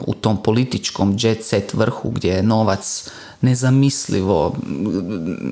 u 0.08 0.14
tom 0.14 0.44
političkom 0.44 1.16
jet 1.20 1.46
set 1.46 1.74
vrhu 1.74 2.10
gdje 2.10 2.34
je 2.34 2.44
novac 2.44 3.10
nezamislivo, 3.44 4.56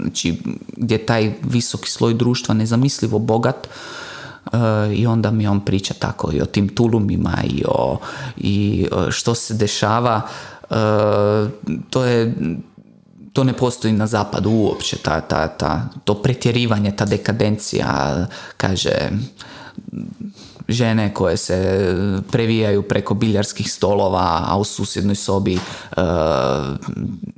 znači 0.01 0.41
gdje 0.77 0.95
je 0.95 1.05
taj 1.05 1.33
visoki 1.43 1.89
sloj 1.89 2.13
društva 2.13 2.53
nezamislivo 2.53 3.19
bogat 3.19 3.67
uh, 4.45 4.51
i 4.93 5.05
onda 5.05 5.31
mi 5.31 5.47
on 5.47 5.65
priča 5.65 5.93
tako 5.93 6.31
i 6.33 6.41
o 6.41 6.45
tim 6.45 6.69
tulumima 6.69 7.37
i 7.43 7.63
o 7.67 7.97
i 8.37 8.87
što 9.09 9.35
se 9.35 9.53
dešava. 9.53 10.21
Uh, 10.69 10.77
to 11.89 12.05
je 12.05 12.33
to 13.33 13.43
ne 13.43 13.53
postoji 13.53 13.93
na 13.93 14.07
zapadu 14.07 14.49
uopće 14.49 14.97
ta, 14.97 15.21
ta, 15.21 15.47
ta, 15.47 15.89
to 16.03 16.21
pretjerivanje, 16.21 16.91
ta 16.91 17.05
dekadencija 17.05 18.25
kaže 18.57 19.09
žene 20.68 21.14
koje 21.14 21.38
se 21.38 21.88
previjaju 22.32 22.82
preko 22.82 23.14
biljarskih 23.14 23.72
stolova, 23.72 24.43
a 24.47 24.57
u 24.57 24.64
susjednoj 24.64 25.16
sobi 25.16 25.55
uh, 25.55 26.03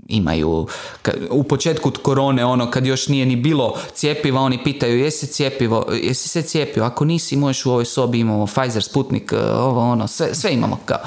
imaju 0.07 0.67
u 1.29 1.43
početku 1.43 1.91
korone 2.01 2.45
ono 2.45 2.71
kad 2.71 2.85
još 2.85 3.07
nije 3.07 3.25
ni 3.25 3.35
bilo 3.35 3.75
cijepiva 3.93 4.41
oni 4.41 4.63
pitaju 4.63 4.99
jesi 4.99 5.27
cijepivo 5.27 5.85
jesi 6.01 6.29
se 6.29 6.41
cijepio? 6.41 6.83
Ako 6.83 7.05
nisi 7.05 7.35
možeš 7.35 7.65
u 7.65 7.71
ovoj 7.71 7.85
sobi 7.85 8.19
imamo 8.19 8.45
Pfizer 8.45 8.83
Sputnik 8.83 9.33
uh, 9.33 9.39
ovo 9.59 9.91
ono 9.91 10.07
sve, 10.07 10.35
sve 10.35 10.53
imamo 10.53 10.79
kao. 10.85 10.99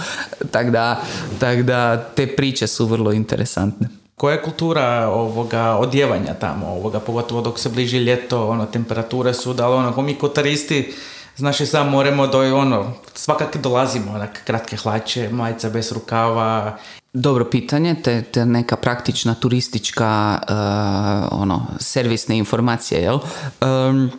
Tako 0.50 0.70
da, 0.70 1.02
tak 1.38 1.62
da 1.62 2.04
te 2.16 2.26
priče 2.26 2.66
su 2.66 2.86
vrlo 2.86 3.12
interesantne. 3.12 3.88
Koja 4.16 4.34
je 4.34 4.42
kultura 4.42 5.10
ovoga 5.10 5.76
odjevanja 5.76 6.34
tamo, 6.34 6.66
ovoga, 6.66 7.00
pogotovo 7.00 7.40
dok 7.40 7.58
se 7.58 7.68
bliži 7.68 7.98
ljeto, 7.98 8.48
ono, 8.48 8.66
temperature 8.66 9.34
su, 9.34 9.54
da 9.54 9.68
li 9.68 9.74
ono, 9.74 10.02
mi 10.02 10.14
kotaristi 10.14 10.94
Znaš 11.36 11.60
i 11.60 11.66
sam 11.66 11.90
moramo 11.90 12.26
do 12.26 12.56
ono, 12.56 12.92
svakak 13.14 13.56
dolazimo, 13.56 14.12
onak, 14.12 14.40
kratke 14.44 14.76
hlače, 14.76 15.28
majica 15.28 15.70
bez 15.70 15.92
rukava. 15.92 16.78
Dobro 17.12 17.44
pitanje, 17.50 17.94
te, 18.02 18.22
te 18.22 18.46
neka 18.46 18.76
praktična 18.76 19.34
turistička 19.34 20.38
uh, 20.42 21.40
ono, 21.40 21.66
servisne 21.78 22.38
informacije, 22.38 23.02
jel? 23.02 23.18
Um, 23.60 24.10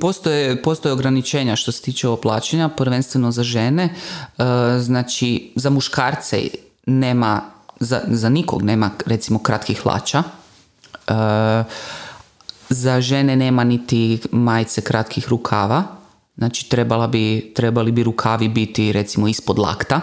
Postoje, 0.00 0.62
postoje 0.62 0.92
ograničenja 0.92 1.56
što 1.56 1.72
se 1.72 1.82
tiče 1.82 2.06
plaćanja, 2.22 2.68
prvenstveno 2.68 3.30
za 3.30 3.42
žene. 3.42 3.94
Uh, 4.38 4.44
znači, 4.78 5.52
za 5.56 5.70
muškarce 5.70 6.40
nema, 6.86 7.40
za, 7.80 8.00
za 8.06 8.28
nikog 8.28 8.62
nema 8.62 8.90
recimo 9.06 9.38
kratkih 9.38 9.80
hlača. 9.80 10.22
Uh, 11.08 11.14
za 12.68 13.00
žene 13.00 13.36
nema 13.36 13.64
niti 13.64 14.20
majice 14.32 14.80
kratkih 14.80 15.28
rukava 15.28 16.01
Znači 16.36 16.68
trebala 16.68 17.06
bi, 17.06 17.52
trebali 17.56 17.92
bi 17.92 18.02
rukavi 18.02 18.48
biti 18.48 18.92
recimo 18.92 19.28
ispod 19.28 19.58
lakta, 19.58 20.00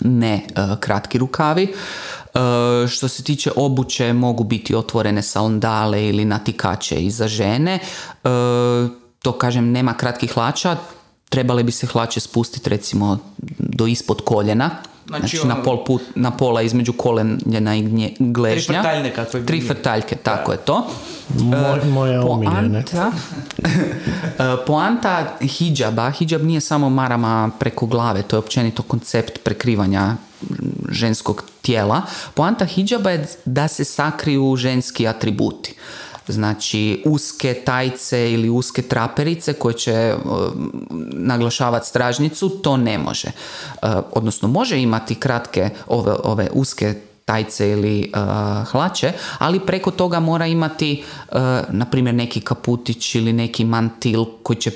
ne 0.00 0.34
e, 0.34 0.40
kratki 0.80 1.18
rukavi. 1.18 1.62
E, 1.64 1.68
što 2.88 3.08
se 3.08 3.22
tiče 3.22 3.50
obuće 3.56 4.12
mogu 4.12 4.44
biti 4.44 4.74
otvorene 4.74 5.22
sandale 5.22 6.08
ili 6.08 6.24
natikače 6.24 6.96
i 6.96 7.10
za 7.10 7.28
žene. 7.28 7.74
E, 7.74 7.78
to 9.22 9.32
kažem 9.38 9.70
nema 9.70 9.94
kratkih 9.94 10.32
hlača, 10.32 10.76
trebale 11.28 11.62
bi 11.62 11.72
se 11.72 11.86
hlače 11.86 12.20
spustiti 12.20 12.70
recimo 12.70 13.18
do 13.58 13.86
ispod 13.86 14.20
koljena 14.24 14.70
Znači, 15.08 15.36
znači 15.36 15.48
na, 15.48 15.54
ono- 15.54 15.64
pol 15.64 15.84
put, 15.84 16.02
na 16.14 16.30
pola 16.30 16.62
između 16.62 16.92
kolenjena 16.92 17.76
i 17.76 18.14
gležnja. 18.18 18.82
Tri 19.46 19.60
frtaljke, 19.60 20.16
tako 20.16 20.52
je 20.52 20.58
to. 20.58 20.86
Moj, 21.38 21.80
moje 21.84 22.20
poanta, 22.22 23.12
e, 24.38 24.56
poanta 24.66 25.36
hijaba, 25.40 26.10
hijab 26.10 26.44
nije 26.44 26.60
samo 26.60 26.90
marama 26.90 27.50
preko 27.58 27.86
glave, 27.86 28.22
to 28.22 28.36
je 28.36 28.38
općenito 28.38 28.82
koncept 28.82 29.38
prekrivanja 29.44 30.16
ženskog 30.90 31.44
tijela. 31.62 32.02
Poanta 32.34 32.64
hijaba 32.64 33.10
je 33.10 33.26
da 33.44 33.68
se 33.68 33.84
sakriju 33.84 34.56
ženski 34.56 35.08
atributi 35.08 35.74
znači 36.32 37.02
uske 37.06 37.54
tajce 37.54 38.32
ili 38.32 38.50
uske 38.50 38.82
traperice 38.82 39.52
koje 39.52 39.74
će 39.74 40.14
naglašavati 41.12 41.88
stražnicu, 41.88 42.48
to 42.48 42.76
ne 42.76 42.98
može. 42.98 43.28
E, 43.28 43.32
odnosno 44.12 44.48
može 44.48 44.82
imati 44.82 45.14
kratke 45.14 45.70
ove, 45.86 46.12
ove 46.24 46.48
uske 46.52 46.94
tajce 47.24 47.70
ili 47.70 48.12
hlače, 48.70 49.12
ali 49.38 49.60
preko 49.60 49.90
toga 49.90 50.20
mora 50.20 50.46
imati 50.46 51.04
na 51.68 51.84
primjer 51.90 52.14
neki 52.14 52.40
kaputić 52.40 53.14
ili 53.14 53.32
neki 53.32 53.64
mantil 53.64 54.24
koji 54.42 54.56
će 54.56 54.70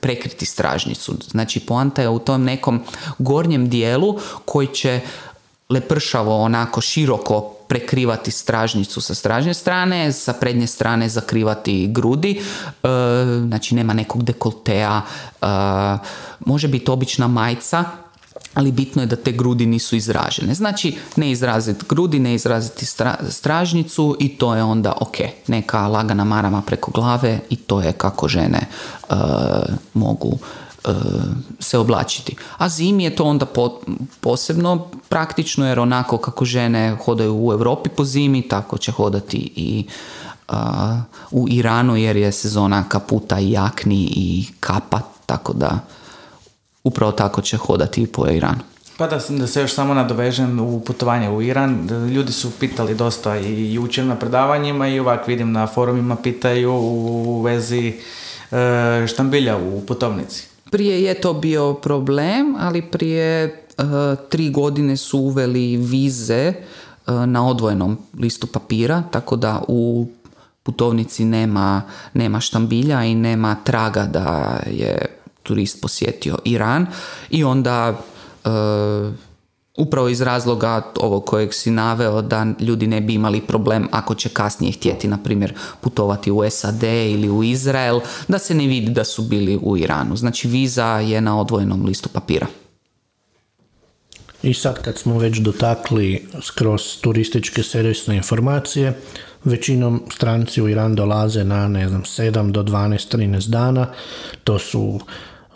prekriti 0.00 0.46
stražnicu. 0.46 1.14
Znači 1.30 1.60
poanta 1.60 2.02
je 2.02 2.08
u 2.08 2.18
tom 2.18 2.44
nekom 2.44 2.80
gornjem 3.18 3.68
dijelu 3.68 4.18
koji 4.44 4.66
će 4.66 5.00
lepršavo 5.68 6.42
onako 6.42 6.80
široko 6.80 7.57
prekrivati 7.68 8.30
stražnicu 8.30 9.00
sa 9.00 9.14
stražnje 9.14 9.54
strane, 9.54 10.12
sa 10.12 10.32
prednje 10.32 10.66
strane 10.66 11.08
zakrivati 11.08 11.86
grudi, 11.90 12.40
e, 12.82 12.88
znači 13.46 13.74
nema 13.74 13.92
nekog 13.92 14.22
dekoltea, 14.22 15.02
e, 15.42 15.46
može 16.46 16.68
biti 16.68 16.90
obična 16.90 17.28
majca, 17.28 17.84
ali 18.54 18.72
bitno 18.72 19.02
je 19.02 19.06
da 19.06 19.16
te 19.16 19.32
grudi 19.32 19.66
nisu 19.66 19.96
izražene. 19.96 20.54
Znači, 20.54 20.96
ne 21.16 21.30
izraziti 21.30 21.84
grudi, 21.88 22.18
ne 22.18 22.34
izraziti 22.34 22.86
stražnicu 23.28 24.16
i 24.20 24.28
to 24.28 24.54
je 24.54 24.62
onda 24.62 24.92
ok. 25.00 25.16
Neka 25.46 25.86
lagana 25.86 26.24
marama 26.24 26.62
preko 26.62 26.90
glave 26.90 27.40
i 27.50 27.56
to 27.56 27.80
je 27.80 27.92
kako 27.92 28.28
žene 28.28 28.58
e, 28.58 29.14
mogu 29.94 30.38
se 31.60 31.78
oblačiti. 31.78 32.36
A 32.58 32.68
zimi 32.68 33.04
je 33.04 33.16
to 33.16 33.24
onda 33.24 33.46
posebno 34.20 34.86
praktično 35.08 35.68
jer 35.68 35.80
onako 35.80 36.18
kako 36.18 36.44
žene 36.44 36.96
hodaju 37.04 37.46
u 37.46 37.52
Europi 37.52 37.88
po 37.88 38.04
zimi, 38.04 38.48
tako 38.48 38.78
će 38.78 38.92
hodati 38.92 39.52
i 39.56 39.84
u 41.30 41.46
Iranu 41.48 41.96
jer 41.96 42.16
je 42.16 42.32
sezona 42.32 42.88
kaputa 42.88 43.40
i 43.40 43.50
jakni 43.50 44.12
i 44.16 44.46
kapa, 44.60 45.00
tako 45.26 45.52
da 45.52 45.78
upravo 46.84 47.12
tako 47.12 47.42
će 47.42 47.56
hodati 47.56 48.02
i 48.02 48.06
po 48.06 48.28
Iranu. 48.28 48.60
Pa 48.96 49.06
da, 49.06 49.20
da 49.28 49.46
se 49.46 49.60
još 49.60 49.74
samo 49.74 49.94
nadovežem 49.94 50.60
u 50.60 50.80
putovanje 50.80 51.30
u 51.30 51.42
Iran, 51.42 51.88
ljudi 52.14 52.32
su 52.32 52.50
pitali 52.60 52.94
dosta 52.94 53.36
i 53.36 53.74
jučer 53.74 54.04
na 54.04 54.16
predavanjima 54.16 54.88
i 54.88 55.00
ovak 55.00 55.26
vidim 55.26 55.52
na 55.52 55.66
forumima 55.66 56.16
pitaju 56.16 56.72
u 56.72 57.42
vezi 57.42 58.00
e, 58.50 59.06
štambilja 59.06 59.56
u 59.56 59.86
putovnici. 59.86 60.47
Prije 60.70 61.02
je 61.02 61.20
to 61.20 61.34
bio 61.34 61.74
problem, 61.74 62.56
ali 62.58 62.82
prije 62.82 63.62
uh, 63.78 63.84
tri 64.28 64.50
godine 64.50 64.96
su 64.96 65.18
uveli 65.18 65.76
vize 65.76 66.52
uh, 67.06 67.14
na 67.26 67.48
odvojenom 67.48 67.98
listu 68.18 68.46
papira, 68.46 69.02
tako 69.10 69.36
da 69.36 69.62
u 69.68 70.08
putovnici 70.62 71.24
nema, 71.24 71.82
nema 72.14 72.40
štambilja 72.40 73.04
i 73.04 73.14
nema 73.14 73.56
traga 73.64 74.04
da 74.06 74.60
je 74.70 75.06
turist 75.42 75.82
posjetio 75.82 76.38
Iran. 76.44 76.86
I 77.30 77.44
onda 77.44 78.00
uh, 78.44 78.50
upravo 79.78 80.08
iz 80.08 80.20
razloga 80.20 80.82
ovog 81.00 81.24
kojeg 81.24 81.54
si 81.54 81.70
naveo 81.70 82.22
da 82.22 82.46
ljudi 82.60 82.86
ne 82.86 83.00
bi 83.00 83.14
imali 83.14 83.40
problem 83.40 83.88
ako 83.92 84.14
će 84.14 84.28
kasnije 84.28 84.72
htjeti, 84.72 85.08
na 85.08 85.18
primjer, 85.22 85.54
putovati 85.80 86.30
u 86.30 86.50
SAD 86.50 86.82
ili 86.82 87.30
u 87.30 87.42
Izrael, 87.42 88.00
da 88.28 88.38
se 88.38 88.54
ne 88.54 88.66
vidi 88.66 88.90
da 88.90 89.04
su 89.04 89.22
bili 89.22 89.58
u 89.62 89.76
Iranu. 89.76 90.16
Znači 90.16 90.48
viza 90.48 90.86
je 90.86 91.20
na 91.20 91.40
odvojenom 91.40 91.84
listu 91.84 92.08
papira. 92.08 92.46
I 94.42 94.54
sad 94.54 94.82
kad 94.82 94.98
smo 94.98 95.18
već 95.18 95.38
dotakli 95.38 96.28
skroz 96.42 96.82
turističke 97.00 97.62
servisne 97.62 98.16
informacije, 98.16 99.00
većinom 99.44 100.02
stranci 100.12 100.62
u 100.62 100.68
Iran 100.68 100.94
dolaze 100.94 101.44
na 101.44 101.68
ne 101.68 101.88
znam 101.88 102.02
7 102.02 102.50
do 102.52 102.62
12, 102.62 103.16
13 103.16 103.48
dana. 103.48 103.86
To 104.44 104.58
su 104.58 105.00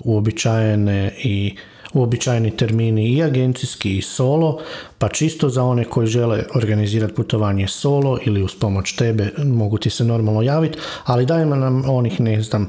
uobičajene 0.05 1.15
i 1.25 1.57
uobičajeni 1.95 2.57
termini 2.57 3.09
i 3.09 3.23
agencijski 3.23 3.99
i 3.99 4.03
solo, 4.03 4.59
pa 4.99 5.09
čisto 5.09 5.49
za 5.49 5.65
one 5.65 5.85
koji 5.85 6.07
žele 6.07 6.45
organizirati 6.55 7.15
putovanje 7.15 7.69
solo 7.69 8.19
ili 8.25 8.43
uz 8.43 8.55
pomoć 8.55 8.93
tebe 8.93 9.31
mogu 9.45 9.79
ti 9.79 9.91
se 9.91 10.05
normalno 10.05 10.43
javiti, 10.43 10.79
ali 11.05 11.27
dajmo 11.27 11.57
nam 11.57 11.85
onih, 11.91 12.21
ne 12.21 12.43
znam, 12.43 12.69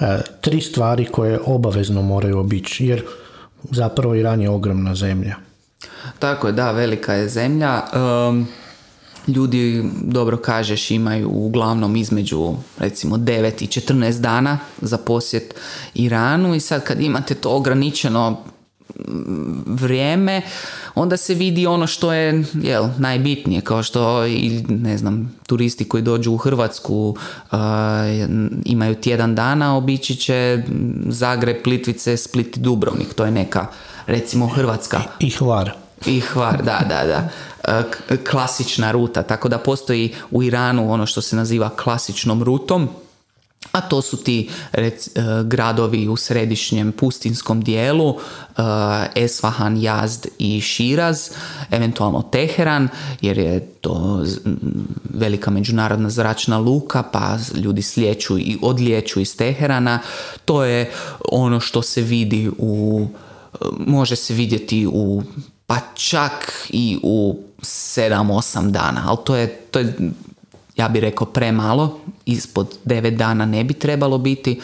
e, 0.00 0.18
tri 0.40 0.60
stvari 0.60 1.04
koje 1.04 1.40
obavezno 1.46 2.02
moraju 2.02 2.38
obići, 2.38 2.86
jer 2.86 3.02
zapravo 3.70 4.14
Iran 4.14 4.40
je 4.40 4.50
ogromna 4.50 4.94
zemlja. 4.94 5.34
Tako 6.18 6.46
je, 6.46 6.52
da, 6.52 6.70
velika 6.70 7.12
je 7.12 7.28
zemlja. 7.28 7.82
ljudi, 9.28 9.84
dobro 10.02 10.36
kažeš, 10.36 10.90
imaju 10.90 11.30
uglavnom 11.30 11.96
između 11.96 12.54
recimo 12.78 13.16
9 13.16 13.62
i 13.62 13.66
14 13.66 14.20
dana 14.20 14.58
za 14.80 14.98
posjet 14.98 15.54
Iranu 15.94 16.54
i 16.54 16.60
sad 16.60 16.84
kad 16.84 17.00
imate 17.00 17.34
to 17.34 17.50
ograničeno 17.50 18.36
vrijeme, 19.66 20.42
onda 20.94 21.16
se 21.16 21.34
vidi 21.34 21.66
ono 21.66 21.86
što 21.86 22.12
je 22.12 22.44
jel, 22.54 22.88
najbitnije, 22.98 23.60
kao 23.60 23.82
što 23.82 24.26
i 24.26 24.64
ne 24.68 24.98
znam, 24.98 25.36
turisti 25.46 25.88
koji 25.88 26.02
dođu 26.02 26.32
u 26.32 26.36
Hrvatsku 26.36 27.16
uh, 27.52 27.58
imaju 28.64 28.94
tjedan 28.94 29.34
dana, 29.34 29.76
obići 29.76 30.16
će 30.16 30.62
Zagreb, 31.06 31.56
Plitvice, 31.64 32.16
Split 32.16 32.56
i 32.56 32.60
Dubrovnik, 32.60 33.14
to 33.14 33.24
je 33.24 33.30
neka 33.30 33.66
recimo 34.06 34.46
Hrvatska. 34.46 35.00
I, 35.20 35.26
i 35.26 35.30
Hvar. 35.30 35.72
I 36.06 36.20
Hvar, 36.20 36.62
da, 36.62 36.80
da, 36.88 37.04
da. 37.06 37.28
klasična 38.30 38.92
ruta, 38.92 39.22
tako 39.22 39.48
da 39.48 39.58
postoji 39.58 40.14
u 40.30 40.42
Iranu 40.42 40.92
ono 40.92 41.06
što 41.06 41.20
se 41.20 41.36
naziva 41.36 41.68
klasičnom 41.68 42.42
rutom, 42.42 42.88
a 43.72 43.80
to 43.80 44.02
su 44.02 44.16
ti 44.16 44.50
rec, 44.72 45.08
e, 45.08 45.10
gradovi 45.44 46.08
u 46.08 46.16
središnjem 46.16 46.92
pustinskom 46.92 47.62
dijelu, 47.62 48.08
uh, 48.08 48.16
Esfahan, 49.14 49.82
Jazd 49.82 50.26
i 50.38 50.60
Širaz, 50.60 51.30
eventualno 51.70 52.22
Teheran, 52.22 52.88
jer 53.20 53.38
je 53.38 53.60
to 53.60 54.24
velika 55.14 55.50
međunarodna 55.50 56.10
zračna 56.10 56.58
luka, 56.58 57.02
pa 57.02 57.38
ljudi 57.54 57.82
slijeću 57.82 58.38
i 58.38 58.58
odlijeću 58.62 59.20
iz 59.20 59.36
Teherana. 59.36 59.98
To 60.44 60.64
je 60.64 60.90
ono 61.28 61.60
što 61.60 61.82
se 61.82 62.02
vidi 62.02 62.50
u, 62.58 63.06
može 63.86 64.16
se 64.16 64.34
vidjeti 64.34 64.86
u 64.92 65.22
pa 65.66 65.78
čak 65.94 66.66
i 66.70 66.98
u 67.02 67.38
7-8 67.60 68.70
dana, 68.70 69.02
ali 69.06 69.18
to 69.24 69.36
je, 69.36 69.56
to 69.56 69.78
je 69.78 69.94
ja 70.76 70.88
bih 70.88 71.02
rekao 71.02 71.26
premalo, 71.26 71.98
ispod 72.26 72.78
9 72.84 73.16
dana 73.16 73.46
ne 73.46 73.64
bi 73.64 73.74
trebalo 73.74 74.18
biti, 74.18 74.60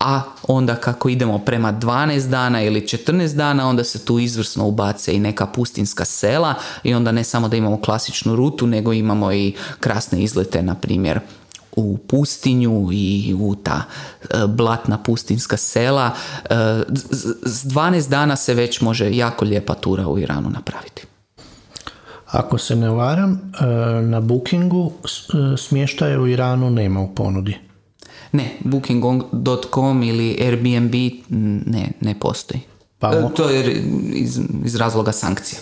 a 0.00 0.20
onda 0.48 0.74
kako 0.74 1.08
idemo 1.08 1.38
prema 1.38 1.72
12 1.72 2.28
dana 2.28 2.62
ili 2.62 2.80
14 2.80 3.36
dana, 3.36 3.68
onda 3.68 3.84
se 3.84 4.04
tu 4.04 4.18
izvrsno 4.18 4.66
ubace 4.66 5.14
i 5.14 5.20
neka 5.20 5.46
pustinska 5.46 6.04
sela 6.04 6.54
i 6.82 6.94
onda 6.94 7.12
ne 7.12 7.24
samo 7.24 7.48
da 7.48 7.56
imamo 7.56 7.80
klasičnu 7.80 8.36
rutu, 8.36 8.66
nego 8.66 8.92
imamo 8.92 9.32
i 9.32 9.54
krasne 9.80 10.22
izlete, 10.22 10.62
na 10.62 10.74
primjer, 10.74 11.20
u 11.76 11.98
pustinju 11.98 12.88
i 12.92 13.34
u 13.40 13.54
ta 13.54 13.82
e, 14.20 14.46
blatna 14.46 14.98
pustinska 14.98 15.56
sela. 15.56 16.10
E, 16.44 16.54
s 17.42 17.64
12 17.64 18.08
dana 18.08 18.36
se 18.36 18.54
već 18.54 18.80
može 18.80 19.16
jako 19.16 19.44
lijepa 19.44 19.74
tura 19.74 20.08
u 20.08 20.18
Iranu 20.18 20.50
napraviti. 20.50 21.11
Ako 22.32 22.58
se 22.58 22.76
ne 22.76 22.90
varam, 22.90 23.32
e, 23.32 23.64
na 24.02 24.20
Bookingu 24.20 24.92
e, 25.04 25.56
smještaja 25.56 26.20
u 26.20 26.28
Iranu 26.28 26.70
nema 26.70 27.00
u 27.00 27.14
ponudi. 27.14 27.58
Ne, 28.32 28.56
booking.com 28.64 30.02
ili 30.02 30.38
Airbnb 30.40 30.94
ne, 31.66 31.92
ne 32.00 32.14
postoji. 32.20 32.60
Pa, 32.98 33.12
e, 33.12 33.28
to 33.36 33.48
je 33.50 33.82
iz, 34.14 34.40
iz 34.64 34.76
razloga 34.76 35.12
sankcija. 35.12 35.60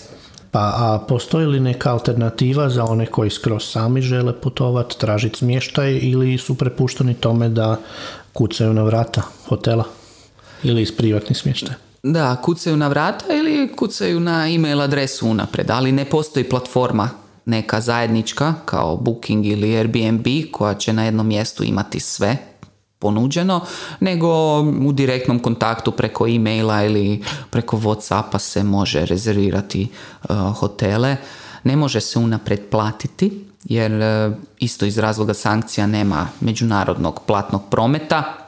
Pa 0.50 0.60
a 0.60 0.98
postoji 1.08 1.46
li 1.46 1.60
neka 1.60 1.92
alternativa 1.92 2.68
za 2.70 2.84
one 2.84 3.06
koji 3.06 3.30
skroz 3.30 3.62
sami 3.64 4.02
žele 4.02 4.40
putovati, 4.40 4.98
tražiti 4.98 5.38
smještaj 5.38 5.98
ili 6.02 6.38
su 6.38 6.54
prepušteni 6.54 7.14
tome 7.14 7.48
da 7.48 7.76
kucaju 8.32 8.74
na 8.74 8.82
vrata 8.82 9.22
hotela 9.48 9.84
ili 10.62 10.82
iz 10.82 10.96
privatnih 10.96 11.38
smještaja? 11.38 11.89
Da, 12.02 12.36
kucaju 12.36 12.76
na 12.76 12.88
vrata 12.88 13.34
ili 13.34 13.72
kucaju 13.76 14.20
na 14.20 14.48
email 14.48 14.80
adresu 14.80 15.28
unapred, 15.28 15.70
ali 15.70 15.92
ne 15.92 16.04
postoji 16.04 16.48
platforma 16.48 17.10
neka 17.46 17.80
zajednička 17.80 18.54
kao 18.64 18.96
Booking 18.96 19.46
ili 19.46 19.76
Airbnb 19.76 20.26
koja 20.52 20.74
će 20.74 20.92
na 20.92 21.04
jednom 21.04 21.26
mjestu 21.26 21.64
imati 21.64 22.00
sve 22.00 22.36
ponuđeno, 22.98 23.60
nego 24.00 24.60
u 24.60 24.92
direktnom 24.92 25.38
kontaktu 25.38 25.92
preko 25.92 26.26
e-maila 26.26 26.84
ili 26.84 27.24
preko 27.50 27.76
Whatsappa 27.76 28.38
se 28.38 28.64
može 28.64 29.06
rezervirati 29.06 29.88
uh, 30.28 30.36
hotele. 30.56 31.16
Ne 31.64 31.76
može 31.76 32.00
se 32.00 32.18
unapred 32.18 32.60
platiti 32.70 33.44
jer 33.64 33.92
uh, 33.92 34.34
isto 34.58 34.86
iz 34.86 34.98
razloga 34.98 35.34
sankcija 35.34 35.86
nema 35.86 36.28
međunarodnog 36.40 37.20
platnog 37.26 37.62
prometa 37.70 38.39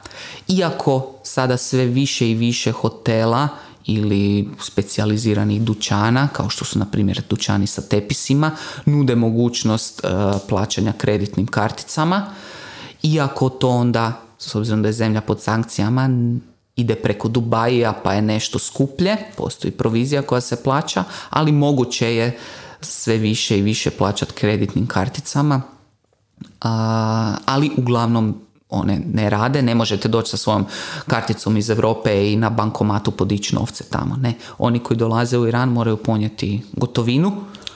iako 0.47 1.11
sada 1.23 1.57
sve 1.57 1.85
više 1.85 2.31
i 2.31 2.35
više 2.35 2.71
hotela 2.71 3.47
ili 3.85 4.49
specijaliziranih 4.61 5.61
dućana, 5.61 6.27
kao 6.27 6.49
što 6.49 6.65
su 6.65 6.79
na 6.79 6.85
primjer 6.85 7.21
dućani 7.29 7.67
sa 7.67 7.81
tepisima, 7.81 8.51
nude 8.85 9.15
mogućnost 9.15 10.03
e, 10.03 10.07
plaćanja 10.49 10.93
kreditnim 10.97 11.47
karticama, 11.47 12.25
iako 13.03 13.49
to 13.49 13.69
onda, 13.69 14.21
s 14.37 14.55
obzirom 14.55 14.81
da 14.81 14.89
je 14.89 14.93
zemlja 14.93 15.21
pod 15.21 15.41
sankcijama, 15.41 16.09
ide 16.75 16.95
preko 16.95 17.27
Dubaija 17.27 17.93
pa 18.03 18.13
je 18.13 18.21
nešto 18.21 18.59
skuplje, 18.59 19.17
postoji 19.37 19.71
provizija 19.71 20.21
koja 20.21 20.41
se 20.41 20.63
plaća, 20.63 21.03
ali 21.29 21.51
moguće 21.51 22.15
je 22.15 22.37
sve 22.81 23.17
više 23.17 23.59
i 23.59 23.61
više 23.61 23.89
plaćati 23.89 24.33
kreditnim 24.33 24.87
karticama, 24.87 25.61
a, 26.61 27.35
ali 27.45 27.71
uglavnom 27.77 28.41
one 28.73 29.01
ne 29.13 29.29
rade, 29.29 29.61
ne 29.61 29.75
možete 29.75 30.07
doći 30.07 30.31
sa 30.31 30.37
svojom 30.37 30.65
karticom 31.07 31.57
iz 31.57 31.69
Europe 31.69 32.31
i 32.31 32.35
na 32.35 32.49
bankomatu 32.49 33.11
podići 33.11 33.55
novce 33.55 33.83
tamo. 33.83 34.15
Ne, 34.15 34.33
oni 34.57 34.79
koji 34.79 34.97
dolaze 34.97 35.37
u 35.37 35.47
Iran 35.47 35.69
moraju 35.69 35.97
ponijeti 35.97 36.61
gotovinu. 36.73 37.31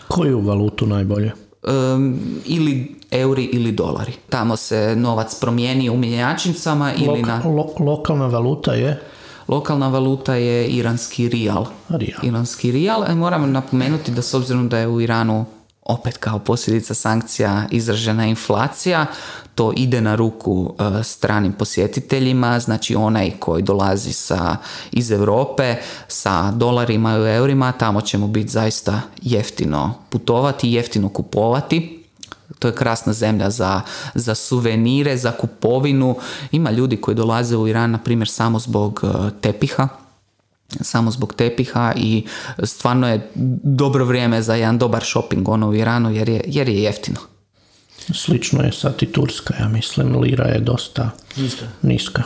Koju 0.07 0.41
valutu 0.41 0.87
najbolje? 0.87 1.31
Um, 1.63 2.19
ili 2.45 2.95
euri 3.11 3.43
ili 3.43 3.71
dolari. 3.71 4.13
Tamo 4.29 4.55
se 4.55 4.95
novac 4.95 5.39
promijeni 5.39 5.89
u 5.89 5.97
mjenjačnicama 5.97 6.93
ili 6.93 7.21
na... 7.21 7.41
lokalna 7.79 8.27
valuta 8.27 8.73
je? 8.73 9.01
Lokalna 9.47 9.87
valuta 9.87 10.35
je 10.35 10.67
iranski 10.67 11.29
rijal. 11.29 11.65
Rijal. 11.89 12.19
Iranski 12.23 12.71
rijal. 12.71 13.03
E, 13.03 13.15
moram 13.15 13.51
napomenuti 13.51 14.11
da 14.11 14.21
s 14.21 14.33
obzirom 14.33 14.69
da 14.69 14.77
je 14.77 14.87
u 14.87 15.01
Iranu 15.01 15.45
opet 15.87 16.17
kao 16.17 16.39
posljedica 16.39 16.93
sankcija 16.93 17.65
izražena 17.71 18.25
inflacija, 18.25 19.05
to 19.55 19.73
ide 19.75 20.01
na 20.01 20.15
ruku 20.15 20.73
e, 20.79 21.03
stranim 21.03 21.53
posjetiteljima, 21.53 22.59
znači 22.59 22.95
onaj 22.95 23.31
koji 23.39 23.63
dolazi 23.63 24.13
sa, 24.13 24.57
iz 24.91 25.11
Europe 25.11 25.75
sa 26.07 26.51
dolarima 26.51 27.17
i 27.17 27.35
eurima, 27.35 27.71
tamo 27.71 28.01
će 28.01 28.17
mu 28.17 28.27
biti 28.27 28.49
zaista 28.49 29.01
jeftino 29.21 29.93
putovati, 30.09 30.71
jeftino 30.71 31.09
kupovati. 31.09 32.03
To 32.59 32.67
je 32.67 32.75
krasna 32.75 33.13
zemlja 33.13 33.49
za, 33.49 33.81
za 34.15 34.35
suvenire, 34.35 35.17
za 35.17 35.31
kupovinu. 35.31 36.15
Ima 36.51 36.71
ljudi 36.71 36.97
koji 36.97 37.15
dolaze 37.15 37.57
u 37.57 37.67
Iran, 37.67 37.91
na 37.91 37.97
primjer, 37.97 38.29
samo 38.29 38.59
zbog 38.59 39.01
e, 39.03 39.29
tepiha, 39.41 39.87
samo 40.81 41.11
zbog 41.11 41.33
tepiha 41.33 41.93
i 41.95 42.25
stvarno 42.63 43.09
je 43.09 43.29
dobro 43.63 44.05
vrijeme 44.05 44.41
za 44.41 44.55
jedan 44.55 44.77
dobar 44.77 45.03
shopping 45.03 45.49
ono 45.49 45.69
u 45.69 45.75
Iranu 45.75 46.11
jer 46.11 46.29
je, 46.29 46.41
jer 46.45 46.69
je 46.69 46.83
jeftino. 46.83 47.19
Slično 48.13 48.63
je 48.63 48.71
sad 48.71 49.03
i 49.03 49.05
Turska, 49.05 49.53
ja 49.59 49.67
mislim, 49.67 50.15
lira 50.15 50.45
je 50.45 50.59
dosta 50.59 51.09
niska. 51.35 51.65
niska. 51.81 52.23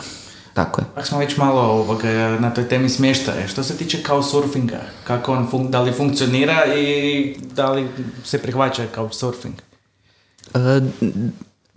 Tako 0.54 0.80
je. 0.80 0.86
Ako 0.94 1.06
smo 1.06 1.18
već 1.18 1.36
malo 1.36 1.60
ovoga, 1.60 2.38
na 2.40 2.54
toj 2.54 2.68
temi 2.68 2.88
smještaja, 2.88 3.48
što 3.48 3.62
se 3.62 3.76
tiče 3.76 4.02
kao 4.02 4.22
surfinga, 4.22 4.80
kako 5.04 5.32
on 5.32 5.48
fun, 5.50 5.70
da 5.70 5.80
li 5.82 5.92
funkcionira 5.92 6.74
i 6.76 7.36
da 7.54 7.72
li 7.72 7.88
se 8.24 8.42
prihvaća 8.42 8.86
kao 8.94 9.12
surfing? 9.12 9.54
E, 10.54 10.58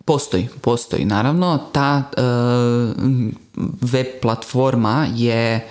postoji, 0.05 0.47
postoji 0.61 1.05
naravno. 1.05 1.59
Ta 1.71 2.03
e, 2.17 2.21
web 3.81 4.07
platforma 4.21 5.07
je 5.15 5.67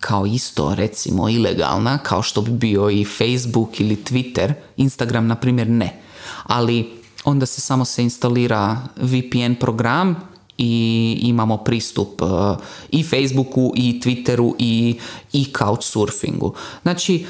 kao 0.00 0.26
isto 0.26 0.74
recimo 0.74 1.28
ilegalna 1.28 1.98
kao 1.98 2.22
što 2.22 2.40
bi 2.40 2.50
bio 2.50 2.90
i 2.90 3.04
Facebook 3.04 3.80
ili 3.80 3.96
Twitter, 3.96 4.52
Instagram 4.76 5.26
na 5.26 5.34
primjer 5.34 5.68
ne. 5.68 6.00
Ali 6.42 6.90
onda 7.24 7.46
se 7.46 7.60
samo 7.60 7.84
se 7.84 8.02
instalira 8.02 8.76
VPN 8.96 9.54
program 9.60 10.16
i 10.58 11.18
imamo 11.22 11.56
pristup 11.56 12.22
uh, 12.22 12.28
i 12.90 13.02
Facebooku 13.02 13.72
i 13.76 14.00
Twitteru 14.04 14.54
i, 14.58 14.98
i 15.32 15.52
couchsurfingu. 15.58 16.54
Znači, 16.82 17.26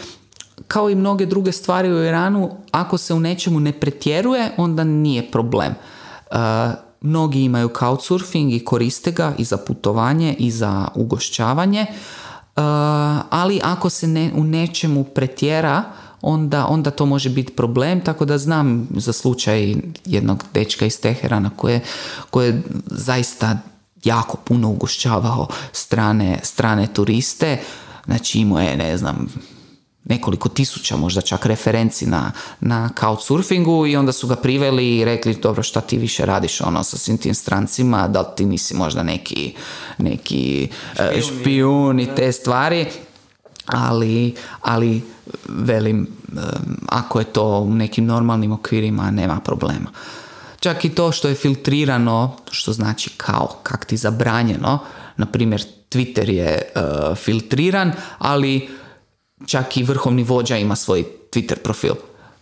kao 0.69 0.91
i 0.91 0.95
mnoge 0.95 1.27
druge 1.27 1.53
stvari 1.53 1.93
u 1.93 2.05
Iranu, 2.05 2.51
ako 2.71 2.99
se 2.99 3.15
u 3.15 3.21
nečemu 3.21 3.61
ne 3.61 3.73
pretjeruje, 3.73 4.51
onda 4.57 4.85
nije 4.85 5.31
problem. 5.31 5.75
Uh, 6.31 6.37
mnogi 7.01 7.43
imaju 7.43 7.71
couchsurfing 7.79 8.53
i 8.53 8.65
koriste 8.65 9.13
ga 9.13 9.35
i 9.39 9.45
za 9.45 9.57
putovanje 9.57 10.37
i 10.39 10.51
za 10.51 10.89
ugošćavanje, 10.95 11.87
ali 13.31 13.61
ako 13.65 13.91
se 13.91 14.07
ne, 14.07 14.31
u 14.35 14.45
nečemu 14.45 15.05
pretjera, 15.05 15.85
onda, 16.23 16.67
onda 16.67 16.91
to 16.91 17.07
može 17.07 17.31
biti 17.31 17.53
problem, 17.53 18.01
tako 18.01 18.25
da 18.25 18.39
znam 18.39 18.89
za 18.97 19.13
slučaj 19.13 19.75
jednog 20.05 20.45
dečka 20.55 20.87
iz 20.87 21.01
Teherana 21.01 21.51
koje, 21.57 21.81
koje 22.31 22.63
zaista 22.87 23.59
jako 24.05 24.37
puno 24.37 24.71
ugošćavao 24.71 25.47
strane, 25.73 26.39
strane 26.43 26.87
turiste, 26.87 27.61
znači 28.05 28.39
imao 28.39 28.61
je, 28.61 28.77
ne 28.77 28.99
znam, 28.99 29.29
nekoliko 30.09 30.49
tisuća 30.49 30.97
možda 30.97 31.21
čak 31.21 31.47
referenci 31.47 32.07
na, 32.07 32.33
na 32.61 32.91
couchsurfingu 33.01 33.87
i 33.87 33.97
onda 33.97 34.13
su 34.13 34.27
ga 34.27 34.37
priveli 34.37 34.97
i 34.97 35.05
rekli 35.05 35.35
dobro 35.35 35.63
šta 35.63 35.81
ti 35.81 35.99
više 35.99 36.27
radiš 36.27 36.61
ono 36.61 36.83
sa 36.83 36.97
svim 36.97 37.19
tim 37.19 37.35
strancima, 37.35 38.09
da 38.09 38.21
li 38.21 38.27
ti 38.37 38.47
nisi 38.47 38.75
možda 38.75 39.03
neki, 39.03 39.55
neki 39.99 40.69
e, 40.99 41.21
špijun 41.23 42.01
i 42.01 42.15
te 42.17 42.33
stvari? 42.33 42.87
Ali, 43.67 44.35
ali 44.61 45.03
velim, 45.49 46.09
ako 46.89 47.19
je 47.19 47.25
to 47.25 47.59
u 47.61 47.75
nekim 47.75 48.07
normalnim 48.07 48.53
okvirima, 48.53 49.11
nema 49.11 49.41
problema. 49.41 49.91
Čak 50.61 50.85
i 50.85 50.89
to 50.89 51.13
što 51.13 51.29
je 51.29 51.35
filtrirano, 51.35 52.37
što 52.51 52.73
znači 52.73 53.11
kao 53.17 53.59
kak 53.63 53.85
ti 53.85 53.97
zabranjeno, 53.97 54.79
na 55.17 55.27
primjer 55.27 55.65
Twitter 55.91 56.29
je 56.29 56.49
e, 56.49 56.71
filtriran, 57.15 57.93
ali 58.19 58.69
čak 59.47 59.77
i 59.77 59.83
vrhovni 59.83 60.23
vođa 60.23 60.57
ima 60.57 60.77
svoj 60.77 61.05
Twitter 61.33 61.57
profil. 61.57 61.95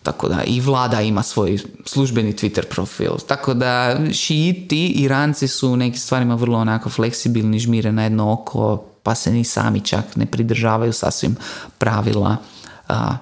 Tako 0.03 0.29
da 0.29 0.43
i 0.47 0.61
vlada 0.61 1.01
ima 1.01 1.23
svoj 1.23 1.59
službeni 1.85 2.33
Twitter 2.33 2.65
profil. 2.71 3.11
Tako 3.27 3.55
da 3.55 3.99
šiiti, 4.13 4.87
Iranci 4.87 5.49
su 5.49 5.69
u 5.69 5.77
nekim 5.77 5.99
stvarima 6.01 6.35
vrlo 6.35 6.59
onako 6.59 6.91
fleksibilni, 6.91 7.59
žmire 7.59 7.93
na 7.93 8.03
jedno 8.03 8.33
oko, 8.33 8.85
pa 9.03 9.15
se 9.15 9.33
ni 9.33 9.45
sami 9.45 9.81
čak 9.81 10.17
ne 10.17 10.27
pridržavaju 10.27 10.93
sasvim 10.93 11.37
pravila. 11.79 12.37
A, 12.89 13.17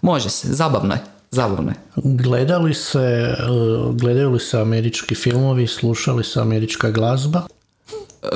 može 0.00 0.30
se, 0.30 0.48
zabavno 0.54 0.94
je. 0.94 1.00
Zabavno 1.30 1.70
je. 1.70 1.76
Gledali 1.96 2.74
se, 2.74 3.34
gledaju 3.92 4.30
li 4.30 4.40
se 4.40 4.60
američki 4.60 5.14
filmovi, 5.14 5.66
slušali 5.66 6.24
se 6.24 6.40
američka 6.40 6.90
glazba? 6.90 7.42
E, 8.22 8.28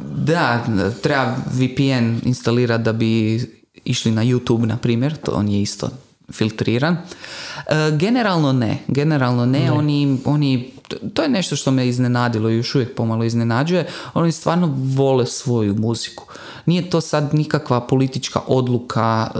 da, 0.00 0.64
treba 1.02 1.34
VPN 1.52 2.28
instalirati 2.28 2.84
da 2.84 2.92
bi 2.92 3.40
išli 3.88 4.10
na 4.10 4.24
YouTube, 4.24 4.66
na 4.66 4.76
primjer, 4.76 5.16
to 5.16 5.32
on 5.32 5.48
je 5.48 5.62
isto 5.62 5.90
filtriran. 6.32 6.96
E, 6.96 7.96
generalno 7.98 8.52
ne, 8.52 8.78
generalno 8.88 9.46
ne, 9.46 9.60
ne. 9.60 9.72
Oni, 9.72 10.18
oni 10.24 10.72
to 11.14 11.22
je 11.22 11.28
nešto 11.28 11.56
što 11.56 11.70
me 11.70 11.88
iznenadilo 11.88 12.50
i 12.50 12.56
još 12.56 12.74
uvijek 12.74 12.94
pomalo 12.94 13.24
iznenađuje. 13.24 13.86
Oni 14.14 14.32
stvarno 14.32 14.74
vole 14.76 15.26
svoju 15.26 15.74
muziku. 15.74 16.24
Nije 16.66 16.90
to 16.90 17.00
sad 17.00 17.34
nikakva 17.34 17.80
politička 17.80 18.40
odluka 18.46 19.30
e, 19.34 19.38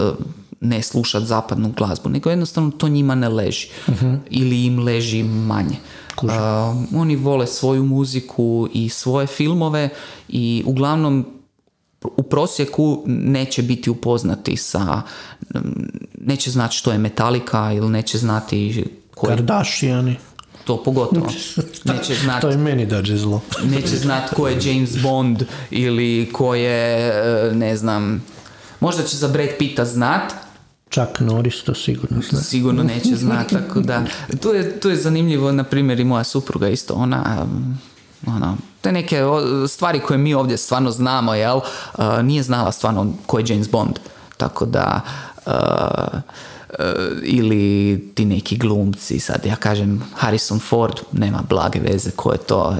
ne 0.61 0.81
slušati 0.81 1.25
zapadnu 1.25 1.73
glazbu, 1.77 2.09
nego 2.09 2.29
jednostavno 2.29 2.71
to 2.71 2.87
njima 2.87 3.15
ne 3.15 3.29
leži. 3.29 3.67
uh 3.87 3.95
Ili 4.29 4.65
im 4.65 4.79
leži 4.79 5.23
manje. 5.23 5.75
Uh, 6.21 6.31
oni 6.95 7.15
vole 7.15 7.47
svoju 7.47 7.83
muziku 7.83 8.67
i 8.73 8.89
svoje 8.89 9.27
filmove 9.27 9.89
i 10.29 10.63
uglavnom 10.65 11.25
u 12.01 12.23
prosjeku 12.23 13.03
neće 13.05 13.61
biti 13.61 13.89
upoznati 13.89 14.57
sa 14.57 15.01
neće 16.21 16.51
znati 16.51 16.75
što 16.75 16.91
je 16.91 16.97
Metallica 16.97 17.71
ili 17.73 17.89
neće 17.89 18.17
znati 18.17 18.85
koji... 19.15 19.29
Kardashiani 19.29 20.15
to 20.65 20.83
pogotovo. 20.83 21.31
Neće 21.93 22.15
znat, 22.15 22.41
to 22.41 22.49
je 22.49 22.57
meni 22.57 22.85
dađe 22.85 23.17
zlo. 23.17 23.41
neće 23.63 23.97
znat 23.97 24.33
ko 24.33 24.47
je 24.47 24.57
James 24.63 25.01
Bond 25.01 25.43
ili 25.71 26.29
ko 26.33 26.55
je, 26.55 27.09
e, 27.09 27.55
ne 27.55 27.77
znam, 27.77 28.23
možda 28.79 29.03
će 29.03 29.17
za 29.17 29.27
Brad 29.27 29.49
Pitta 29.57 29.85
znat, 29.85 30.33
Čak 30.89 31.19
Norris 31.19 31.63
to 31.63 31.73
sigurno 31.73 32.21
zna. 32.29 32.39
Sigurno 32.39 32.83
neće 32.83 33.15
znat, 33.15 33.49
tako 33.49 33.79
da, 33.79 34.05
tu 34.41 34.49
je, 34.49 34.79
tu 34.79 34.89
je 34.89 34.95
zanimljivo, 34.95 35.51
na 35.51 35.63
primjer 35.63 35.99
i 35.99 36.03
moja 36.03 36.23
supruga 36.23 36.69
isto, 36.69 36.93
ona, 36.93 37.47
ono, 38.27 38.57
te 38.81 38.91
neke 38.91 39.21
stvari 39.67 39.99
koje 39.99 40.17
mi 40.17 40.33
ovdje 40.33 40.57
stvarno 40.57 40.91
znamo, 40.91 41.33
jel, 41.33 41.57
uh, 41.57 42.23
nije 42.23 42.43
znala 42.43 42.71
stvarno 42.71 43.13
ko 43.25 43.39
je 43.39 43.45
James 43.47 43.69
Bond, 43.69 43.99
tako 44.37 44.65
da, 44.65 45.01
uh, 45.45 45.53
ili 47.23 48.11
ti 48.15 48.25
neki 48.25 48.57
glumci, 48.57 49.19
sad 49.19 49.45
ja 49.45 49.55
kažem 49.55 50.03
Harrison 50.15 50.59
Ford, 50.59 50.93
nema 51.11 51.41
blage 51.49 51.79
veze 51.79 52.11
ko 52.11 52.31
je 52.31 52.37
to, 52.37 52.77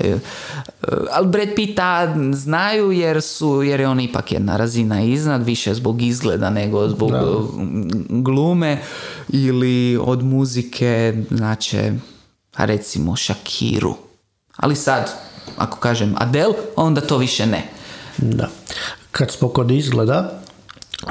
ali 1.11 1.27
Brad 1.27 1.47
Pitta 1.55 2.15
znaju 2.33 2.91
jer 2.91 3.21
su, 3.21 3.63
jer 3.63 3.79
je 3.79 3.87
on 3.87 3.99
ipak 3.99 4.31
jedna 4.31 4.57
razina 4.57 5.01
iznad, 5.01 5.43
više 5.43 5.73
zbog 5.73 6.01
izgleda 6.01 6.49
nego 6.49 6.87
zbog 6.87 7.11
glume 8.09 8.81
ili 9.29 9.99
od 10.01 10.23
muzike, 10.23 11.23
znači, 11.31 11.91
recimo 12.57 13.15
Shakiru. 13.15 13.95
Ali 14.55 14.75
sad, 14.75 15.11
ako 15.57 15.77
kažem 15.77 16.15
Adele, 16.17 16.53
onda 16.75 17.01
to 17.01 17.17
više 17.17 17.45
ne. 17.45 17.63
Da. 18.17 18.49
Kad 19.11 19.31
smo 19.31 19.49
kod 19.49 19.71
izgleda, 19.71 20.41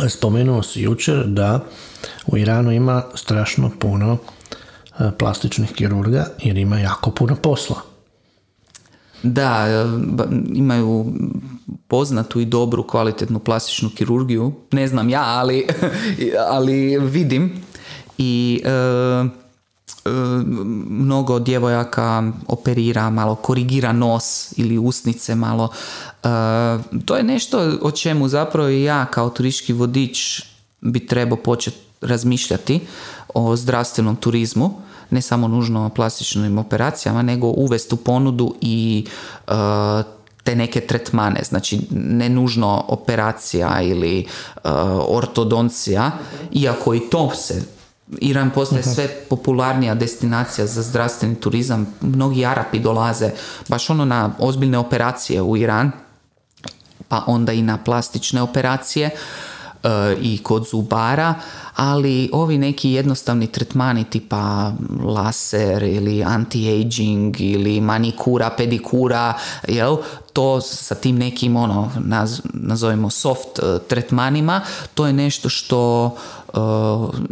spomenuo 0.09 0.63
si 0.63 0.83
jučer 0.83 1.27
da 1.27 1.61
u 2.27 2.37
Iranu 2.37 2.73
ima 2.73 3.03
strašno 3.15 3.71
puno 3.79 4.17
e, 4.99 5.11
plastičnih 5.19 5.73
kirurga 5.73 6.27
jer 6.43 6.59
ima 6.59 6.79
jako 6.79 7.11
puno 7.11 7.37
posla. 7.37 7.77
Da, 9.23 9.67
e, 9.69 9.85
imaju 10.55 11.13
poznatu 11.89 12.41
i 12.41 12.45
dobru 12.45 12.87
kvalitetnu 12.87 13.39
plastičnu 13.39 13.91
kirurgiju. 13.97 14.53
Ne 14.73 14.89
znam 14.89 15.09
ja, 15.09 15.25
ali, 15.27 15.67
ali 16.57 16.99
vidim. 16.99 17.63
i 18.19 18.63
e, 18.65 19.48
mnogo 20.89 21.39
djevojaka 21.39 22.33
operira, 22.47 23.11
malo 23.11 23.35
korigira 23.35 23.93
nos 23.93 24.53
ili 24.57 24.79
usnice 24.79 25.35
malo. 25.35 25.69
E, 26.25 26.29
to 27.05 27.17
je 27.17 27.23
nešto 27.23 27.73
o 27.83 27.91
čemu 27.91 28.29
zapravo 28.29 28.69
i 28.69 28.83
ja 28.83 29.07
kao 29.07 29.31
turistički 29.31 29.73
vodič 29.73 30.43
bi 30.81 31.07
trebao 31.07 31.37
početi 31.37 31.77
razmišljati 32.01 32.81
o 33.35 33.57
zdravstvenom 33.57 34.17
turizmu 34.17 34.75
ne 35.11 35.23
samo 35.23 35.49
nužno 35.49 35.89
plastičnim 35.89 36.59
operacijama, 36.59 37.23
nego 37.23 37.47
uvesti 37.47 37.95
u 37.95 37.99
ponudu 37.99 38.55
i 38.61 39.07
e, 39.47 39.53
te 40.45 40.55
neke 40.57 40.81
tretmane, 40.81 41.41
znači 41.45 41.81
ne 41.91 42.29
nužno 42.29 42.85
operacija 42.89 43.83
ili 43.83 44.27
ortodoncija, 45.09 46.11
iako 46.53 46.95
i 46.95 47.01
to 47.01 47.31
se 47.35 47.78
Iran 48.21 48.51
postaje 48.51 48.83
sve 48.83 49.09
popularnija 49.09 49.95
destinacija 49.95 50.67
za 50.67 50.83
zdravstveni 50.83 51.35
turizam. 51.35 51.95
Mnogi 52.01 52.47
Arapi 52.47 52.79
dolaze 52.79 53.31
baš 53.69 53.91
ono 53.91 54.05
na 54.05 54.31
ozbiljne 54.39 54.79
operacije 54.79 55.43
u 55.43 55.57
Iran, 55.57 55.91
pa 57.09 57.25
onda 57.27 57.53
i 57.53 57.63
na 57.63 57.79
plastične 57.85 58.43
operacije 58.43 59.11
uh, 59.83 59.91
i 60.23 60.39
kod 60.43 60.69
zubara, 60.71 61.35
ali 61.77 62.31
ovi 62.33 62.59
neki 62.59 62.91
jednostavni 62.91 63.47
tretmani 63.47 64.05
tipa 64.05 64.73
laser 65.05 65.83
ili 65.83 66.25
anti-aging 66.25 67.41
ili 67.41 67.81
manikura, 67.81 68.51
pedikura, 68.51 69.35
jel, 69.69 69.97
to 70.33 70.61
sa 70.61 70.95
tim 70.95 71.19
nekim 71.19 71.57
ono, 71.57 71.91
naz, 71.99 72.41
nazovimo 72.53 73.11
soft 73.11 73.59
uh, 73.59 73.81
tretmanima, 73.89 74.61
to 74.95 75.07
je 75.07 75.13
nešto 75.13 75.49
što 75.49 76.17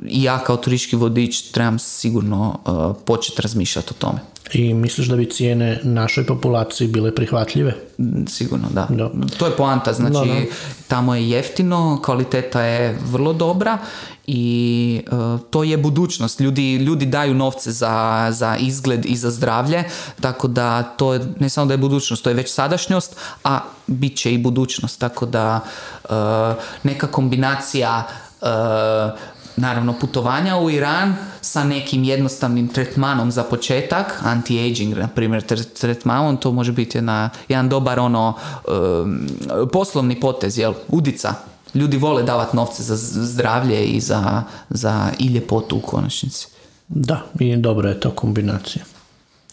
i 0.07 0.23
ja 0.23 0.39
kao 0.39 0.57
turistički 0.57 0.97
vodič 0.97 1.43
trebam 1.43 1.79
sigurno 1.79 2.59
uh, 2.65 2.97
početi 3.05 3.43
razmišljati 3.43 3.89
o 3.91 3.95
tome. 3.99 4.19
I 4.53 4.75
misliš 4.75 5.07
da 5.07 5.17
bi 5.17 5.31
cijene 5.31 5.81
našoj 5.83 6.27
populaciji 6.27 6.89
bile 6.89 7.15
prihvatljive? 7.15 7.75
Sigurno, 8.29 8.69
da. 8.71 8.89
To 9.39 9.47
je 9.47 9.57
poanta, 9.57 9.93
znači 9.93 10.49
tamo 10.89 11.15
je 11.15 11.31
jeftino, 11.31 12.01
kvaliteta 12.05 12.63
je 12.63 12.99
vrlo 13.11 13.33
dobra 13.33 13.79
i 14.27 15.01
uh, 15.11 15.41
to 15.51 15.63
je 15.63 15.77
budućnost. 15.77 16.41
Ljudi, 16.41 16.77
ljudi 16.77 17.07
daju 17.07 17.35
novce 17.35 17.73
za, 17.73 18.29
za 18.31 18.57
izgled 18.57 19.07
i 19.07 19.17
za 19.17 19.31
zdravlje, 19.31 19.85
tako 20.21 20.49
da 20.49 20.83
to 20.83 21.15
je, 21.15 21.21
ne 21.41 21.49
samo 21.49 21.67
da 21.67 21.75
je 21.75 21.79
budućnost, 21.79 22.25
to 22.25 22.31
je 22.31 22.35
već 22.35 22.53
sadašnjost, 22.53 23.17
a 23.45 23.61
bit 23.87 24.17
će 24.17 24.33
i 24.33 24.39
budućnost, 24.39 25.01
tako 25.01 25.27
da 25.27 25.61
uh, 26.05 26.11
neka 26.83 27.07
kombinacija 27.07 28.07
uh, 28.09 28.26
naravno 29.57 29.93
putovanja 30.01 30.57
u 30.57 30.71
Iran 30.71 31.15
sa 31.41 31.65
nekim 31.65 32.05
jednostavnim 32.05 32.69
tretmanom 32.69 33.31
za 33.31 33.43
početak, 33.43 34.23
anti-aging, 34.25 34.99
na 34.99 35.09
primjer 35.09 35.43
tretmanom, 35.81 36.37
to 36.37 36.53
može 36.53 36.73
biti 36.73 37.01
na 37.01 37.31
jedan 37.49 37.69
dobar 37.69 38.01
ono 38.01 38.35
poslovni 39.73 40.21
potez, 40.21 40.59
jel, 40.59 40.75
udica. 40.89 41.35
Ljudi 41.75 41.97
vole 41.97 42.23
davati 42.23 42.57
novce 42.57 42.83
za 42.83 42.97
zdravlje 43.25 43.85
i 43.85 44.01
za, 44.01 44.43
za 44.71 45.11
i 45.19 45.27
ljepotu 45.27 45.77
u 45.77 45.81
konačnici. 45.81 46.47
Da, 46.89 47.23
i 47.41 47.57
dobra 47.57 47.89
je 47.89 48.01
to 48.01 48.11
kombinacija. 48.11 48.85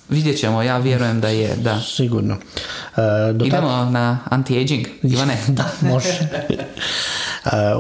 Vidjet 0.10 0.40
ćemo, 0.40 0.62
ja 0.62 0.78
vjerujem 0.78 1.22
da 1.22 1.28
je, 1.28 1.56
da. 1.56 1.82
Sigurno. 1.82 2.38
E, 2.98 3.46
Idemo 3.46 3.86
na 3.92 4.20
anti-aging, 4.32 4.88
Ivane? 5.04 5.38
da, 5.58 5.72
može. 5.82 6.30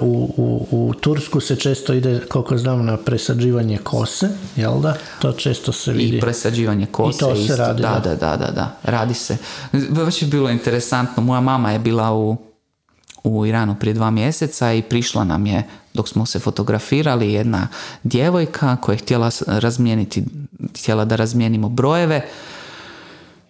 U, 0.01 0.33
u, 0.37 0.67
u 0.71 0.93
Tursku 0.93 1.39
se 1.39 1.55
često 1.55 1.93
ide, 1.93 2.19
koliko 2.29 2.57
znam, 2.57 2.85
na 2.85 2.97
presađivanje 2.97 3.77
kose, 3.77 4.29
jel 4.55 4.79
da? 4.81 4.95
To 5.19 5.31
često 5.31 5.71
se 5.71 5.91
vidi. 5.91 6.17
I 6.17 6.21
presađivanje 6.21 6.85
kose. 6.85 7.17
I 7.17 7.19
to 7.19 7.35
se 7.35 7.55
radi, 7.55 7.81
da, 7.81 8.01
da, 8.03 8.15
da, 8.15 8.37
da, 8.37 8.51
da, 8.51 8.77
radi 8.83 9.13
se. 9.13 9.37
Baš 9.89 10.21
je 10.21 10.27
bilo 10.27 10.49
interesantno, 10.49 11.23
moja 11.23 11.41
mama 11.41 11.71
je 11.71 11.79
bila 11.79 12.13
u, 12.13 12.37
u 13.23 13.45
Iranu 13.45 13.75
prije 13.79 13.93
dva 13.93 14.11
mjeseca 14.11 14.73
i 14.73 14.81
prišla 14.81 15.23
nam 15.23 15.45
je 15.45 15.63
dok 15.93 16.09
smo 16.09 16.25
se 16.25 16.39
fotografirali 16.39 17.33
jedna 17.33 17.67
djevojka 18.03 18.75
koja 18.75 18.93
je 18.93 18.97
htjela 18.97 19.29
razmijeniti, 19.47 20.23
htjela 20.79 21.05
da 21.05 21.15
razmijenimo 21.15 21.69
brojeve 21.69 22.21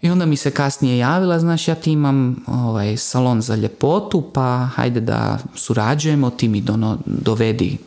i 0.03 0.09
onda 0.09 0.25
mi 0.25 0.35
se 0.35 0.51
kasnije 0.51 0.97
javila, 0.97 1.39
znaš, 1.39 1.67
ja 1.67 1.75
ti 1.75 1.91
imam 1.91 2.43
ovaj, 2.47 2.97
salon 2.97 3.41
za 3.41 3.55
ljepotu, 3.55 4.21
pa 4.33 4.69
hajde 4.75 4.99
da 4.99 5.39
surađujemo, 5.55 6.29
ti 6.29 6.47
mi 6.47 6.61
dono, 6.61 6.97
dovedi 7.05 7.77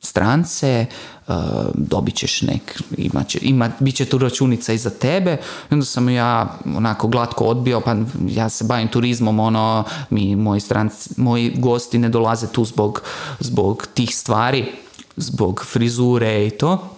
strance, 0.00 0.86
uh, 1.28 1.34
dobit 1.74 2.14
ćeš 2.14 2.42
nek, 2.42 2.82
imat 2.96 3.28
će, 3.28 3.38
ima, 3.42 3.70
bit 3.80 3.94
će 3.94 4.04
tu 4.04 4.18
računica 4.18 4.72
i 4.72 4.78
za 4.78 4.90
tebe. 4.90 5.32
I 5.70 5.74
onda 5.74 5.84
sam 5.84 6.08
ja 6.08 6.58
onako 6.76 7.08
glatko 7.08 7.44
odbio, 7.44 7.80
pa 7.80 7.96
ja 8.28 8.48
se 8.48 8.64
bavim 8.64 8.88
turizmom, 8.88 9.40
ono, 9.40 9.84
mi, 10.10 10.36
moji, 10.36 10.60
stranci, 10.60 11.10
moji 11.16 11.54
gosti 11.58 11.98
ne 11.98 12.08
dolaze 12.08 12.46
tu 12.52 12.64
zbog, 12.64 13.02
zbog 13.40 13.86
tih 13.94 14.16
stvari, 14.16 14.72
zbog 15.16 15.64
frizure 15.66 16.46
i 16.46 16.50
to. 16.50 16.95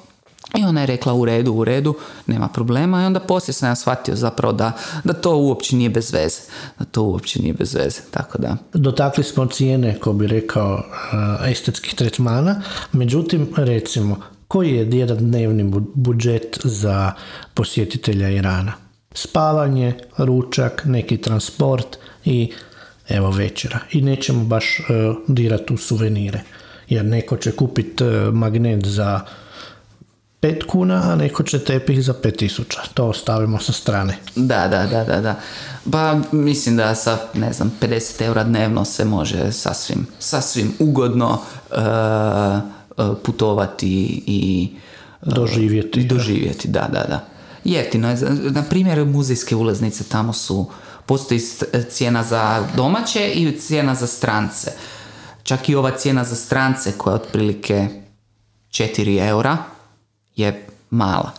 I 0.57 0.65
ona 0.65 0.81
je 0.81 0.87
rekla 0.87 1.15
u 1.15 1.25
redu, 1.25 1.53
u 1.53 1.65
redu, 1.65 1.95
nema 2.27 2.49
problema 2.49 3.03
i 3.03 3.07
onda 3.07 3.21
poslije 3.21 3.55
sam 3.55 3.69
ja 3.69 3.75
shvatio 3.75 4.17
zapravo 4.17 4.53
da, 4.53 4.73
da 5.05 5.13
to 5.13 5.37
uopće 5.37 5.77
nije 5.77 5.91
bez 5.91 6.13
veze. 6.13 6.41
Da 6.79 6.85
to 6.85 7.03
uopće 7.03 7.43
nije 7.43 7.55
bez 7.55 7.75
veze, 7.75 8.01
tako 8.11 8.39
da. 8.39 8.57
Dotakli 8.75 9.25
smo 9.25 9.47
cijene, 9.47 9.99
ko 9.99 10.13
bi 10.13 10.27
rekao, 10.27 10.83
estetskih 11.47 11.95
tretmana, 11.95 12.63
međutim, 12.93 13.49
recimo, 13.57 14.21
koji 14.49 14.71
je 14.71 14.91
jedan 14.99 15.19
dnevni 15.19 15.73
budžet 15.95 16.59
za 16.65 17.13
posjetitelja 17.55 18.29
Irana? 18.31 18.73
Spavanje, 19.13 19.95
ručak, 20.19 20.83
neki 20.85 21.17
transport 21.17 21.97
i 22.25 22.53
evo 23.09 23.31
večera. 23.31 23.79
I 23.93 24.03
nećemo 24.03 24.45
baš 24.45 24.81
uh, 24.81 25.17
dirati 25.29 25.75
u 25.75 25.77
suvenire. 25.77 26.41
Jer 26.89 27.05
neko 27.05 27.37
će 27.37 27.53
kupiti 27.53 28.05
uh, 28.05 28.35
magnet 28.35 28.87
za 28.87 29.21
5 30.43 30.67
kuna, 30.67 31.13
a 31.13 31.17
neko 31.17 31.43
će 31.43 31.65
tepih 31.65 32.05
za 32.05 32.15
5000. 32.15 32.63
To 32.95 33.07
ostavimo 33.07 33.59
sa 33.59 33.73
strane. 33.73 34.19
Da, 34.37 34.69
da, 34.69 34.87
da, 34.87 35.05
da, 35.05 35.21
da. 35.21 35.41
Pa 35.93 36.19
mislim 36.33 36.77
da 36.77 36.95
sa, 36.95 37.19
ne 37.35 37.53
znam, 37.53 37.73
50 37.81 38.23
eura 38.23 38.45
dnevno 38.45 38.85
se 38.85 39.05
može 39.05 39.53
sasvim, 39.53 40.07
sasvim 40.19 40.75
ugodno 40.79 41.41
uh, 41.71 41.79
putovati 43.25 44.23
i 44.27 44.71
uh, 44.73 44.79
doživjeti. 45.23 46.05
Doživjeti, 46.05 46.69
da, 46.69 46.89
da, 46.93 47.05
da. 47.05 47.25
Jeftino 47.65 48.11
je. 48.11 48.17
Na 48.51 48.63
primjer, 48.63 49.05
muzejske 49.05 49.57
ulaznice 49.57 50.05
tamo 50.05 50.33
su, 50.33 50.71
postoji 51.07 51.41
cijena 51.91 52.23
za 52.23 52.67
domaće 52.77 53.33
i 53.35 53.59
cijena 53.59 53.95
za 53.95 54.07
strance. 54.07 54.71
Čak 55.43 55.69
i 55.69 55.75
ova 55.75 55.91
cijena 55.91 56.25
za 56.25 56.37
strance 56.37 56.93
koja 56.93 57.13
je 57.13 57.21
otprilike 57.21 57.89
4 58.71 59.29
eura, 59.29 59.57
je 60.39 60.67
mala. 60.91 61.33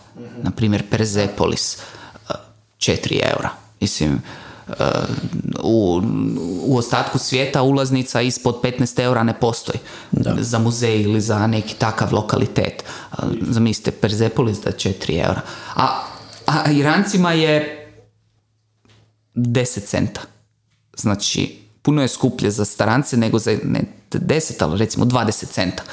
Na 0.44 0.52
primjer, 0.52 0.90
Perzepolis, 0.90 1.78
4 2.78 3.14
e, 3.14 3.32
eura. 3.36 3.50
Mislim, 3.82 4.22
e, 4.68 4.74
u, 5.64 6.02
u 6.64 6.78
ostatku 6.78 7.18
svijeta 7.18 7.62
ulaznica 7.62 8.22
ispod 8.22 8.62
15 8.64 9.02
eura 9.04 9.24
ne 9.24 9.40
postoji 9.40 9.80
za 10.40 10.60
muzej 10.60 11.02
ili 11.02 11.22
za 11.22 11.48
neki 11.48 11.76
takav 11.76 12.14
lokalitet. 12.14 12.84
E, 12.84 13.16
zamislite, 13.50 13.92
Perzepolis 13.92 14.62
da 14.62 14.70
je 14.70 14.76
4 14.76 15.26
eura. 15.28 15.42
A, 15.76 16.04
a 16.46 16.72
Irancima 16.72 17.32
je 17.32 17.76
10 19.36 19.86
centa. 19.86 20.22
Znači, 20.98 21.60
puno 21.82 22.02
je 22.02 22.08
skuplje 22.08 22.52
za 22.52 22.66
starance 22.66 23.18
nego 23.18 23.40
za 23.40 23.58
ne 23.64 23.82
10, 24.12 24.64
ali 24.64 24.78
recimo 24.78 25.06
20 25.06 25.46
centa. 25.46 25.84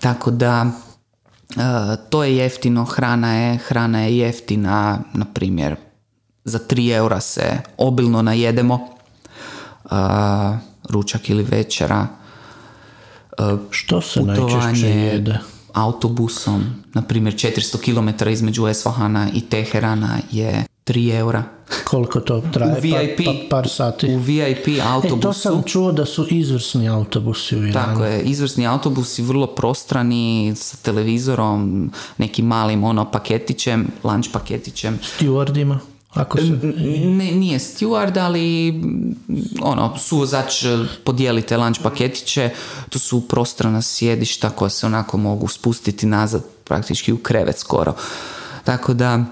Tako 0.00 0.30
da 0.30 0.70
to 2.10 2.24
je 2.24 2.36
jeftino, 2.36 2.84
hrana 2.84 3.34
je, 3.34 3.56
hrana 3.56 4.02
je 4.02 4.18
jeftina, 4.18 4.98
na 5.14 5.24
primjer, 5.24 5.76
za 6.44 6.58
3 6.58 6.94
eura 6.94 7.20
se 7.20 7.58
obilno 7.76 8.22
najedemo, 8.22 8.88
uh, 9.84 9.90
ručak 10.90 11.30
ili 11.30 11.42
večera. 11.42 12.06
Uh, 13.38 13.58
Što 13.70 14.00
se 14.00 14.22
najčešće 14.22 14.88
jede? 14.88 15.38
Autobusom, 15.72 16.64
na 16.94 17.02
primjer 17.02 17.34
400 17.34 17.78
km 18.20 18.28
između 18.28 18.66
Esfahana 18.66 19.28
i 19.34 19.40
Teherana 19.40 20.18
je 20.30 20.64
3 20.86 21.18
eura. 21.18 21.44
Koliko 21.84 22.20
to 22.20 22.42
traje? 22.52 22.72
U 22.72 22.80
VIP, 22.80 23.16
pa, 23.16 23.24
pa, 23.24 23.38
par 23.50 23.68
sati. 23.68 24.14
U 24.14 24.18
VIP 24.18 24.66
autobusu. 24.84 25.18
E, 25.18 25.20
to 25.20 25.32
sam 25.32 25.62
čuo 25.62 25.92
da 25.92 26.04
su 26.04 26.26
izvrsni 26.30 26.88
autobusi 26.88 27.56
u 27.56 27.66
Iranu. 27.66 27.72
Tako 27.72 28.04
je, 28.04 28.22
izvrsni 28.22 28.66
autobusi, 28.66 29.22
vrlo 29.22 29.46
prostrani, 29.46 30.54
sa 30.56 30.76
televizorom, 30.76 31.90
nekim 32.18 32.46
malim 32.46 32.84
ono 32.84 33.10
paketićem, 33.10 33.88
lunch 34.04 34.30
paketićem. 34.32 34.98
Stewardima? 35.20 35.78
Ako 36.14 36.38
se... 36.38 36.44
Ne, 37.04 37.32
nije 37.32 37.58
steward, 37.58 38.20
ali 38.20 38.74
ono, 39.62 39.98
suvozač 39.98 40.64
e, 40.64 40.68
podijelite 41.04 41.56
lunch 41.56 41.82
paketiće, 41.82 42.50
tu 42.88 42.98
su 42.98 43.28
prostrana 43.28 43.82
sjedišta 43.82 44.50
koja 44.50 44.68
se 44.68 44.86
onako 44.86 45.16
mogu 45.16 45.48
spustiti 45.48 46.06
nazad 46.06 46.44
praktički 46.64 47.12
u 47.12 47.18
krevet 47.18 47.58
skoro. 47.58 47.94
Tako 48.64 48.94
da, 48.94 49.24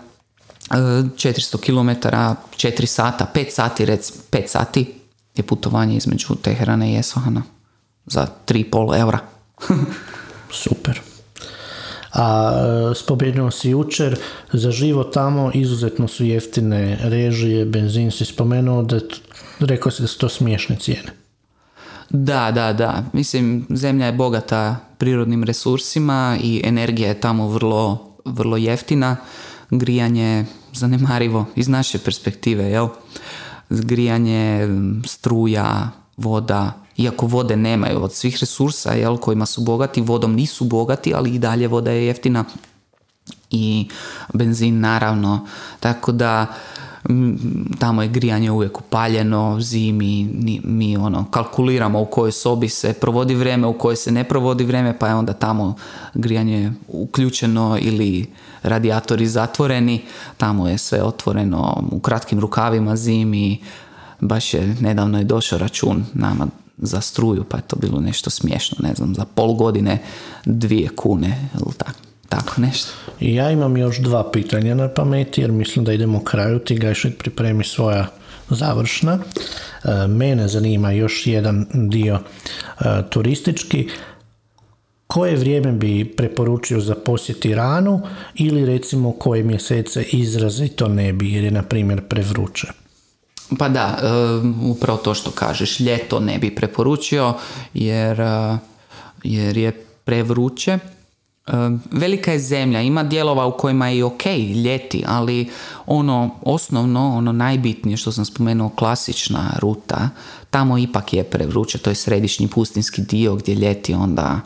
400 0.71 1.59
km, 1.59 2.09
4 2.57 2.87
sata, 2.87 3.31
5 3.35 3.51
sati, 3.51 3.85
rec, 3.85 4.13
5 4.31 4.47
sati 4.47 4.95
je 5.37 5.43
putovanje 5.43 5.97
između 5.97 6.35
Teherana 6.43 6.87
i 6.87 6.97
Esfahana 6.97 7.43
za 8.07 8.27
3,5 8.47 9.01
eura. 9.01 9.19
Super. 10.63 11.01
A 12.13 12.53
e, 12.91 12.95
spomenuo 12.95 13.51
si 13.51 13.71
jučer, 13.71 14.19
za 14.53 14.71
život 14.71 15.15
tamo 15.15 15.51
izuzetno 15.55 16.09
su 16.09 16.25
jeftine 16.25 16.99
režije, 17.03 17.65
benzin 17.65 18.11
si 18.11 18.25
spomenuo, 18.25 18.83
da 18.83 19.01
rekao 19.61 19.93
si 19.93 20.03
da 20.03 20.09
su 20.09 20.19
to 20.19 20.29
smiješne 20.29 20.77
cijene. 20.81 21.13
Da, 22.11 22.51
da, 22.51 22.73
da. 22.73 23.05
Mislim, 23.13 23.67
zemlja 23.71 24.07
je 24.07 24.13
bogata 24.13 24.77
prirodnim 24.99 25.45
resursima 25.45 26.39
i 26.43 26.61
energija 26.65 27.09
je 27.09 27.21
tamo 27.21 27.49
vrlo, 27.49 28.11
vrlo 28.25 28.57
jeftina. 28.57 29.17
Grijanje 29.71 30.25
je 30.25 30.47
zanemarivo 30.73 31.47
iz 31.57 31.69
naše 31.69 31.99
perspektive, 31.99 32.65
jel? 32.65 32.89
Grijanje, 33.71 34.69
struja, 35.07 35.91
voda, 36.17 36.73
iako 36.97 37.27
vode 37.27 37.57
nemaju 37.57 38.03
od 38.03 38.13
svih 38.13 38.37
resursa, 38.41 38.93
jel, 38.93 39.17
kojima 39.17 39.47
su 39.47 39.61
bogati, 39.61 40.01
vodom 40.01 40.35
nisu 40.35 40.65
bogati, 40.65 41.15
ali 41.15 41.35
i 41.35 41.39
dalje 41.39 41.69
voda 41.69 41.91
je 41.91 42.07
jeftina 42.07 42.45
i 43.51 43.89
benzin 44.35 44.81
naravno, 44.81 45.47
tako 45.81 46.13
da 46.13 46.47
tamo 47.79 48.03
je 48.03 48.09
grijanje 48.09 48.51
uvijek 48.51 48.81
upaljeno, 48.81 49.61
zimi, 49.61 50.25
ni- 50.25 50.61
mi 50.65 50.97
ono, 50.97 51.25
kalkuliramo 51.31 52.01
u 52.01 52.07
kojoj 52.07 52.33
sobi 52.33 52.69
se 52.69 52.93
provodi 52.93 53.35
vrijeme, 53.35 53.67
u 53.67 53.79
kojoj 53.79 53.97
se 53.97 54.13
ne 54.13 54.25
provodi 54.25 54.65
vrijeme, 54.65 54.99
pa 54.99 55.09
je 55.09 55.15
onda 55.15 55.33
tamo 55.33 55.75
grijanje 56.15 56.73
uključeno 56.89 57.79
ili 57.81 58.27
radijatori 58.63 59.27
zatvoreni, 59.27 60.03
tamo 60.37 60.69
je 60.69 60.79
sve 60.79 61.03
otvoreno 61.03 61.89
u 61.91 61.99
kratkim 61.99 62.41
rukavima 62.41 62.97
zimi, 62.97 63.59
baš 64.21 64.55
je, 64.55 64.77
nedavno 64.81 65.19
je 65.19 65.25
došao 65.25 65.59
račun 65.59 66.05
nama 66.15 66.47
za 66.79 67.01
struju, 67.01 67.45
pa 67.45 67.57
je 67.57 67.63
to 67.63 67.77
bilo 67.77 68.01
nešto 68.01 68.31
smiješno, 68.31 68.77
ne 68.81 68.95
znam, 68.95 69.15
za 69.15 69.25
pol 69.25 69.53
godine 69.53 70.03
dvije 70.45 70.89
kune, 70.89 71.49
ili 71.55 71.75
tako, 71.77 71.99
tako 72.37 72.61
nešto. 72.61 72.91
I 73.21 73.35
ja 73.35 73.51
imam 73.51 73.77
još 73.77 73.99
dva 73.99 74.31
pitanja 74.31 74.75
na 74.75 74.89
pameti, 74.89 75.41
jer 75.41 75.53
mislim 75.53 75.85
da 75.85 75.93
idemo 75.93 76.25
kraju, 76.25 76.59
ti 76.59 76.75
Gajšek 76.75 77.19
pripremi 77.19 77.65
svoja 77.65 78.07
završna. 78.49 79.19
E, 79.85 80.07
Mene 80.07 80.49
zanima 80.49 80.93
još 80.93 81.27
jedan 81.27 81.67
dio 81.73 82.19
e, 82.81 82.85
turistički. 83.11 83.89
Koje 85.07 85.37
vrijeme 85.37 85.73
bi 85.73 86.15
preporučio 86.17 86.81
za 86.81 86.95
posjet 86.95 87.45
Iranu 87.45 88.03
ili 88.35 88.67
recimo 88.67 89.13
koje 89.13 89.43
mjesece 89.43 90.03
izrazito 90.03 90.89
ne 90.89 91.13
bi, 91.13 91.33
jer 91.33 91.45
je 91.45 91.51
na 91.51 91.63
primjer 91.63 92.01
prevruće? 92.09 92.67
Pa 93.59 93.69
da, 93.69 93.99
e, 94.03 94.07
upravo 94.71 94.99
to 94.99 95.15
što 95.15 95.31
kažeš, 95.31 95.81
ljeto 95.81 96.21
ne 96.21 96.39
bi 96.39 96.55
preporučio 96.55 97.35
jer, 97.75 98.19
jer 99.23 99.57
je 99.57 99.73
prevruće. 100.05 100.79
Velika 101.91 102.33
je 102.33 102.39
zemlja, 102.39 102.81
ima 102.81 103.03
dijelova 103.03 103.47
u 103.47 103.57
kojima 103.57 103.89
je 103.89 103.99
i 103.99 104.03
ok 104.03 104.27
ljeti, 104.65 105.05
ali 105.07 105.51
ono 105.87 106.31
osnovno, 106.43 107.17
ono 107.17 107.33
najbitnije 107.33 107.97
što 107.97 108.13
sam 108.13 108.25
spomenuo, 108.25 108.69
klasična 108.69 109.51
ruta, 109.59 110.09
tamo 110.51 110.79
ipak 110.79 111.13
je 111.13 111.25
prevruće, 111.25 111.79
to 111.79 111.91
je 111.91 111.95
središnji 111.95 112.49
pustinski 112.49 113.03
dio 113.03 113.35
gdje 113.35 113.55
ljeti 113.55 113.95
onda 113.95 114.41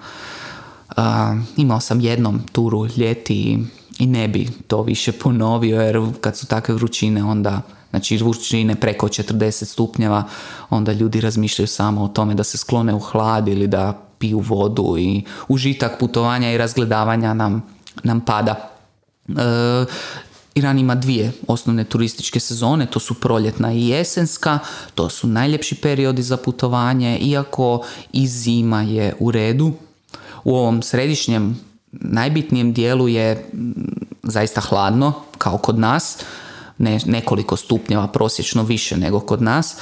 a, 0.97 1.37
imao 1.57 1.81
sam 1.81 2.01
jednom 2.01 2.41
turu 2.53 2.87
ljeti 2.97 3.35
i, 3.35 3.59
i 3.99 4.07
ne 4.07 4.29
bi 4.29 4.49
to 4.67 4.83
više 4.83 5.13
ponovio 5.13 5.83
jer 5.83 6.01
kad 6.21 6.37
su 6.37 6.47
takve 6.47 6.75
vrućine 6.75 7.25
onda 7.25 7.63
znači 7.91 8.17
vrućine 8.17 8.75
preko 8.75 9.09
40 9.09 9.65
stupnjeva 9.65 10.25
onda 10.71 10.93
ljudi 10.93 11.21
razmišljaju 11.21 11.67
samo 11.67 12.03
o 12.03 12.09
tome 12.09 12.35
da 12.35 12.45
se 12.45 12.59
sklone 12.59 12.95
u 12.95 12.99
hlad 12.99 13.49
ili 13.49 13.67
da 13.67 14.08
piju 14.19 14.39
vodu 14.39 14.97
i 14.99 15.23
užitak 15.49 15.99
putovanja 15.99 16.53
i 16.53 16.59
razgledavanja 16.59 17.35
nam, 17.35 17.63
nam 18.03 18.21
pada. 18.21 18.71
E, 19.29 19.33
Iran 20.55 20.79
ima 20.79 20.95
dvije 20.95 21.33
osnovne 21.47 21.85
turističke 21.85 22.41
sezone, 22.41 22.87
to 22.87 23.01
su 23.01 23.15
proljetna 23.15 23.73
i 23.73 23.89
jesenska, 23.89 24.59
to 24.95 25.09
su 25.09 25.27
najljepši 25.27 25.75
periodi 25.75 26.23
za 26.23 26.37
putovanje, 26.37 27.19
iako 27.19 27.85
i 28.13 28.27
zima 28.27 28.83
je 28.83 29.15
u 29.19 29.31
redu. 29.31 29.73
U 30.45 30.57
ovom 30.57 30.83
središnjem 30.83 31.61
najbitnijem 31.93 32.73
dijelu 32.73 33.09
je 33.09 33.51
zaista 34.23 34.61
hladno, 34.61 35.13
kao 35.39 35.59
kod 35.59 35.79
nas, 35.79 36.19
ne, 36.79 37.01
nekoliko 37.07 37.57
stupnjeva 37.57 38.07
prosječno 38.07 38.63
više 38.63 38.97
nego 38.97 39.21
kod 39.21 39.43
nas, 39.43 39.77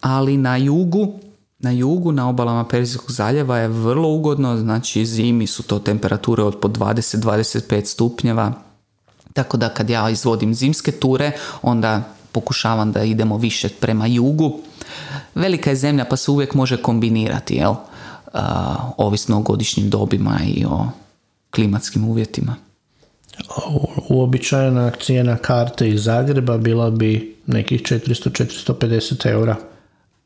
ali 0.00 0.36
na 0.36 0.56
jugu 0.56 1.20
na 1.64 1.70
jugu, 1.70 2.12
na 2.12 2.28
obalama 2.28 2.64
Perzijskog 2.64 3.10
zaljeva 3.10 3.58
je 3.58 3.68
vrlo 3.68 4.08
ugodno, 4.08 4.56
znači 4.56 5.06
zimi 5.06 5.46
su 5.46 5.62
to 5.62 5.78
temperature 5.78 6.42
od 6.42 6.60
po 6.60 6.68
20-25 6.68 7.84
stupnjeva, 7.84 8.52
tako 9.32 9.56
da 9.56 9.68
kad 9.68 9.90
ja 9.90 10.10
izvodim 10.10 10.54
zimske 10.54 10.92
ture, 10.92 11.32
onda 11.62 12.02
pokušavam 12.32 12.92
da 12.92 13.02
idemo 13.04 13.36
više 13.38 13.68
prema 13.68 14.06
jugu. 14.06 14.60
Velika 15.34 15.70
je 15.70 15.76
zemlja 15.76 16.04
pa 16.04 16.16
se 16.16 16.30
uvijek 16.30 16.54
može 16.54 16.76
kombinirati, 16.76 17.54
jel? 17.54 17.74
A, 18.32 18.76
ovisno 18.96 19.36
o 19.36 19.40
godišnjim 19.40 19.90
dobima 19.90 20.40
i 20.46 20.64
o 20.64 20.86
klimatskim 21.50 22.04
uvjetima. 22.04 22.56
U- 23.68 24.14
Uobičajena 24.14 24.90
cijena 25.00 25.36
karte 25.36 25.88
iz 25.88 26.04
Zagreba 26.04 26.58
bila 26.58 26.90
bi 26.90 27.36
nekih 27.46 27.82
400-450 27.82 29.26
eura. 29.30 29.56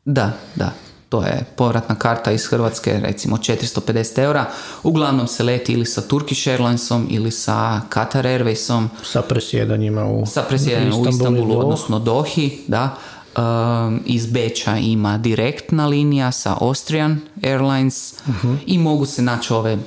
Da, 0.05 0.31
da. 0.55 0.71
To 1.09 1.23
je 1.23 1.45
povratna 1.55 1.95
karta 1.95 2.31
iz 2.31 2.45
Hrvatske, 2.45 2.99
recimo 2.99 3.37
450 3.37 4.19
eura. 4.19 4.45
Uglavnom 4.83 5.27
se 5.27 5.43
leti 5.43 5.73
ili 5.73 5.85
sa 5.85 6.01
Turkish 6.01 6.47
Airlinesom 6.47 7.07
ili 7.09 7.31
sa 7.31 7.53
Qatar 7.89 8.25
Airwaysom. 8.25 8.87
sa 9.03 9.21
presjedanjima 9.21 10.05
u 10.05 10.25
Sa 10.25 10.43
presjedanjem 10.43 10.93
u 10.95 11.09
Istanbulu, 11.09 11.59
odnosno 11.59 11.99
Dohi, 11.99 12.59
da. 12.67 12.95
Um, 13.37 14.01
iz 14.05 14.25
Beča 14.27 14.77
ima 14.77 15.17
direktna 15.17 15.87
linija 15.87 16.31
sa 16.31 16.57
Austrian 16.61 17.19
Airlines 17.43 18.13
Mhm. 18.27 18.53
i 18.65 18.77
mogu 18.77 19.05
se 19.05 19.21
naći 19.21 19.53
ove 19.53 19.77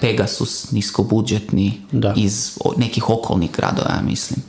Pegasus 0.00 0.70
niskobudžetni 0.70 1.80
Da. 1.92 2.14
iz 2.16 2.48
nekih 2.76 3.10
okolnih 3.10 3.50
gradova, 3.52 3.90
ja 3.90 4.02
mislim. 4.02 4.40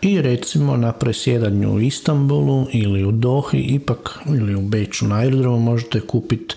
I 0.00 0.22
recimo 0.22 0.76
na 0.76 0.92
presjedanju 0.92 1.72
u 1.72 1.80
Istanbulu 1.80 2.66
ili 2.72 3.04
u 3.04 3.12
Dohi 3.12 3.58
ipak 3.58 4.18
ili 4.26 4.54
u 4.54 4.60
Beču 4.60 5.06
na 5.06 5.16
aerodromu 5.16 5.58
možete 5.58 6.00
kupiti 6.00 6.54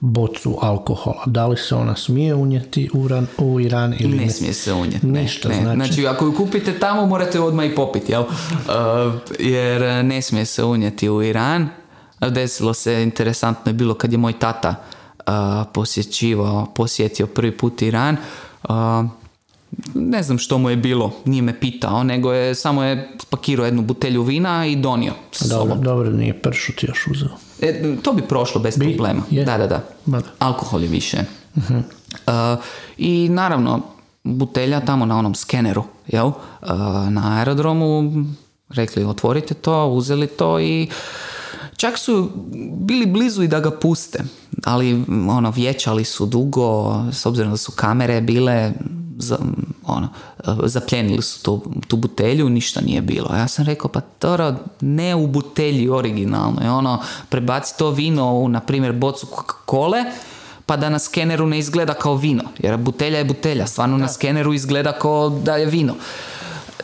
bocu 0.00 0.58
alkohola. 0.60 1.22
Da 1.26 1.46
li 1.46 1.56
se 1.56 1.74
ona 1.74 1.96
smije 1.96 2.34
unijeti 2.34 2.90
u, 2.94 3.04
Iran, 3.04 3.26
u 3.38 3.60
Iran 3.60 3.94
ili 3.98 4.16
ne? 4.16 4.24
Ne 4.24 4.30
smije 4.30 4.52
se 4.52 4.72
unijeti. 4.72 5.06
Ne, 5.06 5.22
Ništa, 5.22 5.48
ne. 5.48 5.60
znači. 5.60 5.76
Znači, 5.76 6.06
ako 6.06 6.24
ju 6.24 6.34
kupite 6.36 6.78
tamo, 6.78 7.06
morate 7.06 7.40
odmah 7.40 7.66
i 7.66 7.74
popiti, 7.74 8.12
jel? 8.12 8.22
Uh, 8.22 8.28
jer 9.54 10.04
ne 10.04 10.22
smije 10.22 10.44
se 10.44 10.64
unijeti 10.64 11.08
u 11.08 11.22
Iran. 11.22 11.68
Desilo 12.30 12.74
se, 12.74 13.02
interesantno 13.02 13.70
je 13.70 13.74
bilo 13.74 13.94
kad 13.94 14.12
je 14.12 14.18
moj 14.18 14.38
tata 14.38 14.74
uh, 15.18 15.34
posjećivao, 15.72 16.66
posjetio 16.74 17.26
prvi 17.26 17.56
put 17.56 17.82
Iran. 17.82 18.16
Uh, 18.68 18.74
ne 19.94 20.22
znam 20.22 20.38
što 20.38 20.58
mu 20.58 20.70
je 20.70 20.76
bilo, 20.76 21.12
nije 21.24 21.42
me 21.42 21.60
pitao, 21.60 22.04
nego 22.04 22.32
je 22.32 22.54
samo 22.54 22.84
je 22.84 23.10
spakirao 23.18 23.64
jednu 23.64 23.82
butelju 23.82 24.22
vina 24.22 24.66
i 24.66 24.76
donio 24.76 25.12
Dobro, 25.40 25.74
dobro, 25.74 26.10
nije 26.10 26.40
pršut 26.42 26.82
još 26.82 27.06
uzeo. 27.06 27.28
E, 27.60 27.96
to 28.02 28.12
bi 28.12 28.22
prošlo 28.22 28.60
bez 28.60 28.78
problema. 28.78 29.22
Je. 29.30 29.44
Da, 29.44 29.58
da, 29.58 29.66
da. 29.66 29.84
Ma 30.06 30.20
da. 30.20 30.26
Alkohol 30.38 30.82
je 30.82 30.88
više. 30.88 31.18
Uh, 31.56 32.32
I 32.98 33.28
naravno, 33.28 33.80
butelja 34.24 34.80
tamo 34.80 35.06
na 35.06 35.18
onom 35.18 35.34
skeneru, 35.34 35.84
jel? 36.06 36.26
Uh, 36.26 36.34
na 37.10 37.36
aerodromu 37.36 38.12
rekli 38.68 39.04
otvorite 39.04 39.54
to, 39.54 39.86
uzeli 39.86 40.26
to 40.26 40.60
i 40.60 40.88
čak 41.84 41.98
su 41.98 42.30
bili 42.76 43.06
blizu 43.06 43.42
i 43.42 43.48
da 43.48 43.60
ga 43.60 43.70
puste, 43.70 44.24
ali 44.64 45.04
ono, 45.28 45.50
vječali 45.50 46.04
su 46.04 46.26
dugo, 46.26 46.94
s 47.12 47.26
obzirom 47.26 47.50
da 47.50 47.56
su 47.56 47.72
kamere 47.72 48.20
bile, 48.20 48.72
za, 49.18 49.38
ono, 49.86 50.08
zapljenili 50.64 51.22
su 51.22 51.42
tu, 51.42 51.62
tu 51.88 51.96
butelju, 51.96 52.48
ništa 52.48 52.80
nije 52.80 53.00
bilo. 53.00 53.36
Ja 53.36 53.48
sam 53.48 53.64
rekao, 53.64 53.90
pa 53.90 54.00
Toro, 54.00 54.54
ne 54.80 55.14
u 55.14 55.26
butelji 55.26 55.88
originalno, 55.88 56.62
je 56.62 56.70
ono, 56.70 57.02
prebaci 57.28 57.78
to 57.78 57.90
vino 57.90 58.32
u, 58.32 58.48
na 58.48 58.60
primjer, 58.60 58.92
bocu 58.92 59.26
kole, 59.66 60.04
pa 60.66 60.76
da 60.76 60.88
na 60.88 60.98
skeneru 60.98 61.46
ne 61.46 61.58
izgleda 61.58 61.94
kao 61.94 62.16
vino, 62.16 62.44
jer 62.58 62.76
butelja 62.76 63.18
je 63.18 63.24
butelja, 63.24 63.66
stvarno 63.66 63.98
na 63.98 64.08
skeneru 64.08 64.52
izgleda 64.52 64.92
kao 64.92 65.28
da 65.30 65.56
je 65.56 65.66
vino. 65.66 65.94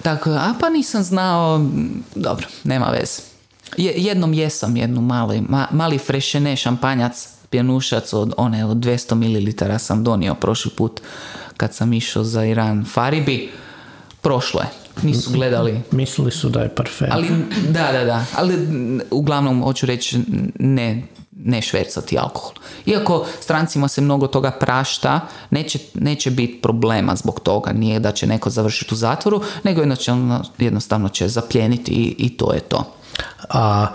Tako, 0.02 0.30
a 0.30 0.54
pa 0.60 0.68
nisam 0.68 1.02
znao, 1.02 1.66
dobro, 2.14 2.46
nema 2.64 2.86
veze. 2.86 3.29
Je, 3.76 3.92
jednom 3.96 4.34
jesam 4.34 4.76
jednu 4.76 5.00
mali, 5.00 5.40
ma- 5.40 5.66
mali 5.70 5.98
frešene 5.98 6.56
šampanjac, 6.56 7.28
pjenušac 7.50 8.12
od 8.12 8.34
one 8.36 8.64
od 8.66 8.76
200 8.76 9.14
ml 9.14 9.78
sam 9.78 10.04
donio 10.04 10.34
prošli 10.34 10.70
put 10.70 11.00
kad 11.56 11.74
sam 11.74 11.92
išao 11.92 12.24
za 12.24 12.44
Iran 12.44 12.84
Faribi. 12.84 13.50
Prošlo 14.20 14.60
je, 14.60 14.66
nisu 15.02 15.30
gledali. 15.30 15.80
Mislili 15.90 16.30
su 16.30 16.48
da 16.48 16.60
je 16.60 16.74
parfem. 16.74 17.08
Ali, 17.12 17.28
da, 17.68 17.92
da, 17.92 18.04
da, 18.04 18.24
ali 18.36 18.54
uglavnom 19.10 19.62
hoću 19.62 19.86
reći 19.86 20.18
ne, 20.58 21.02
ne 21.32 21.62
švercati 21.62 22.18
alkohol. 22.18 22.52
Iako 22.86 23.26
strancima 23.40 23.88
se 23.88 24.00
mnogo 24.00 24.26
toga 24.26 24.50
prašta, 24.50 25.20
neće, 25.50 25.78
neće 25.94 26.30
biti 26.30 26.60
problema 26.62 27.16
zbog 27.16 27.40
toga, 27.40 27.72
nije 27.72 28.00
da 28.00 28.12
će 28.12 28.26
neko 28.26 28.50
završiti 28.50 28.94
u 28.94 28.96
zatvoru, 28.96 29.42
nego 29.64 29.80
jednostavno, 29.80 30.44
jednostavno 30.58 31.08
će 31.08 31.28
zapljeniti 31.28 31.90
i, 31.92 32.14
i 32.18 32.36
to 32.36 32.52
je 32.52 32.60
to. 32.60 32.94
A 33.48 33.86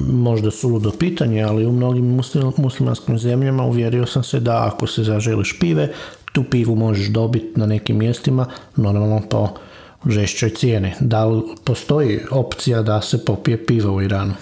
možda 0.00 0.50
suludo 0.50 0.90
pitanje, 0.98 1.42
ali 1.42 1.66
u 1.66 1.72
mnogim 1.72 2.04
muslim, 2.04 2.52
muslimanskim 2.56 3.18
zemljama 3.18 3.64
uvjerio 3.64 4.06
sam 4.06 4.22
se 4.22 4.40
da 4.40 4.66
ako 4.66 4.86
se 4.86 5.02
zaželiš 5.02 5.58
pive, 5.58 5.92
tu 6.32 6.44
pivu 6.44 6.74
možeš 6.74 7.06
dobiti 7.06 7.60
na 7.60 7.66
nekim 7.66 7.98
mjestima, 7.98 8.46
normalno 8.76 9.22
po 9.30 9.48
žešćoj 10.06 10.50
cijeni. 10.50 10.92
Da 11.00 11.24
li 11.24 11.42
postoji 11.64 12.20
opcija 12.30 12.82
da 12.82 13.02
se 13.02 13.24
popije 13.24 13.66
pivo 13.66 13.94
u 13.94 14.02
Iranu? 14.02 14.34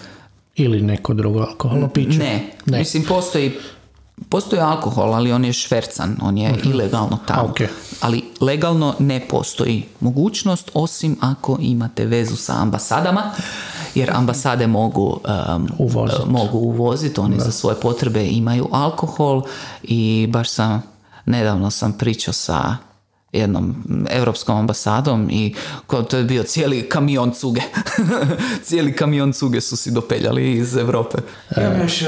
Ili 0.57 0.83
neko 0.83 1.15
drugo 1.15 1.41
alkoholno 1.41 1.89
piće? 1.89 2.19
Ne, 2.19 2.51
Ne. 2.67 2.79
mislim 2.79 3.05
postoji 3.05 3.53
Postoji 4.29 4.63
alkohol, 4.63 5.15
ali 5.15 5.33
on 5.33 5.45
je 5.45 5.53
švercan, 5.53 6.17
on 6.23 6.39
je 6.39 6.61
ilegalno 6.65 7.19
tamo. 7.27 7.49
Ok. 7.49 7.61
Ali 8.01 8.25
legalno 8.41 8.95
ne 8.99 9.29
postoji 9.29 9.87
mogućnost, 10.01 10.71
osim 10.75 11.17
ako 11.21 11.59
imate 11.61 12.05
vezu 12.07 12.37
sa 12.37 12.53
ambasadama, 12.63 13.31
jer 13.95 14.11
ambasade 14.11 14.67
mogu 14.67 15.21
um, 15.57 15.69
Uvozit. 15.79 16.19
uh, 16.19 16.31
mogu 16.31 16.59
uvoziti, 16.59 17.21
oni 17.21 17.41
za 17.41 17.51
svoje 17.51 17.77
potrebe 17.77 18.27
imaju 18.27 18.69
alkohol 18.73 19.43
i 19.83 20.27
baš 20.31 20.51
sam, 20.51 20.83
nedavno 21.27 21.71
sam 21.71 21.93
pričao 21.93 22.35
sa 22.35 22.77
jednom 23.35 23.75
europskom 24.11 24.57
ambasadom 24.57 25.29
i 25.31 25.55
ko- 25.87 26.03
to 26.03 26.17
je 26.17 26.25
bio 26.25 26.43
cijeli 26.43 26.89
kamion 26.89 27.31
cuge. 27.31 27.61
cijeli 28.67 28.97
kamion 28.97 29.33
cuge 29.33 29.61
su 29.61 29.77
si 29.77 29.91
dopeljali 29.91 30.53
iz 30.53 30.77
Europe. 30.77 31.19
Imam 31.57 31.81
još 31.81 32.03
e, 32.03 32.07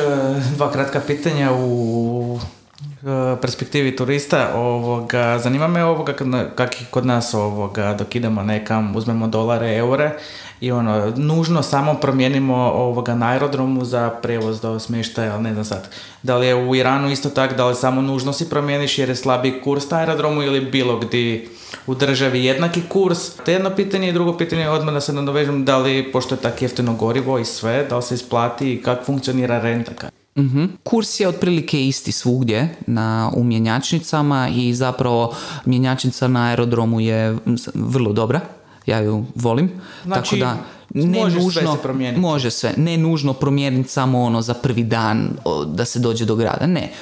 dva 0.56 0.72
kratka 0.72 1.00
pitanja 1.06 1.52
u 1.52 2.38
e, 2.80 3.40
perspektivi 3.40 3.96
turista. 3.96 4.52
Ovoga, 4.54 5.38
zanima 5.38 5.68
me 5.68 5.84
ovoga 5.84 6.14
kak 6.56 6.76
kod 6.90 7.06
nas 7.06 7.34
ovoga, 7.34 7.94
dok 7.98 8.14
idemo 8.14 8.42
nekam, 8.42 8.96
uzmemo 8.96 9.26
dolare, 9.26 9.76
eure 9.76 10.18
i 10.60 10.72
ono, 10.72 11.12
nužno 11.16 11.62
samo 11.62 11.94
promijenimo 11.94 12.54
ovoga 12.56 13.14
na 13.14 13.26
aerodromu 13.26 13.84
za 13.84 14.10
prijevoz 14.22 14.60
do 14.60 14.78
smještaja, 14.78 15.34
ali 15.34 15.42
ne 15.42 15.52
znam 15.52 15.64
sad. 15.64 15.88
Da 16.22 16.36
li 16.36 16.46
je 16.46 16.54
u 16.54 16.74
Iranu 16.74 17.10
isto 17.10 17.28
tak, 17.28 17.56
da 17.56 17.66
li 17.66 17.74
samo 17.74 18.02
nužno 18.02 18.32
si 18.32 18.50
promijeniš 18.50 18.98
jer 18.98 19.08
je 19.08 19.16
slabiji 19.16 19.60
kurs 19.64 19.90
na 19.90 19.98
aerodromu 19.98 20.42
ili 20.42 20.60
bilo 20.60 20.98
gdje 20.98 21.48
u 21.86 21.94
državi 21.94 22.44
jednaki 22.44 22.82
kurs? 22.88 23.30
To 23.44 23.50
je 23.50 23.54
jedno 23.54 23.70
pitanje 23.70 24.08
i 24.08 24.12
drugo 24.12 24.36
pitanje 24.36 24.68
odmah 24.68 24.94
da 24.94 25.00
se 25.00 25.12
nadovežem 25.12 25.64
da 25.64 25.78
li, 25.78 26.12
pošto 26.12 26.34
je 26.34 26.40
tako 26.40 26.64
jeftino 26.64 26.94
gorivo 26.94 27.38
i 27.38 27.44
sve, 27.44 27.86
da 27.90 27.96
li 27.96 28.02
se 28.02 28.14
isplati 28.14 28.72
i 28.72 28.82
kako 28.82 29.04
funkcionira 29.04 29.60
renta? 29.60 30.10
Mhm. 30.38 30.64
Kurs 30.84 31.20
je 31.20 31.28
otprilike 31.28 31.86
isti 31.86 32.12
svugdje 32.12 32.76
na, 32.86 33.30
u 33.34 33.44
mjenjačnicama 33.44 34.48
i 34.54 34.74
zapravo 34.74 35.34
mjenjačnica 35.64 36.28
na 36.28 36.48
aerodromu 36.48 37.00
je 37.00 37.36
vrlo 37.74 38.12
dobra. 38.12 38.40
Ja 38.86 38.98
ju 39.00 39.24
volim. 39.34 39.70
Znači, 40.04 40.30
Tako 40.30 40.36
da 40.36 40.56
ne 40.94 41.20
može 41.20 41.30
sve 41.30 41.42
nužno, 41.42 41.76
se 41.76 41.82
promijeniti. 41.82 42.20
Može 42.20 42.50
sve. 42.50 42.74
Ne 42.76 42.96
nužno 42.96 43.32
promijeniti 43.32 43.88
samo 43.88 44.22
ono 44.22 44.42
za 44.42 44.54
prvi 44.54 44.84
dan 44.84 45.30
da 45.66 45.84
se 45.84 45.98
dođe 45.98 46.24
do 46.24 46.36
grada. 46.36 46.66
Ne. 46.66 46.92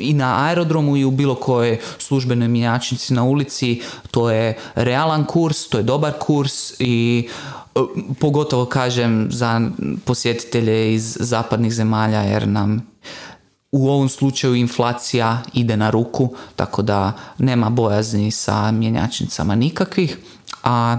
I 0.00 0.12
na 0.12 0.44
aerodromu 0.46 0.96
i 0.96 1.04
u 1.04 1.10
bilo 1.10 1.34
kojoj 1.34 1.78
službenoj 1.98 2.48
mjenjačnici 2.48 3.14
na 3.14 3.24
ulici 3.24 3.82
to 4.10 4.30
je 4.30 4.58
realan 4.74 5.24
kurs, 5.24 5.68
to 5.68 5.78
je 5.78 5.82
dobar 5.82 6.12
kurs 6.20 6.72
i 6.78 7.28
pogotovo 8.20 8.64
kažem 8.64 9.28
za 9.30 9.70
posjetitelje 10.04 10.94
iz 10.94 11.16
zapadnih 11.20 11.72
zemalja 11.72 12.20
jer 12.20 12.48
nam 12.48 12.88
u 13.72 13.88
ovom 13.88 14.08
slučaju 14.08 14.54
inflacija 14.54 15.42
ide 15.52 15.76
na 15.76 15.90
ruku, 15.90 16.34
tako 16.56 16.82
da 16.82 17.12
nema 17.38 17.70
bojazni 17.70 18.30
sa 18.30 18.70
mjenjačnicama 18.70 19.54
nikakvih. 19.54 20.18
A 20.62 20.98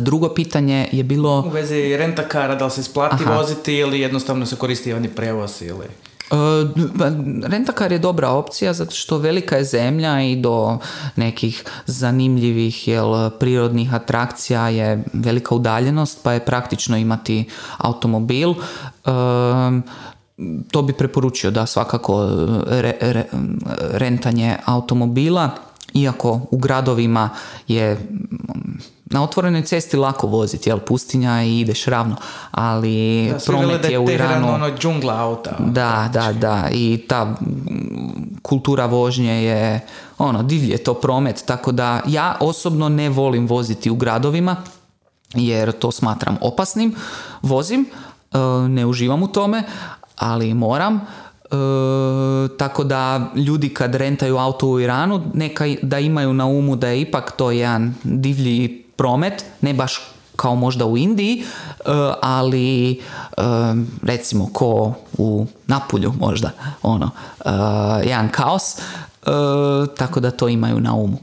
drugo 0.00 0.28
pitanje 0.28 0.88
je 0.92 1.02
bilo... 1.02 1.44
U 1.46 1.50
vezi 1.50 1.96
renta 1.96 2.28
kara, 2.28 2.54
da 2.54 2.64
li 2.64 2.70
se 2.70 2.80
isplati 2.80 3.24
Aha. 3.24 3.34
voziti 3.34 3.74
ili 3.74 4.00
jednostavno 4.00 4.46
se 4.46 4.56
koristi 4.56 4.90
javni 4.90 5.08
prijevoz 5.08 5.62
ili... 5.62 5.86
E, 6.30 6.88
pa, 6.98 7.04
Rentakar 7.48 7.92
je 7.92 7.98
dobra 7.98 8.30
opcija 8.30 8.72
zato 8.72 8.94
što 8.94 9.18
velika 9.18 9.56
je 9.56 9.64
zemlja 9.64 10.22
i 10.22 10.36
do 10.36 10.78
nekih 11.16 11.64
zanimljivih 11.86 12.88
jel, 12.88 13.30
prirodnih 13.30 13.94
atrakcija 13.94 14.68
je 14.68 15.04
velika 15.12 15.54
udaljenost 15.54 16.18
pa 16.22 16.32
je 16.32 16.44
praktično 16.44 16.96
imati 16.96 17.44
automobil. 17.78 18.50
E, 18.50 18.54
to 20.70 20.82
bi 20.82 20.92
preporučio 20.92 21.50
da 21.50 21.66
svakako 21.66 22.28
re- 22.66 22.96
re- 23.00 23.26
rentanje 23.92 24.56
automobila 24.64 25.50
iako 25.94 26.40
u 26.50 26.58
gradovima 26.58 27.30
je 27.68 27.98
na 29.10 29.22
otvorenoj 29.22 29.62
cesti 29.62 29.96
lako 29.96 30.26
voziti, 30.26 30.70
jel, 30.70 30.78
pustinja 30.78 31.42
i 31.42 31.60
ideš 31.60 31.84
ravno, 31.84 32.16
ali 32.50 33.28
Da, 33.30 33.38
promet 33.46 33.90
je 33.90 33.98
u 33.98 34.10
Iranu... 34.10 34.54
ono 34.54 34.76
džungla 34.78 35.20
auta. 35.20 35.56
Da, 35.58 36.10
da, 36.12 36.32
da. 36.32 36.68
I 36.72 37.04
ta 37.08 37.34
kultura 38.42 38.86
vožnje 38.86 39.44
je 39.44 39.86
ono, 40.18 40.42
divlje 40.42 40.72
je 40.72 40.84
to 40.84 40.94
promet, 40.94 41.44
tako 41.46 41.72
da 41.72 42.00
ja 42.06 42.36
osobno 42.40 42.88
ne 42.88 43.08
volim 43.08 43.46
voziti 43.46 43.90
u 43.90 43.94
gradovima 43.94 44.56
jer 45.34 45.72
to 45.72 45.90
smatram 45.92 46.36
opasnim. 46.40 46.94
Vozim, 47.42 47.86
e, 48.32 48.38
ne 48.68 48.86
uživam 48.86 49.22
u 49.22 49.28
tome, 49.28 49.62
ali 50.16 50.54
moram. 50.54 50.94
E, 50.94 51.00
tako 52.58 52.84
da 52.84 53.30
ljudi 53.34 53.68
kad 53.68 53.94
rentaju 53.94 54.36
auto 54.36 54.68
u 54.68 54.80
Iranu 54.80 55.22
neka 55.34 55.64
da 55.82 55.98
imaju 55.98 56.32
na 56.32 56.46
umu 56.46 56.76
da 56.76 56.88
je 56.88 57.00
ipak 57.00 57.32
to 57.36 57.50
jedan 57.50 57.94
divlji 58.04 58.87
promet, 58.98 59.44
ne 59.60 59.74
baš 59.74 60.00
kao 60.36 60.54
možda 60.54 60.86
u 60.86 60.96
Indiji, 60.96 61.42
e, 61.42 61.44
ali 62.22 62.92
e, 62.92 62.96
recimo 64.02 64.48
ko 64.52 64.94
u 65.18 65.46
Napulju 65.66 66.12
možda, 66.20 66.50
ono, 66.82 67.10
e, 67.44 67.50
jedan 68.04 68.28
kaos, 68.28 68.76
tako 69.96 70.20
da 70.20 70.30
to 70.30 70.48
imaju 70.48 70.80
na 70.80 70.94
umu. 70.94 71.18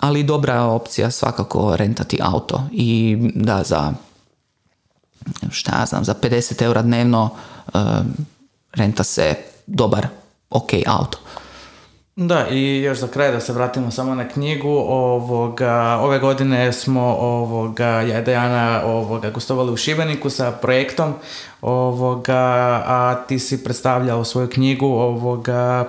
Ali 0.00 0.22
dobra 0.22 0.54
je 0.54 0.60
opcija 0.60 1.10
svakako 1.10 1.76
rentati 1.76 2.18
auto 2.22 2.62
i 2.72 3.16
da 3.34 3.62
za 3.62 3.92
šta 5.50 5.78
ja 5.78 5.86
znam, 5.86 6.04
za 6.04 6.14
50 6.14 6.62
eura 6.62 6.82
dnevno 6.82 7.30
renta 8.72 9.04
se 9.04 9.34
dobar, 9.66 10.06
ok 10.50 10.70
auto. 10.86 11.18
Da, 12.20 12.48
i 12.50 12.82
još 12.82 12.98
za 12.98 13.08
kraj 13.08 13.32
da 13.32 13.40
se 13.40 13.52
vratimo 13.52 13.90
samo 13.90 14.14
na 14.14 14.28
knjigu, 14.28 14.68
ovoga, 14.88 15.98
ove 16.02 16.18
godine 16.18 16.72
smo 16.72 17.02
ovoga, 17.20 17.86
ja 17.86 18.20
i 18.20 18.24
Dejana 18.24 18.82
ovoga, 18.84 19.30
gostovali 19.30 19.72
u 19.72 19.76
Šibeniku 19.76 20.30
sa 20.30 20.52
projektom, 20.52 21.14
ovoga, 21.60 22.82
a 22.86 23.24
ti 23.28 23.38
si 23.38 23.64
predstavljao 23.64 24.24
svoju 24.24 24.48
knjigu 24.48 24.86
ovoga, 24.86 25.86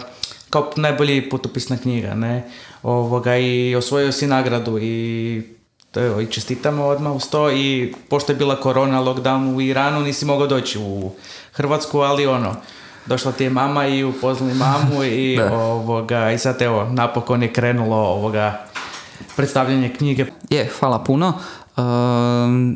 kao 0.50 0.72
najbolji 0.76 1.30
putopisna 1.30 1.78
knjiga, 1.78 2.14
ne? 2.14 2.50
Ovoga, 2.84 3.38
i 3.38 3.76
osvojio 3.76 4.12
si 4.12 4.28
nagradu 4.28 4.80
i 4.82 5.44
to 5.92 6.06
evo, 6.06 6.22
i 6.22 6.28
čestitamo 6.28 6.86
odmah 6.86 7.16
uz 7.16 7.30
to 7.30 7.52
i 7.52 7.94
pošto 8.10 8.32
je 8.32 8.36
bila 8.36 8.62
korona, 8.62 9.02
lockdown 9.02 9.56
u 9.56 9.62
Iranu, 9.62 10.02
nisi 10.02 10.26
mogao 10.26 10.48
doći 10.48 10.80
u 10.80 11.12
Hrvatsku, 11.52 12.00
ali 12.00 12.28
ono, 12.28 12.56
došla 13.10 13.32
ti 13.32 13.44
je 13.44 13.50
mama 13.50 13.88
i 13.88 14.04
upoznali 14.04 14.54
mamu 14.54 15.04
i 15.04 15.40
ovoga, 15.52 16.32
i 16.32 16.38
sad 16.38 16.62
evo, 16.62 16.90
napokon 16.92 17.44
je 17.44 17.54
krenulo 17.54 17.98
ovoga 17.98 18.66
predstavljanje 19.36 19.94
knjige. 19.94 20.26
Je, 20.50 20.70
hvala 20.80 21.04
puno. 21.04 21.34
E, 21.78 21.82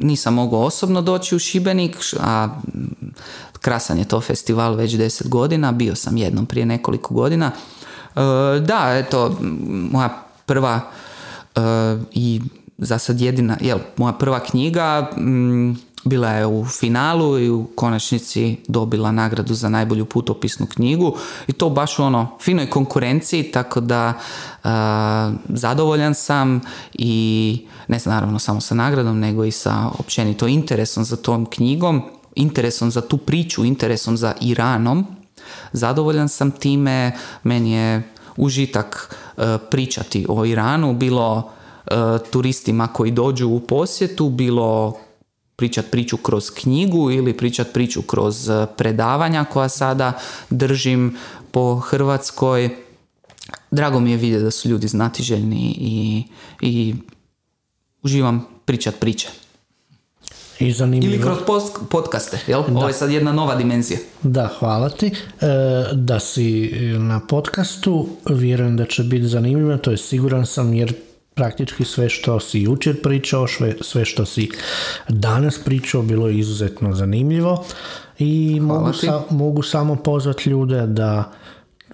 nisam 0.01 0.34
mogao 0.34 0.60
osobno 0.60 1.01
doći 1.01 1.35
u 1.35 1.39
Šibenik, 1.39 1.97
a 2.19 2.49
krasan 3.61 3.97
je 3.97 4.07
to 4.07 4.22
festival 4.22 4.73
već 4.73 4.93
deset 4.93 5.27
godina, 5.27 5.72
bio 5.72 5.95
sam 5.95 6.18
jednom 6.18 6.45
prije 6.45 6.65
nekoliko 6.65 7.14
godina. 7.14 7.51
E, 8.15 8.19
da, 8.60 8.97
eto, 8.97 9.38
m, 9.39 9.89
moja 9.91 10.23
prva 10.45 10.80
e, 11.55 11.61
i 12.11 12.41
za 12.77 12.97
sad 12.97 13.22
jedina, 13.22 13.57
jel, 13.61 13.80
moja 13.97 14.14
prva 14.14 14.39
knjiga, 14.39 15.10
mm, 15.18 15.73
bila 16.03 16.30
je 16.30 16.45
u 16.45 16.65
finalu 16.65 17.39
i 17.39 17.49
u 17.49 17.67
konačnici 17.75 18.57
dobila 18.67 19.11
nagradu 19.11 19.53
za 19.53 19.69
najbolju 19.69 20.05
putopisnu 20.05 20.65
knjigu 20.65 21.17
i 21.47 21.53
to 21.53 21.69
baš 21.69 21.99
u 21.99 22.03
ono 22.03 22.38
finoj 22.41 22.69
konkurenciji 22.69 23.43
tako 23.43 23.80
da 23.80 24.13
uh, 24.63 24.69
zadovoljan 25.49 26.15
sam 26.15 26.61
i 26.93 27.65
ne 27.88 27.99
znam 27.99 28.15
naravno 28.15 28.39
samo 28.39 28.61
sa 28.61 28.75
nagradom 28.75 29.19
nego 29.19 29.45
i 29.45 29.51
sa 29.51 29.89
općenito 29.99 30.47
interesom 30.47 31.03
za 31.03 31.15
tom 31.15 31.45
knjigom 31.45 32.01
interesom 32.35 32.91
za 32.91 33.01
tu 33.01 33.17
priču 33.17 33.65
interesom 33.65 34.17
za 34.17 34.34
Iranom. 34.41 35.05
Zadovoljan 35.71 36.30
sam 36.30 36.51
time 36.51 37.11
meni 37.43 37.71
je 37.71 38.03
užitak 38.38 39.15
uh, 39.38 39.43
pričati 39.71 40.25
o 40.30 40.45
Iranu 40.45 40.93
bilo 40.93 41.38
uh, 41.38 41.97
turistima 42.31 42.88
koji 42.88 43.11
dođu 43.11 43.49
u 43.49 43.59
posjetu 43.59 44.30
bilo 44.30 44.97
pričat 45.64 45.85
priču 45.91 46.18
kroz 46.18 46.49
knjigu 46.49 47.11
ili 47.11 47.38
pričat 47.38 47.73
priču 47.73 48.02
kroz 48.02 48.49
e, 48.49 48.65
predavanja 48.77 49.44
koja 49.44 49.69
sada 49.69 50.14
držim 50.49 51.18
po 51.52 51.76
Hrvatskoj. 51.76 52.69
Drago 53.72 53.99
mi 53.99 54.11
je 54.11 54.18
vidjeti 54.18 54.44
da 54.44 54.52
su 54.52 54.69
ljudi 54.69 54.88
znatiželjni 54.88 55.76
i, 55.80 56.23
i 56.61 56.95
uživam 58.03 58.45
pričat 58.65 58.95
priče. 58.99 59.30
I 60.60 60.72
zanimljivo. 60.72 61.14
Ili 61.14 61.23
kroz 61.23 61.38
post, 61.48 61.77
podcaste, 61.90 62.40
jel? 62.48 62.64
Ovo 62.69 62.88
je 62.88 62.94
sad 62.94 63.11
jedna 63.11 63.31
nova 63.31 63.56
dimenzija. 63.56 63.99
Da, 64.23 64.49
hvala 64.60 64.90
ti. 64.90 65.07
E, 65.07 65.48
da 65.94 66.19
si 66.19 66.72
na 66.99 67.19
podcastu, 67.19 68.07
vjerujem 68.30 68.77
da 68.77 68.85
će 68.85 69.03
biti 69.03 69.27
zanimljivo, 69.27 69.77
to 69.77 69.91
je 69.91 69.98
siguran 69.98 70.45
sam 70.45 70.73
jer 70.73 70.94
praktički 71.34 71.85
sve 71.85 72.10
što 72.10 72.39
si 72.39 72.61
jučer 72.61 73.01
pričao, 73.01 73.47
sve, 73.47 73.76
sve 73.81 74.05
što 74.05 74.26
si 74.26 74.49
danas 75.10 75.60
pričao 75.65 76.01
bilo 76.01 76.27
je 76.27 76.39
izuzetno 76.39 76.93
zanimljivo 76.93 77.65
i 78.19 78.60
mogu, 78.60 78.93
sa, 78.93 79.22
mogu 79.30 79.61
samo 79.61 79.95
pozvati 79.95 80.49
ljude 80.49 80.88
da 80.88 81.31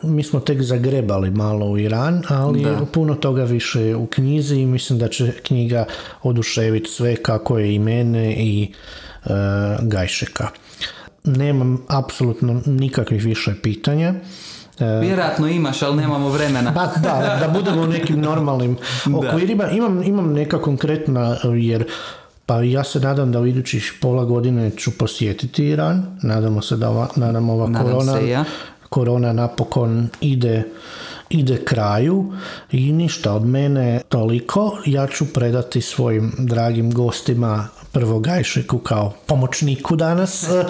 mi 0.03 0.23
smo 0.23 0.39
tek 0.39 0.61
zagrebali 0.61 1.31
malo 1.31 1.65
u 1.65 1.77
Iran, 1.77 2.23
ali 2.27 2.63
da. 2.63 2.85
puno 2.93 3.15
toga 3.15 3.43
više 3.43 3.95
u 3.95 4.05
knjizi 4.05 4.55
i 4.55 4.65
mislim 4.65 4.99
da 4.99 5.07
će 5.07 5.31
knjiga 5.31 5.85
oduševiti 6.23 6.89
sve 6.89 7.15
kako 7.15 7.59
je 7.59 7.75
i 7.75 7.79
mene 7.79 8.33
i 8.33 8.71
e, 9.25 9.29
Gajšeka. 9.81 10.47
Nemam 11.23 11.85
apsolutno 11.87 12.61
nikakvih 12.65 13.25
više 13.25 13.53
pitanja. 13.63 14.13
E, 14.79 14.99
Vjerojatno 14.99 15.47
imaš, 15.47 15.81
ali 15.81 15.97
nemamo 15.97 16.29
vremena. 16.29 16.73
Pa 16.73 16.85
da, 16.85 17.37
da 17.39 17.47
budemo 17.53 17.81
u 17.81 17.87
nekim 17.87 18.21
normalnim 18.21 18.77
okvirima. 19.15 19.69
Imam, 19.69 20.03
imam 20.03 20.33
neka 20.33 20.61
konkretna, 20.61 21.37
jer 21.43 21.85
pa 22.45 22.61
ja 22.61 22.83
se 22.83 22.99
nadam 22.99 23.31
da 23.31 23.39
u 23.39 23.45
idućih 23.45 23.93
pola 24.01 24.25
godine 24.25 24.71
ću 24.77 24.97
posjetiti 24.97 25.65
Iran. 25.65 26.19
Nadamo 26.23 26.61
se 26.61 26.77
da 26.77 26.89
ova, 26.89 27.07
nadam 27.15 27.49
ova 27.49 27.67
nadam 27.67 27.91
korona, 27.91 28.17
se 28.17 28.29
ja. 28.29 28.43
korona 28.89 29.33
napokon 29.33 30.09
ide 30.21 30.63
ide 31.29 31.65
kraju 31.65 32.33
i 32.71 32.91
ništa 32.91 33.33
od 33.33 33.45
mene 33.45 34.01
toliko. 34.09 34.77
Ja 34.85 35.07
ću 35.07 35.25
predati 35.33 35.81
svojim 35.81 36.33
dragim 36.37 36.93
gostima 36.93 37.67
prvo 37.91 38.19
Gajšeku 38.19 38.77
kao 38.77 39.13
pomoćniku 39.25 39.95
danas 39.95 40.43
e, 40.43 40.65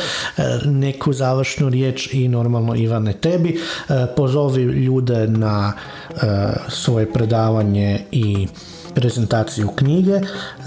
neku 0.66 1.14
završnu 1.14 1.70
riječ 1.70 2.14
i 2.14 2.28
normalno 2.28 2.76
Ivane 2.76 3.14
tebi. 3.14 3.50
E, 3.90 4.06
pozovi 4.16 4.62
ljude 4.62 5.28
na 5.28 5.74
e, 5.74 6.16
svoje 6.70 7.14
predavanje 7.14 8.02
i 8.12 8.48
prezentaciju 8.96 9.70
knjige 9.76 10.20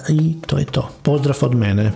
i 0.08 0.34
to 0.46 0.58
je 0.58 0.64
to. 0.64 0.90
Pozdrav 1.02 1.36
od 1.40 1.54
mene. 1.54 1.92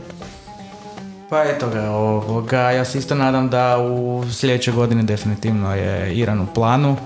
Pa 1.30 1.44
eto 1.44 1.70
ga, 1.70 1.90
ovoga, 1.90 2.70
ja 2.70 2.84
se 2.84 2.98
isto 2.98 3.14
nadam 3.14 3.50
da 3.50 3.78
u 3.78 4.24
sljedećoj 4.30 4.74
godini 4.74 5.02
definitivno 5.02 5.74
je 5.74 6.14
Iran 6.14 6.40
u 6.40 6.46
planu. 6.54 6.96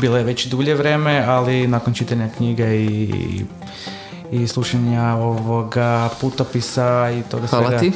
Bilo 0.00 0.16
je 0.16 0.24
već 0.24 0.46
dulje 0.46 0.74
vreme, 0.74 1.24
ali 1.26 1.66
nakon 1.66 1.94
čitanja 1.94 2.28
knjige 2.36 2.84
i 2.84 3.44
i 4.32 4.48
slušanja 4.48 5.14
ovoga 5.14 6.08
putopisa 6.20 7.10
i 7.10 7.22
toga 7.30 7.46
Hvala 7.46 7.66
svega. 7.66 7.78
ti. 7.78 7.92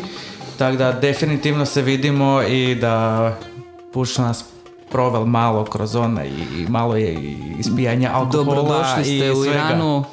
Tako 0.58 0.76
da 0.76 0.92
definitivno 0.92 1.66
se 1.66 1.82
vidimo 1.82 2.42
i 2.42 2.74
da 2.74 3.34
pušta 3.92 4.22
nas 4.22 4.44
provel 4.90 5.24
malo 5.24 5.64
kroz 5.64 5.96
ona 5.96 6.24
i 6.24 6.66
malo 6.68 6.96
je 6.96 7.36
ispijanja 7.58 8.10
alkohola 8.14 8.44
Dobrodošli 8.44 9.04
ste 9.04 9.26
i 9.26 9.32
u 9.32 9.44
Iranu 9.44 10.04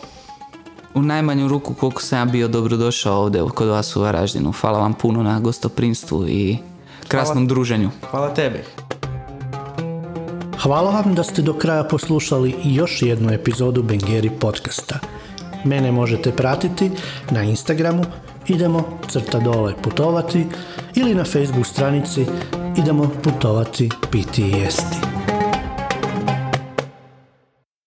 u 0.94 1.02
najmanju 1.02 1.48
ruku 1.48 1.74
koliko 1.74 2.02
sam 2.02 2.20
ja 2.20 2.26
bio 2.26 2.48
dobrodošao 2.48 3.22
ovdje 3.22 3.44
kod 3.56 3.68
vas 3.68 3.96
u 3.96 4.02
Varaždinu. 4.02 4.54
Hvala 4.62 4.80
vam 4.80 4.94
puno 4.94 5.24
na 5.24 5.40
gostoprinstvu 5.40 6.28
i 6.28 6.58
krasnom 7.08 7.38
hvala, 7.38 7.48
druženju. 7.48 7.90
Hvala 8.12 8.34
tebi. 8.34 8.64
Hvala 10.62 10.92
vam 10.92 11.16
da 11.16 11.24
ste 11.24 11.42
do 11.42 11.54
kraja 11.54 11.84
poslušali 11.84 12.56
još 12.64 13.02
jednu 13.02 13.34
epizodu 13.34 13.84
Bengeri 13.84 14.30
podcasta. 14.30 15.00
Mene 15.66 15.92
možete 15.92 16.32
pratiti 16.32 16.92
na 17.32 17.44
Instagramu 17.44 18.04
idemo 18.48 19.00
crta 19.08 19.40
dole 19.40 19.74
putovati 19.82 20.46
ili 20.96 21.16
na 21.16 21.24
Facebook 21.24 21.66
stranici 21.66 22.26
idemo 22.78 23.10
putovati 23.24 23.90
piti 24.12 24.42
i 24.42 24.52
jesti. 24.52 25.17